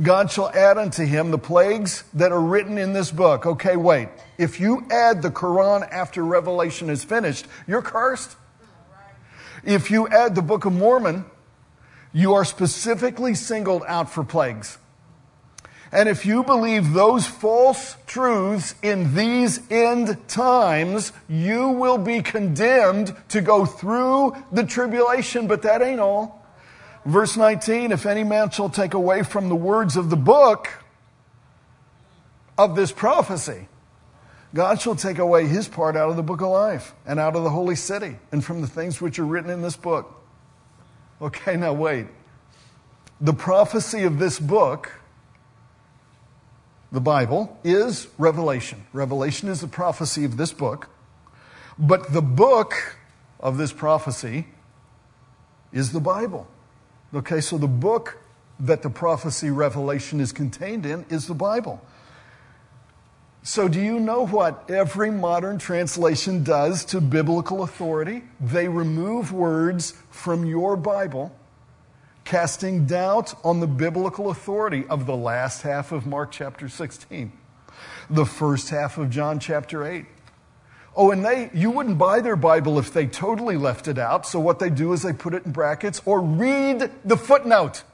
God 0.00 0.30
shall 0.30 0.50
add 0.50 0.76
unto 0.76 1.04
him 1.04 1.30
the 1.30 1.38
plagues 1.38 2.04
that 2.12 2.30
are 2.30 2.40
written 2.40 2.76
in 2.76 2.92
this 2.92 3.10
book. 3.10 3.46
Okay, 3.46 3.76
wait. 3.76 4.08
If 4.36 4.60
you 4.60 4.86
add 4.90 5.22
the 5.22 5.30
Quran 5.30 5.88
after 5.90 6.22
Revelation 6.22 6.90
is 6.90 7.02
finished, 7.02 7.46
you're 7.66 7.82
cursed. 7.82 8.36
If 9.64 9.90
you 9.90 10.06
add 10.08 10.34
the 10.34 10.42
Book 10.42 10.66
of 10.66 10.74
Mormon 10.74 11.24
you 12.12 12.34
are 12.34 12.44
specifically 12.44 13.34
singled 13.34 13.82
out 13.86 14.10
for 14.10 14.24
plagues. 14.24 14.78
And 15.92 16.08
if 16.08 16.26
you 16.26 16.42
believe 16.42 16.92
those 16.92 17.26
false 17.26 17.96
truths 18.06 18.74
in 18.82 19.14
these 19.14 19.60
end 19.70 20.28
times, 20.28 21.12
you 21.28 21.68
will 21.68 21.98
be 21.98 22.22
condemned 22.22 23.14
to 23.28 23.40
go 23.40 23.64
through 23.64 24.36
the 24.50 24.64
tribulation, 24.64 25.46
but 25.46 25.62
that 25.62 25.82
ain't 25.82 26.00
all. 26.00 26.44
Verse 27.04 27.36
19 27.36 27.92
If 27.92 28.04
any 28.04 28.24
man 28.24 28.50
shall 28.50 28.68
take 28.68 28.94
away 28.94 29.22
from 29.22 29.48
the 29.48 29.54
words 29.54 29.96
of 29.96 30.10
the 30.10 30.16
book 30.16 30.68
of 32.58 32.74
this 32.74 32.90
prophecy, 32.90 33.68
God 34.54 34.80
shall 34.80 34.96
take 34.96 35.18
away 35.18 35.46
his 35.46 35.68
part 35.68 35.96
out 35.96 36.10
of 36.10 36.16
the 36.16 36.22
book 36.22 36.40
of 36.40 36.48
life 36.48 36.94
and 37.06 37.20
out 37.20 37.36
of 37.36 37.44
the 37.44 37.50
holy 37.50 37.76
city 37.76 38.16
and 38.32 38.44
from 38.44 38.60
the 38.60 38.66
things 38.66 39.00
which 39.00 39.18
are 39.18 39.24
written 39.24 39.50
in 39.50 39.62
this 39.62 39.76
book. 39.76 40.15
Okay, 41.20 41.56
now 41.56 41.72
wait. 41.72 42.06
The 43.20 43.32
prophecy 43.32 44.02
of 44.02 44.18
this 44.18 44.38
book, 44.38 45.00
the 46.92 47.00
Bible, 47.00 47.58
is 47.64 48.08
Revelation. 48.18 48.84
Revelation 48.92 49.48
is 49.48 49.62
the 49.62 49.68
prophecy 49.68 50.24
of 50.24 50.36
this 50.36 50.52
book. 50.52 50.90
But 51.78 52.12
the 52.12 52.20
book 52.22 52.74
of 53.40 53.56
this 53.56 53.72
prophecy 53.72 54.46
is 55.72 55.92
the 55.92 56.00
Bible. 56.00 56.46
Okay, 57.14 57.40
so 57.40 57.56
the 57.56 57.66
book 57.66 58.18
that 58.60 58.82
the 58.82 58.90
prophecy 58.90 59.50
Revelation 59.50 60.20
is 60.20 60.32
contained 60.32 60.84
in 60.84 61.06
is 61.08 61.26
the 61.26 61.34
Bible. 61.34 61.80
So, 63.46 63.68
do 63.68 63.80
you 63.80 64.00
know 64.00 64.26
what 64.26 64.68
every 64.68 65.12
modern 65.12 65.58
translation 65.58 66.42
does 66.42 66.84
to 66.86 67.00
biblical 67.00 67.62
authority? 67.62 68.24
They 68.40 68.66
remove 68.66 69.30
words 69.30 69.92
from 70.10 70.44
your 70.44 70.76
Bible, 70.76 71.32
casting 72.24 72.86
doubt 72.86 73.34
on 73.44 73.60
the 73.60 73.68
biblical 73.68 74.30
authority 74.30 74.84
of 74.88 75.06
the 75.06 75.14
last 75.14 75.62
half 75.62 75.92
of 75.92 76.08
Mark 76.08 76.32
chapter 76.32 76.68
16, 76.68 77.30
the 78.10 78.26
first 78.26 78.70
half 78.70 78.98
of 78.98 79.10
John 79.10 79.38
chapter 79.38 79.86
8. 79.86 80.06
Oh, 80.96 81.12
and 81.12 81.24
they, 81.24 81.48
you 81.54 81.70
wouldn't 81.70 81.98
buy 81.98 82.18
their 82.18 82.34
Bible 82.34 82.80
if 82.80 82.92
they 82.92 83.06
totally 83.06 83.56
left 83.56 83.86
it 83.86 83.96
out. 83.96 84.26
So, 84.26 84.40
what 84.40 84.58
they 84.58 84.70
do 84.70 84.92
is 84.92 85.02
they 85.02 85.12
put 85.12 85.34
it 85.34 85.46
in 85.46 85.52
brackets 85.52 86.02
or 86.04 86.20
read 86.20 86.90
the 87.04 87.16
footnote. 87.16 87.84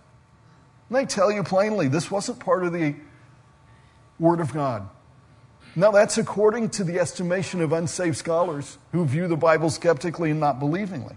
And 0.88 0.96
they 0.96 1.04
tell 1.04 1.30
you 1.30 1.42
plainly 1.42 1.88
this 1.88 2.10
wasn't 2.10 2.40
part 2.40 2.64
of 2.64 2.72
the 2.72 2.94
Word 4.18 4.40
of 4.40 4.54
God. 4.54 4.88
Now, 5.74 5.90
that's 5.90 6.18
according 6.18 6.70
to 6.70 6.84
the 6.84 6.98
estimation 6.98 7.62
of 7.62 7.72
unsaved 7.72 8.16
scholars 8.16 8.76
who 8.92 9.06
view 9.06 9.26
the 9.26 9.36
Bible 9.36 9.70
skeptically 9.70 10.30
and 10.30 10.40
not 10.40 10.60
believingly. 10.60 11.16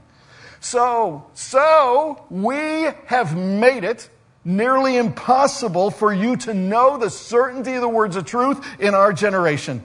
So, 0.61 1.27
so 1.33 2.25
we 2.29 2.87
have 3.05 3.37
made 3.37 3.83
it 3.83 4.09
nearly 4.45 4.95
impossible 4.95 5.91
for 5.91 6.13
you 6.13 6.37
to 6.37 6.53
know 6.53 6.97
the 6.97 7.09
certainty 7.09 7.73
of 7.73 7.81
the 7.81 7.89
words 7.89 8.15
of 8.15 8.25
truth 8.25 8.65
in 8.79 8.93
our 8.93 9.11
generation. 9.11 9.83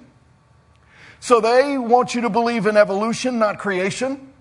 So 1.18 1.40
they 1.40 1.76
want 1.76 2.14
you 2.14 2.20
to 2.22 2.30
believe 2.30 2.66
in 2.66 2.76
evolution, 2.76 3.38
not 3.38 3.58
creation. 3.58 4.32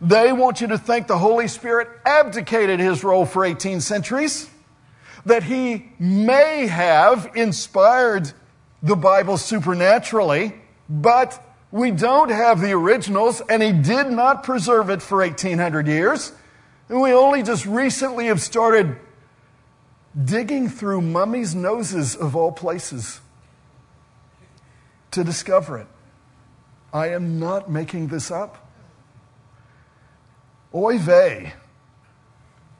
They 0.00 0.32
want 0.32 0.60
you 0.60 0.68
to 0.68 0.78
think 0.78 1.06
the 1.06 1.18
Holy 1.18 1.48
Spirit 1.48 1.88
abdicated 2.04 2.80
his 2.80 3.04
role 3.04 3.26
for 3.26 3.44
18 3.44 3.80
centuries, 3.80 4.48
that 5.24 5.44
he 5.44 5.90
may 5.98 6.66
have 6.66 7.30
inspired 7.34 8.32
the 8.82 8.96
Bible 8.96 9.36
supernaturally, 9.36 10.54
but 10.88 11.42
we 11.70 11.90
don't 11.90 12.30
have 12.30 12.60
the 12.60 12.72
originals, 12.72 13.40
and 13.48 13.62
he 13.62 13.72
did 13.72 14.10
not 14.10 14.44
preserve 14.44 14.90
it 14.90 15.02
for 15.02 15.18
1800 15.18 15.86
years. 15.86 16.32
And 16.88 17.00
we 17.00 17.12
only 17.12 17.42
just 17.42 17.66
recently 17.66 18.26
have 18.26 18.40
started 18.40 18.96
digging 20.24 20.68
through 20.68 21.02
mummies' 21.02 21.54
noses 21.54 22.14
of 22.14 22.36
all 22.36 22.52
places 22.52 23.20
to 25.10 25.24
discover 25.24 25.78
it. 25.78 25.86
I 26.92 27.08
am 27.08 27.38
not 27.38 27.70
making 27.70 28.08
this 28.08 28.30
up. 28.30 28.70
Oy 30.74 30.98
vey 30.98 31.54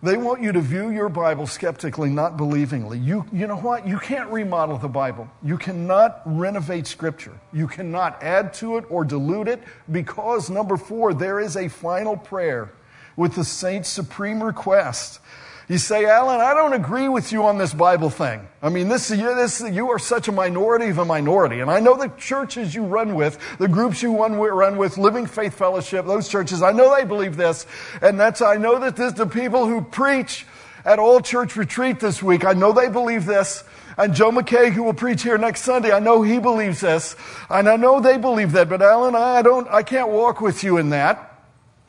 they 0.02 0.16
want 0.16 0.42
you 0.42 0.52
to 0.52 0.60
view 0.60 0.90
your 0.90 1.08
Bible 1.08 1.46
skeptically, 1.46 2.10
not 2.10 2.36
believingly. 2.36 3.02
You, 3.02 3.24
you 3.32 3.46
know 3.46 3.56
what? 3.56 3.88
You 3.88 3.98
can't 3.98 4.30
remodel 4.30 4.76
the 4.76 4.88
Bible. 4.88 5.28
You 5.42 5.56
cannot 5.56 6.20
renovate 6.26 6.86
Scripture. 6.86 7.38
You 7.52 7.66
cannot 7.66 8.22
add 8.22 8.52
to 8.54 8.76
it 8.76 8.84
or 8.90 9.04
dilute 9.04 9.48
it 9.48 9.62
because, 9.90 10.50
number 10.50 10.76
four, 10.76 11.14
there 11.14 11.40
is 11.40 11.56
a 11.56 11.68
final 11.68 12.16
prayer 12.16 12.72
with 13.16 13.34
the 13.34 13.44
saint's 13.44 13.88
supreme 13.88 14.42
request 14.42 15.20
you 15.68 15.78
say, 15.78 16.04
Alan, 16.04 16.40
I 16.40 16.54
don't 16.54 16.74
agree 16.74 17.08
with 17.08 17.32
you 17.32 17.44
on 17.44 17.58
this 17.58 17.74
Bible 17.74 18.08
thing. 18.08 18.46
I 18.62 18.68
mean, 18.68 18.88
this, 18.88 19.08
this, 19.08 19.60
you 19.60 19.90
are 19.90 19.98
such 19.98 20.28
a 20.28 20.32
minority 20.32 20.90
of 20.90 20.98
a 20.98 21.04
minority. 21.04 21.58
And 21.58 21.68
I 21.68 21.80
know 21.80 21.96
the 21.96 22.08
churches 22.16 22.72
you 22.72 22.84
run 22.84 23.16
with, 23.16 23.38
the 23.58 23.66
groups 23.66 24.00
you 24.00 24.16
run 24.16 24.76
with, 24.76 24.96
Living 24.96 25.26
Faith 25.26 25.54
Fellowship, 25.54 26.06
those 26.06 26.28
churches, 26.28 26.62
I 26.62 26.70
know 26.70 26.94
they 26.94 27.04
believe 27.04 27.36
this. 27.36 27.66
And 28.00 28.18
that's, 28.18 28.42
I 28.42 28.56
know 28.58 28.78
that 28.78 28.94
this, 28.94 29.14
the 29.14 29.26
people 29.26 29.66
who 29.66 29.80
preach 29.80 30.46
at 30.84 31.00
All 31.00 31.20
Church 31.20 31.56
Retreat 31.56 31.98
this 31.98 32.22
week, 32.22 32.44
I 32.44 32.52
know 32.52 32.72
they 32.72 32.88
believe 32.88 33.26
this. 33.26 33.64
And 33.98 34.14
Joe 34.14 34.30
McKay, 34.30 34.70
who 34.70 34.84
will 34.84 34.94
preach 34.94 35.24
here 35.24 35.38
next 35.38 35.62
Sunday, 35.62 35.90
I 35.90 35.98
know 35.98 36.22
he 36.22 36.38
believes 36.38 36.80
this. 36.80 37.16
And 37.50 37.68
I 37.68 37.74
know 37.74 37.98
they 37.98 38.18
believe 38.18 38.52
that. 38.52 38.68
But 38.68 38.82
Alan, 38.82 39.16
I 39.16 39.42
don't, 39.42 39.66
I 39.68 39.82
can't 39.82 40.10
walk 40.10 40.40
with 40.40 40.62
you 40.62 40.76
in 40.76 40.90
that. 40.90 41.42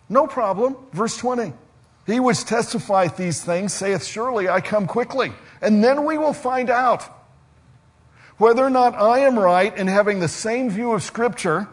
No 0.09 0.25
problem. 0.25 0.77
Verse 0.93 1.15
20. 1.17 1.53
He 2.07 2.21
which 2.21 2.45
testifieth 2.45 3.17
these 3.17 3.43
things 3.43 3.73
saith, 3.73 4.05
Surely 4.05 4.47
I 4.47 4.61
come 4.61 4.87
quickly. 4.87 5.33
And 5.61 5.83
then 5.83 6.05
we 6.05 6.17
will 6.17 6.33
find 6.33 6.69
out 6.69 7.03
whether 8.37 8.63
or 8.63 8.69
not 8.69 8.95
I 8.95 9.19
am 9.19 9.37
right 9.37 9.75
in 9.77 9.87
having 9.87 10.21
the 10.21 10.29
same 10.29 10.69
view 10.69 10.93
of 10.93 11.03
Scripture 11.03 11.67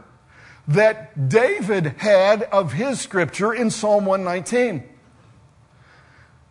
that 0.66 1.28
David 1.28 1.87
had 1.99 2.43
of 2.43 2.72
his 2.72 3.01
Scripture 3.01 3.55
in 3.55 3.70
Psalm 3.70 4.07
119. 4.07 4.82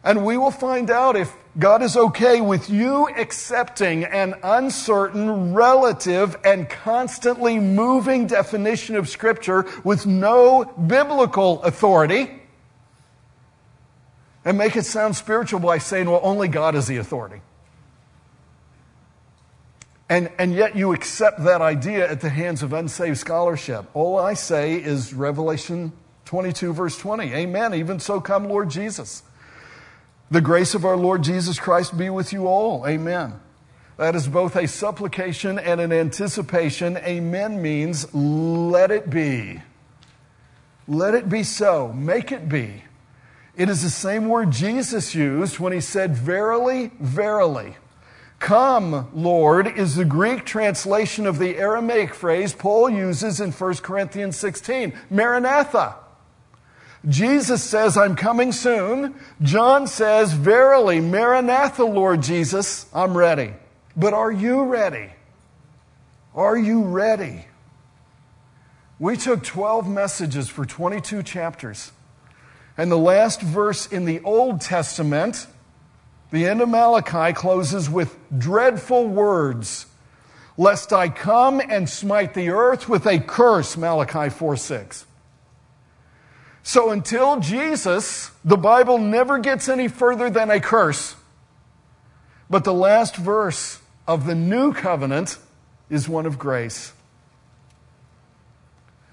And 0.06 0.26
we 0.26 0.38
will 0.38 0.52
find 0.52 0.90
out 0.90 1.18
if 1.18 1.36
God 1.60 1.82
is 1.82 1.98
okay 1.98 2.40
with 2.40 2.70
you 2.70 3.10
accepting 3.10 4.06
an 4.06 4.36
uncertain, 4.44 5.54
relative, 5.54 6.38
and 6.46 6.70
constantly 6.70 7.60
moving 7.60 8.28
definition 8.28 8.96
of 8.96 9.10
Scripture 9.10 9.66
with 9.84 10.06
no 10.06 10.64
biblical 10.64 11.62
authority 11.64 12.43
and 14.46 14.58
make 14.58 14.76
it 14.76 14.86
sound 14.86 15.16
spiritual 15.16 15.60
by 15.60 15.78
saying, 15.78 16.10
well, 16.10 16.22
only 16.24 16.48
God 16.48 16.76
is 16.76 16.88
the 16.88 16.98
authority. 16.98 17.41
And, 20.10 20.30
and 20.38 20.54
yet 20.54 20.76
you 20.76 20.94
accept 20.94 21.44
that 21.44 21.62
idea 21.62 22.10
at 22.10 22.22
the 22.22 22.30
hands 22.30 22.62
of 22.62 22.74
unsaved 22.74 23.18
scholarship. 23.18 23.86
All 23.94 24.20
I 24.20 24.34
say 24.34 24.76
is 24.76 25.14
Revelation 25.14 25.94
22, 26.26 26.74
verse 26.74 26.98
20. 26.98 27.34
Amen. 27.34 27.74
Even 27.74 28.00
so, 28.00 28.20
come, 28.20 28.48
Lord 28.48 28.70
Jesus. 28.70 29.24
The 30.30 30.41
grace 30.41 30.76
of 30.76 30.86
our 30.86 30.98
Lord 30.98 31.24
Jesus 31.24 31.60
Christ 31.60 31.98
be 31.98 32.10
with 32.10 32.34
you 32.34 32.48
all. 32.48 32.86
Amen. 32.88 33.39
That 33.98 34.16
is 34.16 34.28
both 34.28 34.56
a 34.56 34.68
supplication 34.68 35.60
and 35.60 35.80
an 35.80 35.94
anticipation. 35.94 36.98
Amen 36.98 37.62
means 37.62 38.14
let 38.14 38.91
it 38.91 39.10
be. 39.10 39.62
Let 40.88 41.14
it 41.14 41.30
be 41.30 41.44
so. 41.44 41.94
Make 41.94 42.32
it 42.32 42.50
be. 42.50 42.84
It 43.56 43.70
is 43.70 43.84
the 43.84 43.89
same 43.89 44.30
word 44.30 44.51
Jesus 44.51 45.14
used 45.14 45.60
when 45.60 45.74
he 45.74 45.82
said, 45.82 46.16
Verily, 46.16 46.91
verily. 46.99 47.78
Come, 48.39 49.10
Lord, 49.14 49.68
is 49.68 49.95
the 49.95 50.04
Greek 50.04 50.43
translation 50.43 51.26
of 51.26 51.39
the 51.39 51.56
Aramaic 51.56 52.14
phrase 52.14 52.54
Paul 52.54 52.89
uses 52.89 53.39
in 53.39 53.51
1 53.51 53.76
Corinthians 53.76 54.36
16, 54.38 54.93
Maranatha. 55.10 55.95
Jesus 57.08 57.64
says, 57.64 57.97
I'm 57.97 58.16
coming 58.16 58.51
soon. 58.51 59.16
John 59.41 59.88
says, 59.88 60.34
Verily, 60.34 60.99
Maranatha, 60.99 61.84
Lord 61.84 62.22
Jesus, 62.22 62.86
I'm 62.93 63.16
ready. 63.16 63.54
But 63.95 64.14
are 64.14 64.32
you 64.32 64.64
ready? 64.64 65.12
Are 66.34 66.58
you 66.58 66.84
ready? 66.84 67.45
We 68.99 69.18
took 69.18 69.43
12 69.43 69.88
messages 69.88 70.49
for 70.49 70.66
22 70.66 71.24
chapters. 71.24 71.91
And 72.78 72.91
the 72.91 72.97
last 72.97 73.41
verse 73.41 73.86
in 73.86 74.05
the 74.05 74.19
Old 74.21 74.61
Testament, 74.61 75.47
the 76.32 76.47
end 76.47 76.61
of 76.61 76.69
Malachi, 76.69 77.34
closes 77.34 77.89
with 77.89 78.17
dreadful 78.38 79.07
words 79.07 79.86
Lest 80.57 80.93
I 80.93 81.09
come 81.09 81.61
and 81.67 81.89
smite 81.89 82.34
the 82.34 82.49
earth 82.49 82.88
with 82.88 83.07
a 83.07 83.19
curse, 83.19 83.76
Malachi 83.76 84.30
4 84.30 84.55
6. 84.55 85.05
So 86.61 86.91
until 86.91 87.39
Jesus, 87.39 88.32
the 88.45 88.55
Bible 88.55 88.97
never 88.97 89.39
gets 89.39 89.67
any 89.67 89.88
further 89.88 90.30
than 90.30 90.49
a 90.51 90.59
curse. 90.59 91.15
But 92.49 92.63
the 92.63 92.74
last 92.74 93.15
verse 93.15 93.82
of 94.07 94.26
the 94.26 94.36
new 94.36 94.74
covenant 94.74 95.38
is 95.89 96.07
one 96.07 96.26
of 96.26 96.38
grace. 96.38 96.93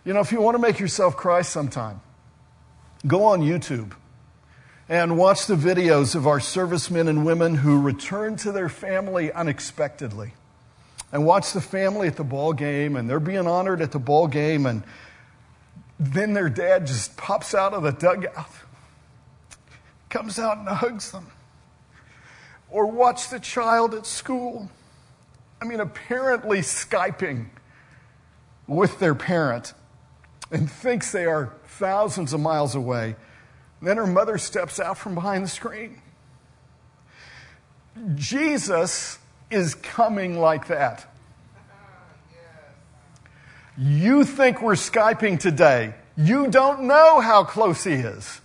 You 0.05 0.13
know, 0.13 0.21
if 0.21 0.33
you 0.33 0.41
want 0.43 0.57
to 0.57 0.61
make 0.61 0.79
yourself 0.79 1.17
cry 1.17 1.43
sometime, 1.43 2.01
Go 3.07 3.25
on 3.25 3.41
YouTube 3.41 3.93
and 4.89 5.17
watch 5.17 5.47
the 5.47 5.55
videos 5.55 6.15
of 6.15 6.27
our 6.27 6.41
servicemen 6.41 7.09
and 7.09 7.25
women 7.25 7.55
who 7.55 7.81
return 7.81 8.37
to 8.37 8.53
their 8.53 8.69
family 8.69 9.33
unexpectedly. 9.33 10.33
And 11.13 11.25
watch 11.25 11.53
the 11.53 11.61
family 11.61 12.09
at 12.09 12.17
the 12.17 12.25
ball 12.25 12.53
game, 12.53 12.97
and 12.97 13.09
they're 13.09 13.19
being 13.19 13.47
honored 13.47 13.81
at 13.83 13.91
the 13.91 13.99
ball 13.99 14.29
game, 14.29 14.67
and 14.67 14.83
then 15.99 16.35
their 16.35 16.49
dad 16.49 16.87
just 16.87 17.17
pops 17.17 17.55
out 17.55 17.73
of 17.73 17.83
the 17.83 17.93
dugout, 17.93 18.49
comes 20.09 20.39
out 20.39 20.59
and 20.59 20.69
hugs 20.69 21.11
them. 21.11 21.29
Or 22.69 22.87
watch 22.87 23.29
the 23.31 23.41
child 23.41 23.95
at 23.95 24.07
school. 24.07 24.71
I 25.61 25.65
mean, 25.65 25.81
apparently 25.81 26.59
Skyping 26.59 27.47
with 28.67 28.99
their 28.99 29.15
parent 29.15 29.75
and 30.51 30.71
thinks 30.71 31.11
they 31.13 31.27
are 31.27 31.53
thousands 31.81 32.33
of 32.35 32.41
miles 32.41 32.75
away. 32.75 33.17
Then 33.83 33.97
her 33.97 34.07
mother 34.07 34.37
steps 34.39 34.79
out 34.79 34.99
from 34.99 35.15
behind 35.15 35.43
the 35.43 35.49
screen. 35.49 36.01
Jesus 38.15 39.19
is 39.51 39.75
coming 39.75 40.39
like 40.39 40.69
that. 40.69 41.07
You 43.79 44.25
think 44.25 44.61
we're 44.61 44.75
Skyping 44.75 45.41
today. 45.41 45.95
You 46.17 46.49
don't 46.49 46.83
know 46.83 47.21
how 47.21 47.45
close 47.45 47.83
he 47.83 47.95
is. 47.95 48.41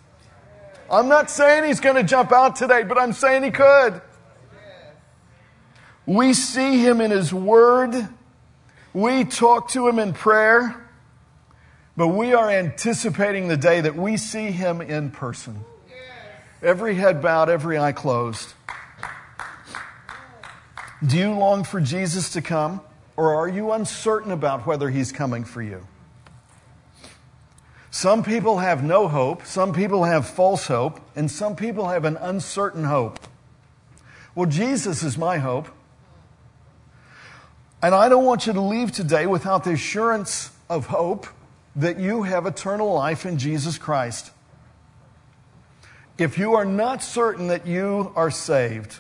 I'm 0.90 1.10
not 1.10 1.30
saying 1.30 1.66
he's 1.66 1.82
going 1.82 1.98
to 1.98 2.04
jump 2.04 2.32
out 2.32 2.56
today, 2.56 2.84
but 2.84 2.98
I'm 2.98 3.12
saying 3.12 3.44
he 3.44 3.52
could. 3.52 4.02
We 6.06 6.34
see 6.34 6.80
him 6.80 7.02
in 7.02 7.12
his 7.12 7.34
word 7.34 8.08
We 8.96 9.26
talk 9.26 9.68
to 9.72 9.90
him 9.90 10.00
in 10.00 10.14
prayer, 10.14 10.85
but 11.98 12.10
we 12.10 12.34
are 12.34 12.50
anticipating 12.50 13.48
the 13.48 13.58
day 13.58 13.82
that 13.82 13.96
we 13.96 14.18
see 14.18 14.52
him 14.52 14.82
in 14.82 15.12
person. 15.12 15.64
Every 16.62 16.96
head 16.96 17.22
bowed, 17.22 17.50
every 17.50 17.78
eye 17.78 17.92
closed. 17.92 18.54
Do 21.06 21.18
you 21.18 21.32
long 21.34 21.64
for 21.64 21.80
Jesus 21.80 22.32
to 22.32 22.42
come, 22.42 22.82
or 23.16 23.36
are 23.36 23.48
you 23.48 23.72
uncertain 23.72 24.32
about 24.32 24.66
whether 24.66 24.90
he's 24.90 25.12
coming 25.12 25.44
for 25.44 25.62
you? 25.62 25.86
Some 27.92 28.24
people 28.24 28.58
have 28.60 28.84
no 28.84 29.08
hope, 29.08 29.46
some 29.46 29.72
people 29.72 30.04
have 30.04 30.28
false 30.28 30.68
hope, 30.68 31.00
and 31.16 31.32
some 31.32 31.56
people 31.56 31.90
have 31.90 32.04
an 32.04 32.18
uncertain 32.18 32.84
hope. 32.84 33.20
Well, 34.34 34.50
Jesus 34.50 35.02
is 35.02 35.18
my 35.18 35.38
hope. 35.38 35.70
And 37.82 37.96
I 37.96 38.10
don't 38.10 38.26
want 38.26 38.48
you 38.48 38.54
to 38.54 38.62
leave 38.62 38.92
today 38.92 39.28
without 39.28 39.64
the 39.64 39.72
assurance 39.72 40.52
of 40.70 40.88
hope 40.88 41.28
that 41.76 42.00
you 42.00 42.24
have 42.24 42.46
eternal 42.46 42.94
life 42.94 43.26
in 43.26 43.38
Jesus 43.38 43.78
Christ. 43.78 44.32
If 46.18 46.38
you 46.38 46.54
are 46.54 46.66
not 46.66 47.04
certain 47.04 47.48
that 47.48 47.68
you 47.68 48.14
are 48.16 48.32
saved, 48.32 49.00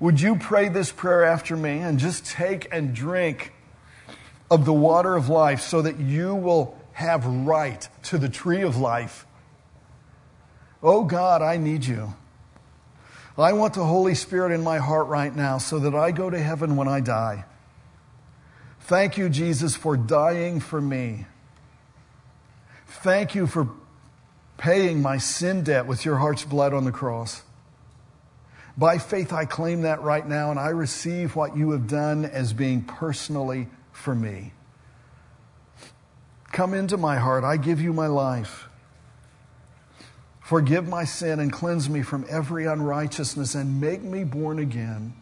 would 0.00 0.20
you 0.20 0.36
pray 0.36 0.68
this 0.68 0.90
prayer 0.90 1.24
after 1.24 1.56
me 1.56 1.78
and 1.78 1.98
just 1.98 2.26
take 2.26 2.68
and 2.72 2.94
drink 2.94 3.52
of 4.50 4.64
the 4.64 4.72
water 4.72 5.14
of 5.16 5.28
life 5.28 5.60
so 5.60 5.82
that 5.82 5.98
you 5.98 6.34
will 6.34 6.76
have 6.92 7.24
right 7.24 7.88
to 8.04 8.18
the 8.18 8.28
tree 8.28 8.62
of 8.62 8.76
life? 8.76 9.26
Oh 10.82 11.04
God, 11.04 11.40
I 11.42 11.56
need 11.56 11.84
you. 11.84 12.14
I 13.38 13.52
want 13.52 13.74
the 13.74 13.84
Holy 13.84 14.14
Spirit 14.14 14.52
in 14.52 14.62
my 14.62 14.78
heart 14.78 15.08
right 15.08 15.34
now 15.34 15.58
so 15.58 15.78
that 15.78 15.94
I 15.94 16.10
go 16.10 16.30
to 16.30 16.38
heaven 16.38 16.76
when 16.76 16.88
I 16.88 17.00
die. 17.00 17.44
Thank 18.80 19.18
you, 19.18 19.28
Jesus, 19.28 19.76
for 19.76 19.96
dying 19.96 20.58
for 20.60 20.80
me. 20.80 21.26
Thank 23.02 23.34
you 23.34 23.46
for 23.46 23.68
paying 24.56 25.02
my 25.02 25.18
sin 25.18 25.62
debt 25.62 25.86
with 25.86 26.04
your 26.04 26.16
heart's 26.16 26.44
blood 26.44 26.72
on 26.72 26.84
the 26.84 26.92
cross. 26.92 27.42
By 28.76 28.98
faith, 28.98 29.32
I 29.32 29.44
claim 29.44 29.82
that 29.82 30.02
right 30.02 30.26
now, 30.26 30.50
and 30.50 30.58
I 30.58 30.68
receive 30.68 31.36
what 31.36 31.56
you 31.56 31.70
have 31.70 31.88
done 31.88 32.24
as 32.24 32.52
being 32.52 32.82
personally 32.82 33.68
for 33.92 34.14
me. 34.14 34.52
Come 36.52 36.74
into 36.74 36.96
my 36.96 37.16
heart. 37.16 37.44
I 37.44 37.56
give 37.56 37.80
you 37.80 37.92
my 37.92 38.06
life. 38.06 38.68
Forgive 40.40 40.88
my 40.88 41.04
sin 41.04 41.40
and 41.40 41.52
cleanse 41.52 41.88
me 41.88 42.02
from 42.02 42.24
every 42.28 42.66
unrighteousness 42.66 43.54
and 43.54 43.80
make 43.80 44.02
me 44.02 44.24
born 44.24 44.58
again. 44.58 45.14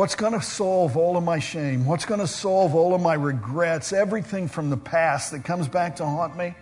What's 0.00 0.14
going 0.14 0.32
to 0.32 0.40
solve 0.40 0.96
all 0.96 1.18
of 1.18 1.24
my 1.24 1.38
shame? 1.38 1.84
What's 1.84 2.06
going 2.06 2.20
to 2.20 2.26
solve 2.26 2.74
all 2.74 2.94
of 2.94 3.02
my 3.02 3.12
regrets? 3.12 3.92
Everything 3.92 4.48
from 4.48 4.70
the 4.70 4.76
past 4.78 5.30
that 5.32 5.44
comes 5.44 5.68
back 5.68 5.96
to 5.96 6.06
haunt 6.06 6.38
me? 6.38 6.54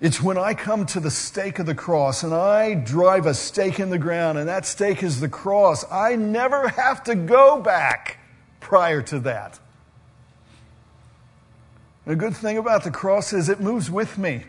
It's 0.00 0.22
when 0.22 0.38
I 0.38 0.54
come 0.54 0.86
to 0.86 1.00
the 1.00 1.10
stake 1.10 1.58
of 1.58 1.66
the 1.66 1.74
cross 1.74 2.22
and 2.22 2.32
I 2.32 2.72
drive 2.72 3.26
a 3.26 3.34
stake 3.34 3.78
in 3.78 3.90
the 3.90 3.98
ground, 3.98 4.38
and 4.38 4.48
that 4.48 4.64
stake 4.64 5.02
is 5.02 5.20
the 5.20 5.28
cross. 5.28 5.84
I 5.92 6.16
never 6.16 6.66
have 6.66 7.04
to 7.04 7.14
go 7.14 7.60
back 7.60 8.20
prior 8.58 9.02
to 9.02 9.18
that. 9.18 9.60
The 12.06 12.16
good 12.16 12.34
thing 12.34 12.56
about 12.56 12.84
the 12.84 12.90
cross 12.90 13.34
is 13.34 13.50
it 13.50 13.60
moves 13.60 13.90
with 13.90 14.16
me. 14.16 14.44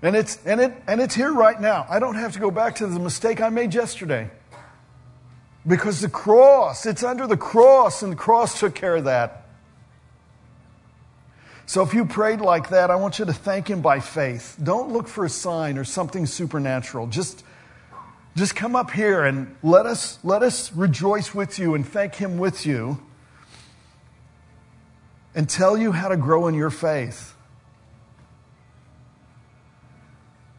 And 0.00 0.14
it's, 0.14 0.38
and, 0.46 0.60
it, 0.60 0.80
and 0.86 1.00
it's 1.00 1.16
here 1.16 1.32
right 1.32 1.60
now. 1.60 1.86
I 1.88 1.98
don't 1.98 2.14
have 2.14 2.34
to 2.34 2.38
go 2.38 2.52
back 2.52 2.76
to 2.76 2.86
the 2.86 3.00
mistake 3.00 3.40
I 3.40 3.48
made 3.48 3.74
yesterday. 3.74 4.30
Because 5.66 6.00
the 6.00 6.08
cross, 6.08 6.84
it's 6.84 7.02
under 7.02 7.26
the 7.26 7.36
cross, 7.36 8.02
and 8.02 8.12
the 8.12 8.16
cross 8.16 8.60
took 8.60 8.74
care 8.74 8.96
of 8.96 9.04
that. 9.04 9.44
So 11.66 11.82
if 11.82 11.94
you 11.94 12.04
prayed 12.04 12.40
like 12.40 12.68
that, 12.68 12.90
I 12.90 12.96
want 12.96 13.18
you 13.18 13.24
to 13.24 13.32
thank 13.32 13.68
Him 13.68 13.80
by 13.80 14.00
faith. 14.00 14.56
Don't 14.62 14.92
look 14.92 15.08
for 15.08 15.24
a 15.24 15.30
sign 15.30 15.78
or 15.78 15.84
something 15.84 16.26
supernatural. 16.26 17.06
Just, 17.06 17.42
just 18.36 18.54
come 18.54 18.76
up 18.76 18.90
here 18.90 19.24
and 19.24 19.56
let 19.62 19.86
us, 19.86 20.18
let 20.22 20.42
us 20.42 20.72
rejoice 20.74 21.34
with 21.34 21.58
you 21.58 21.74
and 21.74 21.86
thank 21.86 22.16
Him 22.16 22.36
with 22.36 22.66
you 22.66 23.00
and 25.34 25.48
tell 25.48 25.78
you 25.78 25.92
how 25.92 26.08
to 26.08 26.16
grow 26.16 26.46
in 26.48 26.54
your 26.54 26.70
faith. 26.70 27.33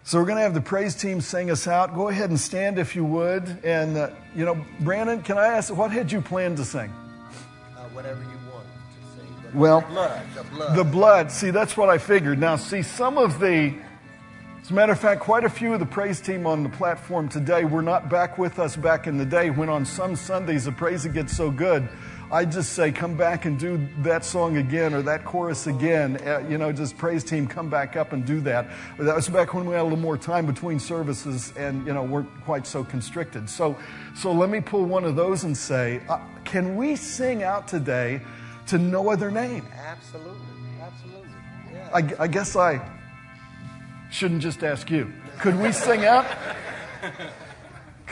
So 0.08 0.20
we're 0.20 0.26
going 0.26 0.38
to 0.38 0.44
have 0.44 0.54
the 0.54 0.62
praise 0.62 0.94
team 0.94 1.20
sing 1.20 1.50
us 1.50 1.68
out. 1.68 1.96
Go 1.96 2.10
ahead 2.10 2.30
and 2.30 2.40
stand 2.40 2.78
if 2.78 2.96
you 2.96 3.04
would. 3.04 3.44
And, 3.64 3.98
uh, 3.98 4.12
you 4.36 4.46
know, 4.46 4.64
Brandon, 4.82 5.24
can 5.24 5.40
I 5.40 5.48
ask, 5.48 5.76
what 5.76 5.90
had 5.90 6.12
you 6.12 6.22
planned 6.22 6.58
to 6.58 6.64
sing? 6.64 6.94
Uh, 7.76 7.86
whatever 7.90 8.22
you 8.22 8.54
want 8.54 8.68
to 8.68 9.20
sing. 9.20 9.34
Whatever. 9.34 9.58
well, 9.58 9.82
the 9.82 9.88
blood, 9.88 10.22
the 10.36 10.44
blood. 10.44 10.76
The 10.78 10.84
blood. 10.84 11.32
See, 11.32 11.50
that's 11.50 11.76
what 11.76 11.90
I 11.90 11.98
figured. 11.98 12.38
Now, 12.38 12.56
see, 12.56 12.84
some 12.84 13.18
of 13.18 13.40
the, 13.40 13.74
as 14.62 14.70
a 14.70 14.74
matter 14.76 14.92
of 14.92 15.00
fact, 15.00 15.22
quite 15.22 15.44
a 15.44 15.50
few 15.50 15.74
of 15.74 15.80
the 15.80 15.88
praise 15.88 16.22
team 16.22 16.46
on 16.46 16.62
the 16.62 16.70
platform 16.70 17.28
today 17.28 17.66
were 17.66 17.82
not 17.82 18.08
back 18.08 18.38
with 18.38 18.60
us 18.60 18.76
back 18.76 19.08
in 19.08 19.18
the 19.18 19.26
day 19.26 19.50
when 19.50 19.70
on 19.70 19.86
some 19.86 20.16
Sundays 20.16 20.66
the 20.66 20.72
praise 20.72 21.08
gets 21.08 21.36
so 21.36 21.50
good. 21.50 21.90
I 22.32 22.46
just 22.46 22.74
say, 22.74 22.92
come 22.92 23.16
back 23.16 23.46
and 23.46 23.60
do 23.60 23.88
that 24.00 24.26
song 24.26 24.58
again 24.58 24.94
or 24.94 25.02
that 25.04 25.26
chorus 25.26 25.68
again. 25.68 26.18
Uh, 26.26 26.46
you 26.50 26.58
know, 26.58 26.72
just 26.72 26.98
praise 26.98 27.24
team, 27.24 27.48
come 27.48 27.70
back 27.70 27.96
up 27.96 28.14
and 28.14 28.26
do 28.26 28.42
that. 28.42 28.68
That 28.98 29.16
was 29.16 29.30
back 29.30 29.54
when 29.54 29.66
we 29.66 29.74
had 29.74 29.82
a 29.82 29.84
little 29.84 29.98
more 29.98 30.18
time 30.18 30.46
between 30.46 30.80
services 30.80 31.54
and, 31.56 31.86
you 31.86 31.94
know, 31.94 32.04
weren't 32.04 32.30
quite 32.44 32.66
so 32.66 32.84
constricted. 32.84 33.50
So, 33.50 33.78
so 34.16 34.32
let 34.32 34.50
me 34.50 34.62
pull 34.62 34.86
one 34.86 35.04
of 35.04 35.16
those 35.16 35.44
and 35.44 35.56
say, 35.56 36.02
uh, 36.10 36.20
can 36.44 36.76
we 36.76 36.96
sing 36.96 37.44
out 37.44 37.68
today? 37.68 38.22
to 38.68 38.78
no 38.78 39.10
other 39.10 39.32
name. 39.32 39.66
Absolutely. 39.74 40.40
Absolutely. 40.82 41.30
Yeah. 41.74 41.90
I, 41.94 42.24
I 42.24 42.28
guess 42.28 42.56
I 42.56 42.82
shouldn't 44.12 44.42
just 44.42 44.64
ask 44.64 44.90
you. 44.90 45.12
Could 45.40 45.60
we 45.60 45.72
sing 45.72 46.06
out? 46.06 46.26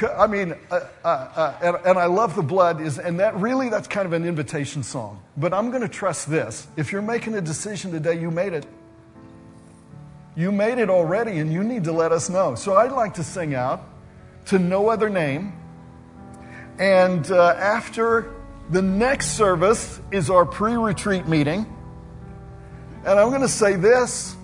I 0.02 0.28
mean, 0.28 0.56
uh, 0.72 0.80
uh, 1.04 1.08
uh, 1.08 1.58
and, 1.62 1.78
and, 1.86 2.00
I 2.00 2.06
love 2.06 2.36
the 2.36 2.41
blood 2.41 2.82
is, 2.82 2.98
and 2.98 3.20
that 3.20 3.36
really 3.36 3.70
that's 3.70 3.88
kind 3.88 4.08
of 4.08 4.14
an 4.14 4.26
invitation 4.26 4.82
song. 4.82 5.22
But 5.38 5.54
I'm 5.54 5.70
going 5.70 5.84
to 5.84 5.88
trust 5.88 6.30
this. 6.30 6.68
If 6.76 6.91
you're 6.91 7.04
making 7.04 7.36
a 7.36 7.41
decision 7.41 7.91
today, 7.91 8.20
you 8.20 8.32
made 8.32 8.54
it. 8.54 8.66
You 10.36 10.52
made 10.52 10.80
it 10.80 10.89
already, 10.89 11.38
and 11.38 11.54
you 11.54 11.64
need 11.64 11.84
to 11.84 11.91
let 11.91 12.12
us 12.12 12.28
know. 12.28 12.56
So 12.56 12.76
I'd 12.76 12.91
like 12.91 13.16
to 13.16 13.24
sing 13.24 13.54
out 13.54 13.88
to 14.48 14.58
no 14.58 14.89
other 14.89 15.10
name. 15.10 15.54
And 16.80 17.30
uh, 17.30 17.50
after 17.50 18.34
the 18.72 18.82
next 18.82 19.38
service 19.38 20.00
is 20.12 20.30
our 20.32 20.46
pre 20.46 20.74
retreat 20.74 21.28
meeting. 21.28 21.68
And 23.06 23.20
I'm 23.20 23.30
going 23.30 23.41
to 23.41 23.48
say 23.48 23.76
this 23.76 24.36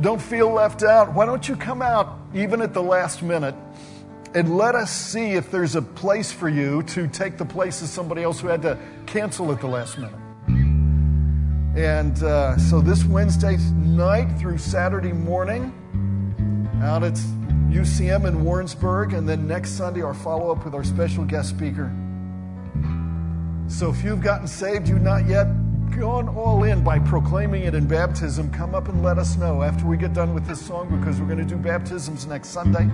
don't 0.00 0.22
feel 0.22 0.50
left 0.50 0.82
out. 0.82 1.12
Why 1.12 1.26
don't 1.26 1.46
you 1.46 1.56
come 1.56 1.82
out 1.82 2.18
even 2.34 2.62
at 2.62 2.72
the 2.72 2.82
last 2.82 3.22
minute 3.22 3.54
and 4.34 4.56
let 4.56 4.74
us 4.74 4.90
see 4.90 5.32
if 5.32 5.50
there's 5.50 5.76
a 5.76 5.82
place 5.82 6.32
for 6.32 6.48
you 6.48 6.82
to 6.84 7.06
take 7.06 7.36
the 7.36 7.44
place 7.44 7.82
of 7.82 7.88
somebody 7.88 8.22
else 8.22 8.40
who 8.40 8.48
had 8.48 8.62
to 8.62 8.78
cancel 9.06 9.52
at 9.52 9.60
the 9.60 9.66
last 9.66 9.98
minute? 9.98 10.14
And 11.76 12.22
uh, 12.22 12.56
so 12.58 12.80
this 12.80 13.04
Wednesday 13.04 13.56
night 13.74 14.38
through 14.38 14.58
Saturday 14.58 15.12
morning, 15.12 15.72
out 16.82 17.02
at 17.02 17.14
UCM 17.70 18.26
in 18.26 18.44
Warrensburg, 18.44 19.14
and 19.14 19.28
then 19.28 19.46
next 19.46 19.72
Sunday, 19.72 20.02
our 20.02 20.14
follow 20.14 20.50
up 20.50 20.64
with 20.64 20.74
our 20.74 20.84
special 20.84 21.24
guest 21.24 21.50
speaker. 21.50 21.90
So 23.68 23.90
if 23.90 24.04
you've 24.04 24.22
gotten 24.22 24.46
saved, 24.46 24.88
you've 24.88 25.02
not 25.02 25.26
yet 25.26 25.46
gone 25.98 26.28
all 26.28 26.64
in 26.64 26.82
by 26.82 26.98
proclaiming 26.98 27.64
it 27.64 27.74
in 27.74 27.86
baptism, 27.86 28.50
come 28.50 28.74
up 28.74 28.88
and 28.88 29.02
let 29.02 29.18
us 29.18 29.36
know 29.36 29.62
after 29.62 29.86
we 29.86 29.96
get 29.96 30.12
done 30.12 30.34
with 30.34 30.46
this 30.46 30.60
song 30.60 30.98
because 30.98 31.20
we're 31.20 31.26
going 31.26 31.38
to 31.38 31.44
do 31.44 31.56
baptisms 31.56 32.26
next 32.26 32.48
Sunday. 32.48 32.88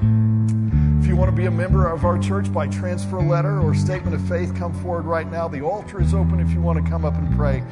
If 1.09 1.13
you 1.13 1.17
want 1.17 1.31
to 1.31 1.37
be 1.37 1.47
a 1.47 1.51
member 1.51 1.89
of 1.89 2.05
our 2.05 2.19
church 2.19 2.53
by 2.53 2.67
transfer 2.67 3.19
letter 3.19 3.61
or 3.61 3.75
statement 3.75 4.15
of 4.15 4.21
faith, 4.29 4.55
come 4.55 4.75
forward 4.83 5.07
right 5.07 5.27
now. 5.27 5.49
The 5.49 5.63
altar 5.63 6.03
is 6.03 6.13
open 6.13 6.39
if 6.39 6.51
you 6.51 6.61
want 6.61 6.85
to 6.85 6.91
come 6.91 7.07
up 7.07 7.15
and 7.15 7.35
pray. 7.35 7.65